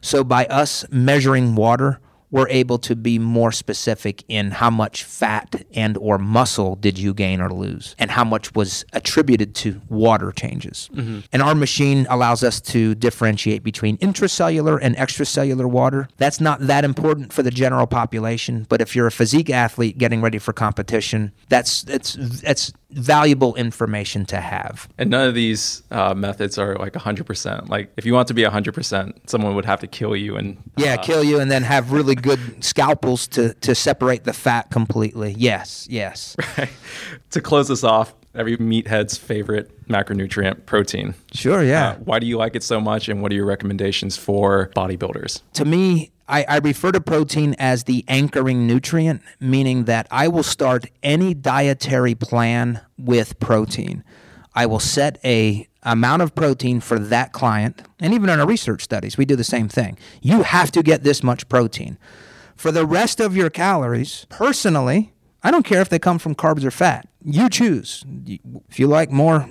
So 0.00 0.24
by 0.24 0.46
us 0.46 0.84
measuring 0.90 1.54
water, 1.54 2.00
we're 2.30 2.48
able 2.48 2.78
to 2.78 2.94
be 2.94 3.18
more 3.18 3.52
specific 3.52 4.24
in 4.28 4.50
how 4.50 4.70
much 4.70 5.04
fat 5.04 5.64
and 5.74 5.96
or 5.98 6.18
muscle 6.18 6.76
did 6.76 6.98
you 6.98 7.14
gain 7.14 7.40
or 7.40 7.50
lose 7.50 7.94
and 7.98 8.10
how 8.10 8.24
much 8.24 8.54
was 8.54 8.84
attributed 8.92 9.54
to 9.54 9.80
water 9.88 10.32
changes. 10.32 10.90
Mm-hmm. 10.94 11.20
And 11.32 11.42
our 11.42 11.54
machine 11.54 12.06
allows 12.10 12.42
us 12.44 12.60
to 12.62 12.94
differentiate 12.94 13.62
between 13.62 13.96
intracellular 13.98 14.78
and 14.80 14.96
extracellular 14.96 15.66
water. 15.66 16.08
That's 16.16 16.40
not 16.40 16.60
that 16.66 16.84
important 16.84 17.32
for 17.32 17.42
the 17.42 17.50
general 17.50 17.86
population 17.86 18.66
but 18.68 18.80
if 18.80 18.94
you're 18.94 19.06
a 19.06 19.12
physique 19.12 19.50
athlete 19.50 19.98
getting 19.98 20.20
ready 20.20 20.38
for 20.38 20.52
competition 20.52 21.32
that's 21.48 21.84
it's 21.84 22.16
it's 22.42 22.72
valuable 22.90 23.54
information 23.56 24.24
to 24.26 24.40
have. 24.40 24.88
And 24.96 25.10
none 25.10 25.28
of 25.28 25.34
these 25.34 25.82
uh, 25.90 26.14
methods 26.14 26.58
are 26.58 26.74
like 26.76 26.94
100%. 26.94 27.68
Like 27.68 27.92
if 27.96 28.06
you 28.06 28.14
want 28.14 28.28
to 28.28 28.34
be 28.34 28.42
100%, 28.42 29.12
someone 29.26 29.54
would 29.54 29.66
have 29.66 29.80
to 29.80 29.86
kill 29.86 30.16
you 30.16 30.36
and 30.36 30.56
yeah 30.76 30.94
uh, 30.94 31.02
kill 31.02 31.22
you 31.22 31.38
and 31.38 31.50
then 31.50 31.62
have 31.62 31.92
really 31.92 32.14
good 32.14 32.64
scalpels 32.64 33.28
to 33.28 33.54
to 33.54 33.74
separate 33.74 34.24
the 34.24 34.32
fat 34.32 34.70
completely. 34.70 35.34
Yes 35.36 35.86
yes. 35.90 36.36
To 37.32 37.42
close 37.42 37.68
this 37.68 37.84
off, 37.84 38.14
every 38.34 38.56
meathead's 38.58 39.16
favorite 39.16 39.70
macronutrient, 39.88 40.66
protein. 40.66 41.14
sure 41.32 41.62
yeah 41.62 41.90
Uh, 41.90 41.94
why 42.04 42.18
do 42.18 42.26
you 42.26 42.36
like 42.36 42.54
it 42.54 42.62
so 42.62 42.80
much, 42.80 43.08
and 43.08 43.22
what 43.22 43.32
are 43.32 43.34
your 43.34 43.46
recommendations 43.46 44.16
for 44.16 44.70
bodybuilders? 44.76 45.42
to 45.54 45.64
me, 45.64 46.10
I, 46.28 46.44
I 46.48 46.58
refer 46.58 46.92
to 46.92 47.00
protein 47.00 47.56
as 47.58 47.84
the 47.84 48.04
anchoring 48.06 48.66
nutrient, 48.66 49.22
meaning 49.40 49.84
that 49.84 50.06
I 50.10 50.28
will 50.28 50.42
start 50.42 50.84
any 51.02 51.32
dietary 51.32 52.14
plan 52.14 52.82
with 52.98 53.40
protein. 53.40 54.04
I 54.54 54.66
will 54.66 54.80
set 54.80 55.18
a 55.24 55.66
amount 55.84 56.20
of 56.20 56.34
protein 56.34 56.80
for 56.80 56.98
that 56.98 57.32
client, 57.32 57.80
and 57.98 58.12
even 58.12 58.28
in 58.28 58.40
our 58.40 58.46
research 58.46 58.82
studies, 58.82 59.16
we 59.16 59.24
do 59.24 59.36
the 59.36 59.44
same 59.44 59.68
thing. 59.70 59.96
You 60.20 60.42
have 60.42 60.70
to 60.72 60.82
get 60.82 61.02
this 61.02 61.22
much 61.22 61.48
protein. 61.48 61.96
For 62.56 62.72
the 62.72 62.84
rest 62.84 63.20
of 63.20 63.34
your 63.36 63.48
calories, 63.48 64.26
personally, 64.28 65.12
I 65.42 65.50
don't 65.50 65.64
care 65.64 65.80
if 65.80 65.88
they 65.88 65.98
come 65.98 66.18
from 66.18 66.34
carbs 66.34 66.64
or 66.64 66.70
fat. 66.70 67.08
You 67.24 67.48
choose. 67.48 68.04
If 68.68 68.78
you 68.78 68.86
like 68.86 69.10
more 69.10 69.48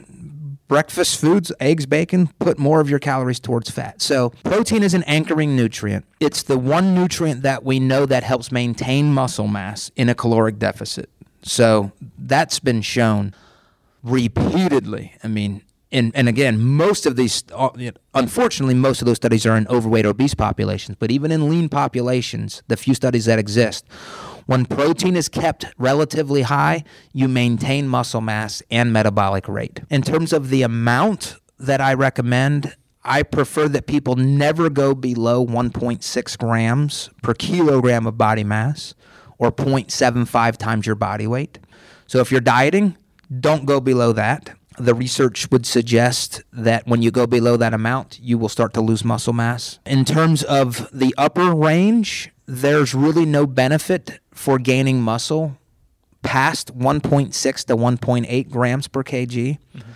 breakfast 0.67 1.19
foods, 1.19 1.51
eggs, 1.59 1.85
bacon, 1.85 2.27
put 2.39 2.59
more 2.59 2.81
of 2.81 2.89
your 2.89 2.99
calories 2.99 3.39
towards 3.39 3.69
fat. 3.69 4.01
So, 4.01 4.31
protein 4.43 4.83
is 4.83 4.93
an 4.93 5.03
anchoring 5.03 5.55
nutrient. 5.55 6.05
It's 6.19 6.43
the 6.43 6.57
one 6.57 6.93
nutrient 6.93 7.41
that 7.43 7.63
we 7.63 7.79
know 7.79 8.05
that 8.05 8.23
helps 8.23 8.51
maintain 8.51 9.13
muscle 9.13 9.47
mass 9.47 9.91
in 9.95 10.09
a 10.09 10.15
caloric 10.15 10.59
deficit. 10.59 11.09
So, 11.41 11.91
that's 12.17 12.59
been 12.59 12.81
shown 12.81 13.33
repeatedly. 14.03 15.13
I 15.23 15.27
mean, 15.27 15.63
and, 15.91 16.11
and 16.15 16.27
again, 16.27 16.59
most 16.59 17.05
of 17.05 17.15
these, 17.15 17.45
uh, 17.53 17.69
unfortunately, 18.13 18.75
most 18.75 19.01
of 19.01 19.05
those 19.05 19.15
studies 19.15 19.45
are 19.45 19.55
in 19.55 19.67
overweight, 19.69 20.05
obese 20.05 20.33
populations. 20.33 20.97
But 20.99 21.11
even 21.11 21.31
in 21.31 21.49
lean 21.49 21.69
populations, 21.69 22.61
the 22.67 22.75
few 22.75 22.93
studies 22.93 23.25
that 23.25 23.39
exist, 23.39 23.85
when 24.47 24.65
protein 24.65 25.15
is 25.15 25.29
kept 25.29 25.65
relatively 25.77 26.41
high, 26.41 26.83
you 27.13 27.27
maintain 27.27 27.87
muscle 27.87 28.21
mass 28.21 28.63
and 28.71 28.91
metabolic 28.91 29.47
rate. 29.47 29.81
In 29.89 30.01
terms 30.01 30.33
of 30.33 30.49
the 30.49 30.63
amount 30.63 31.35
that 31.59 31.79
I 31.79 31.93
recommend, 31.93 32.75
I 33.03 33.23
prefer 33.23 33.67
that 33.69 33.87
people 33.87 34.15
never 34.15 34.69
go 34.69 34.95
below 34.95 35.45
1.6 35.45 36.37
grams 36.37 37.09
per 37.21 37.33
kilogram 37.33 38.07
of 38.07 38.17
body 38.17 38.43
mass 38.43 38.95
or 39.37 39.51
0.75 39.51 40.57
times 40.57 40.85
your 40.85 40.95
body 40.95 41.27
weight. 41.27 41.59
So 42.07 42.19
if 42.19 42.31
you're 42.31 42.41
dieting, 42.41 42.97
don't 43.39 43.65
go 43.65 43.79
below 43.79 44.13
that 44.13 44.57
the 44.77 44.93
research 44.93 45.49
would 45.51 45.65
suggest 45.65 46.41
that 46.53 46.87
when 46.87 47.01
you 47.01 47.11
go 47.11 47.25
below 47.25 47.57
that 47.57 47.73
amount, 47.73 48.19
you 48.21 48.37
will 48.37 48.49
start 48.49 48.73
to 48.75 48.81
lose 48.81 49.03
muscle 49.03 49.33
mass. 49.33 49.79
In 49.85 50.05
terms 50.05 50.43
of 50.43 50.87
the 50.93 51.13
upper 51.17 51.53
range, 51.53 52.31
there's 52.45 52.93
really 52.93 53.25
no 53.25 53.47
benefit 53.47 54.19
for 54.37 54.59
gaining 54.59 55.01
muscle 55.01 55.57
past 56.21 56.77
1.6 56.77 57.65
to 57.65 57.75
1.8 57.75 58.49
grams 58.49 58.87
per 58.87 59.03
kg. 59.03 59.57
Mm-hmm. 59.75 59.91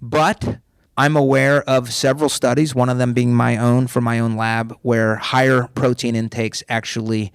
But 0.00 0.60
I'm 0.96 1.16
aware 1.16 1.62
of 1.68 1.92
several 1.92 2.28
studies, 2.28 2.74
one 2.74 2.88
of 2.88 2.98
them 2.98 3.12
being 3.12 3.34
my 3.34 3.56
own 3.56 3.88
from 3.88 4.04
my 4.04 4.20
own 4.20 4.36
lab, 4.36 4.76
where 4.82 5.16
higher 5.16 5.68
protein 5.74 6.14
intakes 6.14 6.62
actually 6.68 7.32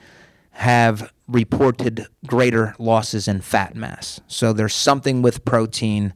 have 0.52 1.12
reported 1.28 2.08
greater 2.26 2.76
losses 2.80 3.28
in 3.28 3.42
fat 3.42 3.76
mass. 3.76 4.22
So 4.28 4.54
there's 4.54 4.74
something 4.74 5.22
with 5.22 5.44
protein 5.44 6.14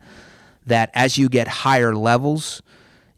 that 0.65 0.91
as 0.93 1.17
you 1.17 1.27
get 1.27 1.47
higher 1.47 1.93
levels, 1.93 2.61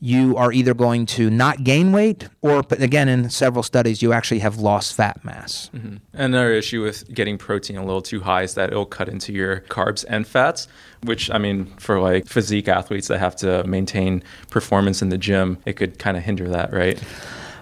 you 0.04 0.36
are 0.36 0.52
either 0.52 0.74
going 0.74 1.06
to 1.06 1.30
not 1.30 1.64
gain 1.64 1.94
weight 1.94 2.28
or 2.42 2.62
again 2.72 3.08
in 3.08 3.30
several 3.30 3.64
studies 3.64 4.02
you 4.02 4.12
actually 4.12 4.40
have 4.40 4.58
lost 4.58 4.94
fat 4.94 5.24
mass 5.24 5.70
mm-hmm. 5.74 5.96
another 6.12 6.52
issue 6.52 6.84
with 6.84 7.12
getting 7.14 7.38
protein 7.38 7.78
a 7.78 7.86
little 7.86 8.02
too 8.02 8.20
high 8.20 8.44
is 8.44 8.54
that 8.54 8.70
it'll 8.70 8.86
cut 8.86 9.08
into 9.08 9.32
your 9.32 9.62
carbs 9.62 10.04
and 10.10 10.28
fats 10.28 10.68
which 11.04 11.32
i 11.32 11.38
mean 11.38 11.66
for 11.78 12.02
like 12.02 12.28
physique 12.28 12.68
athletes 12.68 13.08
that 13.08 13.18
have 13.18 13.34
to 13.34 13.64
maintain 13.64 14.22
performance 14.50 15.02
in 15.02 15.08
the 15.08 15.18
gym 15.18 15.58
it 15.66 15.74
could 15.74 15.98
kind 15.98 16.18
of 16.18 16.24
hinder 16.24 16.50
that 16.50 16.74
right 16.74 17.02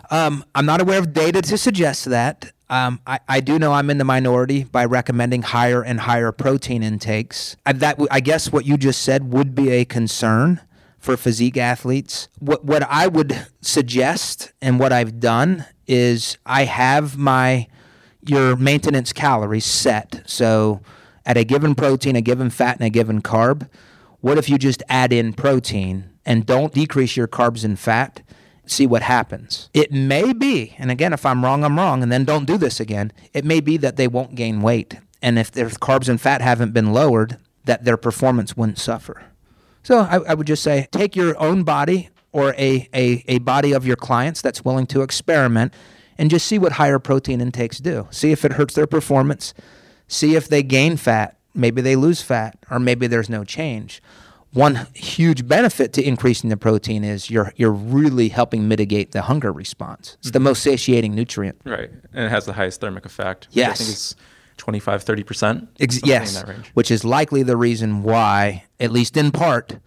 um, 0.10 0.44
i'm 0.56 0.66
not 0.66 0.82
aware 0.82 0.98
of 0.98 1.14
data 1.14 1.44
to 1.44 1.58
suggest 1.58 2.06
that 2.06 2.52
um, 2.72 3.02
I, 3.06 3.20
I, 3.28 3.42
do 3.42 3.60
know 3.60 3.74
I'm 3.74 3.90
in 3.90 3.98
the 3.98 4.06
minority 4.06 4.64
by 4.64 4.86
recommending 4.86 5.42
higher 5.42 5.84
and 5.84 6.00
higher 6.00 6.32
protein 6.32 6.84
intakes. 6.84 7.58
I, 7.66 7.74
that 7.74 8.00
I 8.10 8.22
guess 8.22 8.50
what 8.50 8.66
you 8.66 8.78
just 8.78 9.02
said 9.02 9.34
would 9.34 9.54
be 9.54 9.72
a 9.72 9.84
concern 9.84 10.62
for 11.02 11.18
physique 11.18 11.58
athletes. 11.58 12.30
What 12.40 12.64
what 12.64 12.84
I 12.84 13.08
would 13.08 13.48
suggest 13.60 14.54
and 14.62 14.80
what 14.80 14.94
I've 14.94 15.20
done 15.20 15.66
is 15.88 16.38
I 16.46 16.64
have 16.66 17.18
my 17.18 17.68
your 18.26 18.56
maintenance 18.56 19.12
calories 19.12 19.66
set. 19.66 20.22
So 20.26 20.82
at 21.26 21.38
a 21.38 21.44
given 21.44 21.76
protein, 21.76 22.16
a 22.16 22.22
given 22.22 22.50
fat, 22.50 22.78
and 22.78 22.86
a 22.86 22.90
given 22.90 23.22
carb, 23.22 23.68
what 24.22 24.38
if 24.38 24.48
you 24.48 24.58
just 24.58 24.84
add 24.88 25.12
in 25.12 25.34
protein 25.34 26.10
and 26.26 26.46
don't 26.46 26.74
decrease 26.74 27.18
your 27.18 27.28
carbs 27.28 27.66
and 27.66 27.78
fat? 27.78 28.22
see 28.68 28.88
what 28.88 29.02
happens. 29.02 29.70
It 29.74 29.92
may 29.92 30.32
be, 30.32 30.76
and 30.78 30.90
again, 30.90 31.12
if 31.12 31.26
I'm 31.26 31.44
wrong, 31.44 31.66
I'm 31.66 31.78
wrong, 31.78 32.02
and 32.02 32.12
then 32.12 32.24
don't 32.24 32.46
do 32.46 32.58
this 32.58 32.80
again. 32.80 33.12
It 33.34 33.44
may 33.44 33.60
be 33.60 33.76
that 33.78 33.98
they 33.98 34.08
won't 34.08 34.36
gain 34.36 34.62
weight. 34.62 34.98
And 35.22 35.38
if 35.38 35.52
their 35.52 35.68
carbs 35.68 36.08
and 36.08 36.22
fat 36.22 36.42
haven't 36.42 36.72
been 36.72 36.94
lowered, 36.94 37.38
that 37.66 37.84
their 37.84 37.98
performance 37.98 38.56
wouldn't 38.56 38.80
suffer. 38.80 39.24
So 39.84 40.00
I, 40.00 40.18
I 40.20 40.34
would 40.34 40.48
just 40.48 40.64
say 40.64 40.88
take 40.92 41.16
your 41.16 41.38
own 41.40 41.64
body 41.64 42.10
or 42.32 42.54
a, 42.58 42.88
a, 42.94 43.24
a 43.28 43.40
body 43.40 43.74
of 43.74 43.86
your 43.86 43.96
clients 43.96 44.42
that's 44.42 44.64
willing 44.64 44.88
to 44.88 45.02
experiment 45.02 45.74
and 46.18 46.30
just 46.30 46.46
see 46.48 46.60
what 46.60 46.74
higher 46.74 47.00
protein 47.00 47.42
intakes 47.42 47.80
do. 47.80 48.08
See 48.12 48.32
if 48.32 48.46
it 48.46 48.54
hurts 48.54 48.76
their 48.76 48.88
performance. 48.88 49.54
See 50.08 50.36
if 50.36 50.48
they 50.48 50.64
gain 50.64 50.98
fat. 50.98 51.38
Maybe 51.54 51.82
they 51.82 51.98
lose 51.98 52.22
fat, 52.22 52.58
or 52.70 52.80
maybe 52.80 53.08
there's 53.08 53.30
no 53.30 53.44
change 53.44 54.02
one 54.54 54.88
huge 54.94 55.48
benefit 55.48 55.94
to 55.94 56.04
increasing 56.04 56.50
the 56.50 56.58
protein 56.58 57.04
is 57.04 57.30
you're 57.30 57.54
you're 57.56 57.72
really 57.72 58.30
helping 58.30 58.68
mitigate 58.68 59.12
the 59.12 59.24
hunger 59.24 59.52
response. 59.52 60.18
It's 60.20 60.28
mm-hmm. 60.28 60.34
the 60.34 60.40
most 60.42 60.62
satiating 60.62 61.16
nutrient. 61.16 61.60
Right. 61.66 61.90
And 62.14 62.26
it 62.26 62.30
has 62.30 62.46
the 62.46 62.54
highest 62.54 62.82
thermic 62.82 63.06
effect. 63.06 63.48
Yes. 63.52 64.16
I 64.62 64.64
25 64.64 65.04
30%. 65.04 65.68
Ex- 65.80 66.00
yes. 66.06 66.44
Which 66.74 66.92
is 66.92 67.04
likely 67.04 67.44
the 67.44 67.58
reason 67.58 68.04
why 68.04 68.66
at 68.80 68.92
least 68.92 69.18
in 69.18 69.32
part 69.32 69.80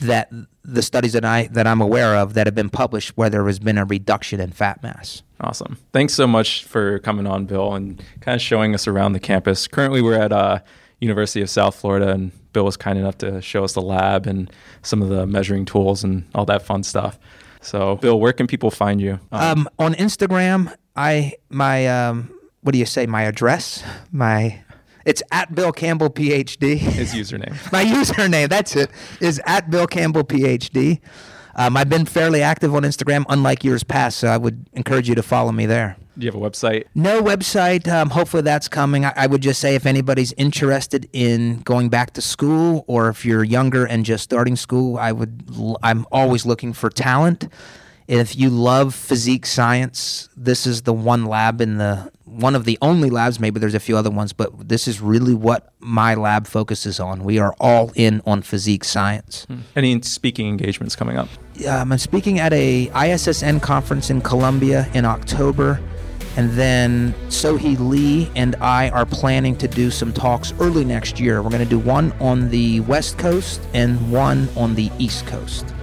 that 0.00 0.30
the 0.64 0.82
studies 0.82 1.12
that 1.12 1.24
I 1.24 1.48
that 1.48 1.66
I'm 1.66 1.80
aware 1.80 2.16
of 2.16 2.34
that 2.34 2.46
have 2.46 2.54
been 2.54 2.70
published 2.70 3.16
where 3.16 3.28
there 3.28 3.46
has 3.46 3.58
been 3.58 3.78
a 3.78 3.84
reduction 3.84 4.40
in 4.40 4.52
fat 4.52 4.82
mass. 4.82 5.22
Awesome. 5.40 5.76
Thanks 5.92 6.14
so 6.14 6.26
much 6.26 6.64
for 6.64 7.00
coming 7.00 7.26
on 7.26 7.46
Bill 7.46 7.74
and 7.74 8.02
kind 8.20 8.36
of 8.36 8.40
showing 8.40 8.74
us 8.74 8.86
around 8.86 9.12
the 9.12 9.20
campus. 9.20 9.66
Currently 9.66 10.00
we're 10.02 10.18
at 10.18 10.32
uh, 10.32 10.60
University 11.00 11.42
of 11.42 11.50
South 11.50 11.74
Florida 11.74 12.10
and 12.10 12.30
Bill 12.52 12.64
was 12.64 12.76
kind 12.76 12.98
enough 12.98 13.18
to 13.18 13.42
show 13.42 13.64
us 13.64 13.72
the 13.72 13.82
lab 13.82 14.26
and 14.26 14.50
some 14.82 15.02
of 15.02 15.08
the 15.08 15.26
measuring 15.26 15.64
tools 15.64 16.04
and 16.04 16.24
all 16.34 16.44
that 16.44 16.62
fun 16.62 16.84
stuff. 16.84 17.18
So, 17.60 17.96
Bill, 17.96 18.18
where 18.18 18.32
can 18.32 18.46
people 18.46 18.70
find 18.70 19.00
you? 19.00 19.20
Um, 19.30 19.42
um, 19.60 19.68
on 19.78 19.94
Instagram, 19.94 20.74
I 20.96 21.34
my 21.48 21.86
um, 21.86 22.32
what 22.62 22.72
do 22.72 22.78
you 22.78 22.86
say? 22.86 23.06
My 23.06 23.22
address, 23.22 23.84
my 24.10 24.62
it's 25.04 25.22
at 25.32 25.54
Bill 25.54 25.72
Campbell 25.72 26.10
PhD. 26.10 26.78
His 26.78 27.12
username. 27.12 27.72
my 27.72 27.84
username. 27.84 28.48
That's 28.48 28.76
it. 28.76 28.90
Is 29.20 29.40
at 29.46 29.70
Bill 29.70 29.86
Campbell 29.86 30.24
PhD. 30.24 31.00
Um, 31.54 31.76
I've 31.76 31.88
been 31.88 32.06
fairly 32.06 32.40
active 32.40 32.74
on 32.74 32.82
Instagram, 32.82 33.26
unlike 33.28 33.62
years 33.62 33.84
past, 33.84 34.18
so 34.18 34.28
I 34.28 34.38
would 34.38 34.66
encourage 34.72 35.08
you 35.08 35.14
to 35.16 35.22
follow 35.22 35.52
me 35.52 35.66
there. 35.66 35.96
Do 36.16 36.24
you 36.26 36.32
have 36.32 36.40
a 36.40 36.50
website? 36.50 36.84
No 36.94 37.22
website. 37.22 37.88
Um, 37.88 38.10
hopefully 38.10 38.42
that's 38.42 38.68
coming. 38.68 39.04
I, 39.04 39.12
I, 39.16 39.26
would 39.26 39.42
just 39.42 39.60
say 39.60 39.74
if 39.74 39.86
anybody's 39.86 40.32
interested 40.34 41.08
in 41.12 41.60
going 41.60 41.88
back 41.88 42.12
to 42.14 42.22
school, 42.22 42.84
or 42.86 43.08
if 43.08 43.24
you're 43.24 43.44
younger 43.44 43.86
and 43.86 44.04
just 44.04 44.24
starting 44.24 44.56
school, 44.56 44.98
I 44.98 45.12
would. 45.12 45.42
I'm 45.82 46.06
always 46.12 46.46
looking 46.46 46.72
for 46.72 46.90
talent. 46.90 47.48
If 48.12 48.36
you 48.36 48.50
love 48.50 48.94
physique 48.94 49.46
science, 49.46 50.28
this 50.36 50.66
is 50.66 50.82
the 50.82 50.92
one 50.92 51.24
lab 51.24 51.62
in 51.62 51.78
the 51.78 52.12
one 52.26 52.54
of 52.54 52.66
the 52.66 52.76
only 52.82 53.08
labs. 53.08 53.40
Maybe 53.40 53.58
there's 53.58 53.74
a 53.74 53.80
few 53.80 53.96
other 53.96 54.10
ones, 54.10 54.34
but 54.34 54.68
this 54.68 54.86
is 54.86 55.00
really 55.00 55.34
what 55.34 55.72
my 55.80 56.14
lab 56.14 56.46
focuses 56.46 57.00
on. 57.00 57.24
We 57.24 57.38
are 57.38 57.54
all 57.58 57.90
in 57.94 58.20
on 58.26 58.42
physique 58.42 58.84
science. 58.84 59.46
Hmm. 59.46 59.60
Any 59.76 60.02
speaking 60.02 60.46
engagements 60.46 60.94
coming 60.94 61.16
up? 61.16 61.30
Um, 61.66 61.90
I'm 61.90 61.98
speaking 61.98 62.38
at 62.38 62.52
a 62.52 62.88
ISSN 62.88 63.62
conference 63.62 64.10
in 64.10 64.20
Columbia 64.20 64.90
in 64.92 65.06
October. 65.06 65.80
And 66.36 66.50
then 66.50 67.14
Sohee 67.28 67.78
Lee 67.78 68.30
and 68.36 68.56
I 68.56 68.90
are 68.90 69.06
planning 69.06 69.56
to 69.56 69.68
do 69.68 69.90
some 69.90 70.12
talks 70.12 70.52
early 70.60 70.84
next 70.84 71.18
year. 71.18 71.40
We're 71.40 71.48
going 71.48 71.64
to 71.64 71.68
do 71.68 71.78
one 71.78 72.12
on 72.20 72.50
the 72.50 72.80
West 72.80 73.16
Coast 73.16 73.62
and 73.72 74.12
one 74.12 74.50
on 74.54 74.74
the 74.74 74.90
East 74.98 75.26
Coast. 75.26 75.74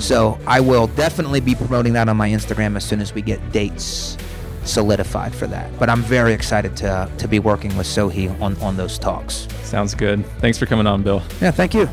So 0.00 0.38
I 0.46 0.60
will 0.60 0.86
definitely 0.88 1.40
be 1.40 1.54
promoting 1.54 1.92
that 1.94 2.08
on 2.08 2.16
my 2.16 2.28
Instagram 2.28 2.76
as 2.76 2.84
soon 2.84 3.00
as 3.00 3.14
we 3.14 3.22
get 3.22 3.52
dates 3.52 4.16
solidified 4.64 5.34
for 5.34 5.46
that. 5.46 5.76
But 5.78 5.88
I'm 5.88 6.02
very 6.02 6.32
excited 6.32 6.76
to, 6.78 7.10
to 7.18 7.28
be 7.28 7.38
working 7.38 7.76
with 7.76 7.86
Sohee 7.86 8.38
on, 8.40 8.56
on 8.58 8.76
those 8.76 8.98
talks. 8.98 9.48
Sounds 9.62 9.94
good. 9.94 10.24
Thanks 10.40 10.58
for 10.58 10.66
coming 10.66 10.86
on, 10.86 11.02
Bill. 11.02 11.22
Yeah, 11.40 11.50
thank 11.50 11.74
you. 11.74 11.88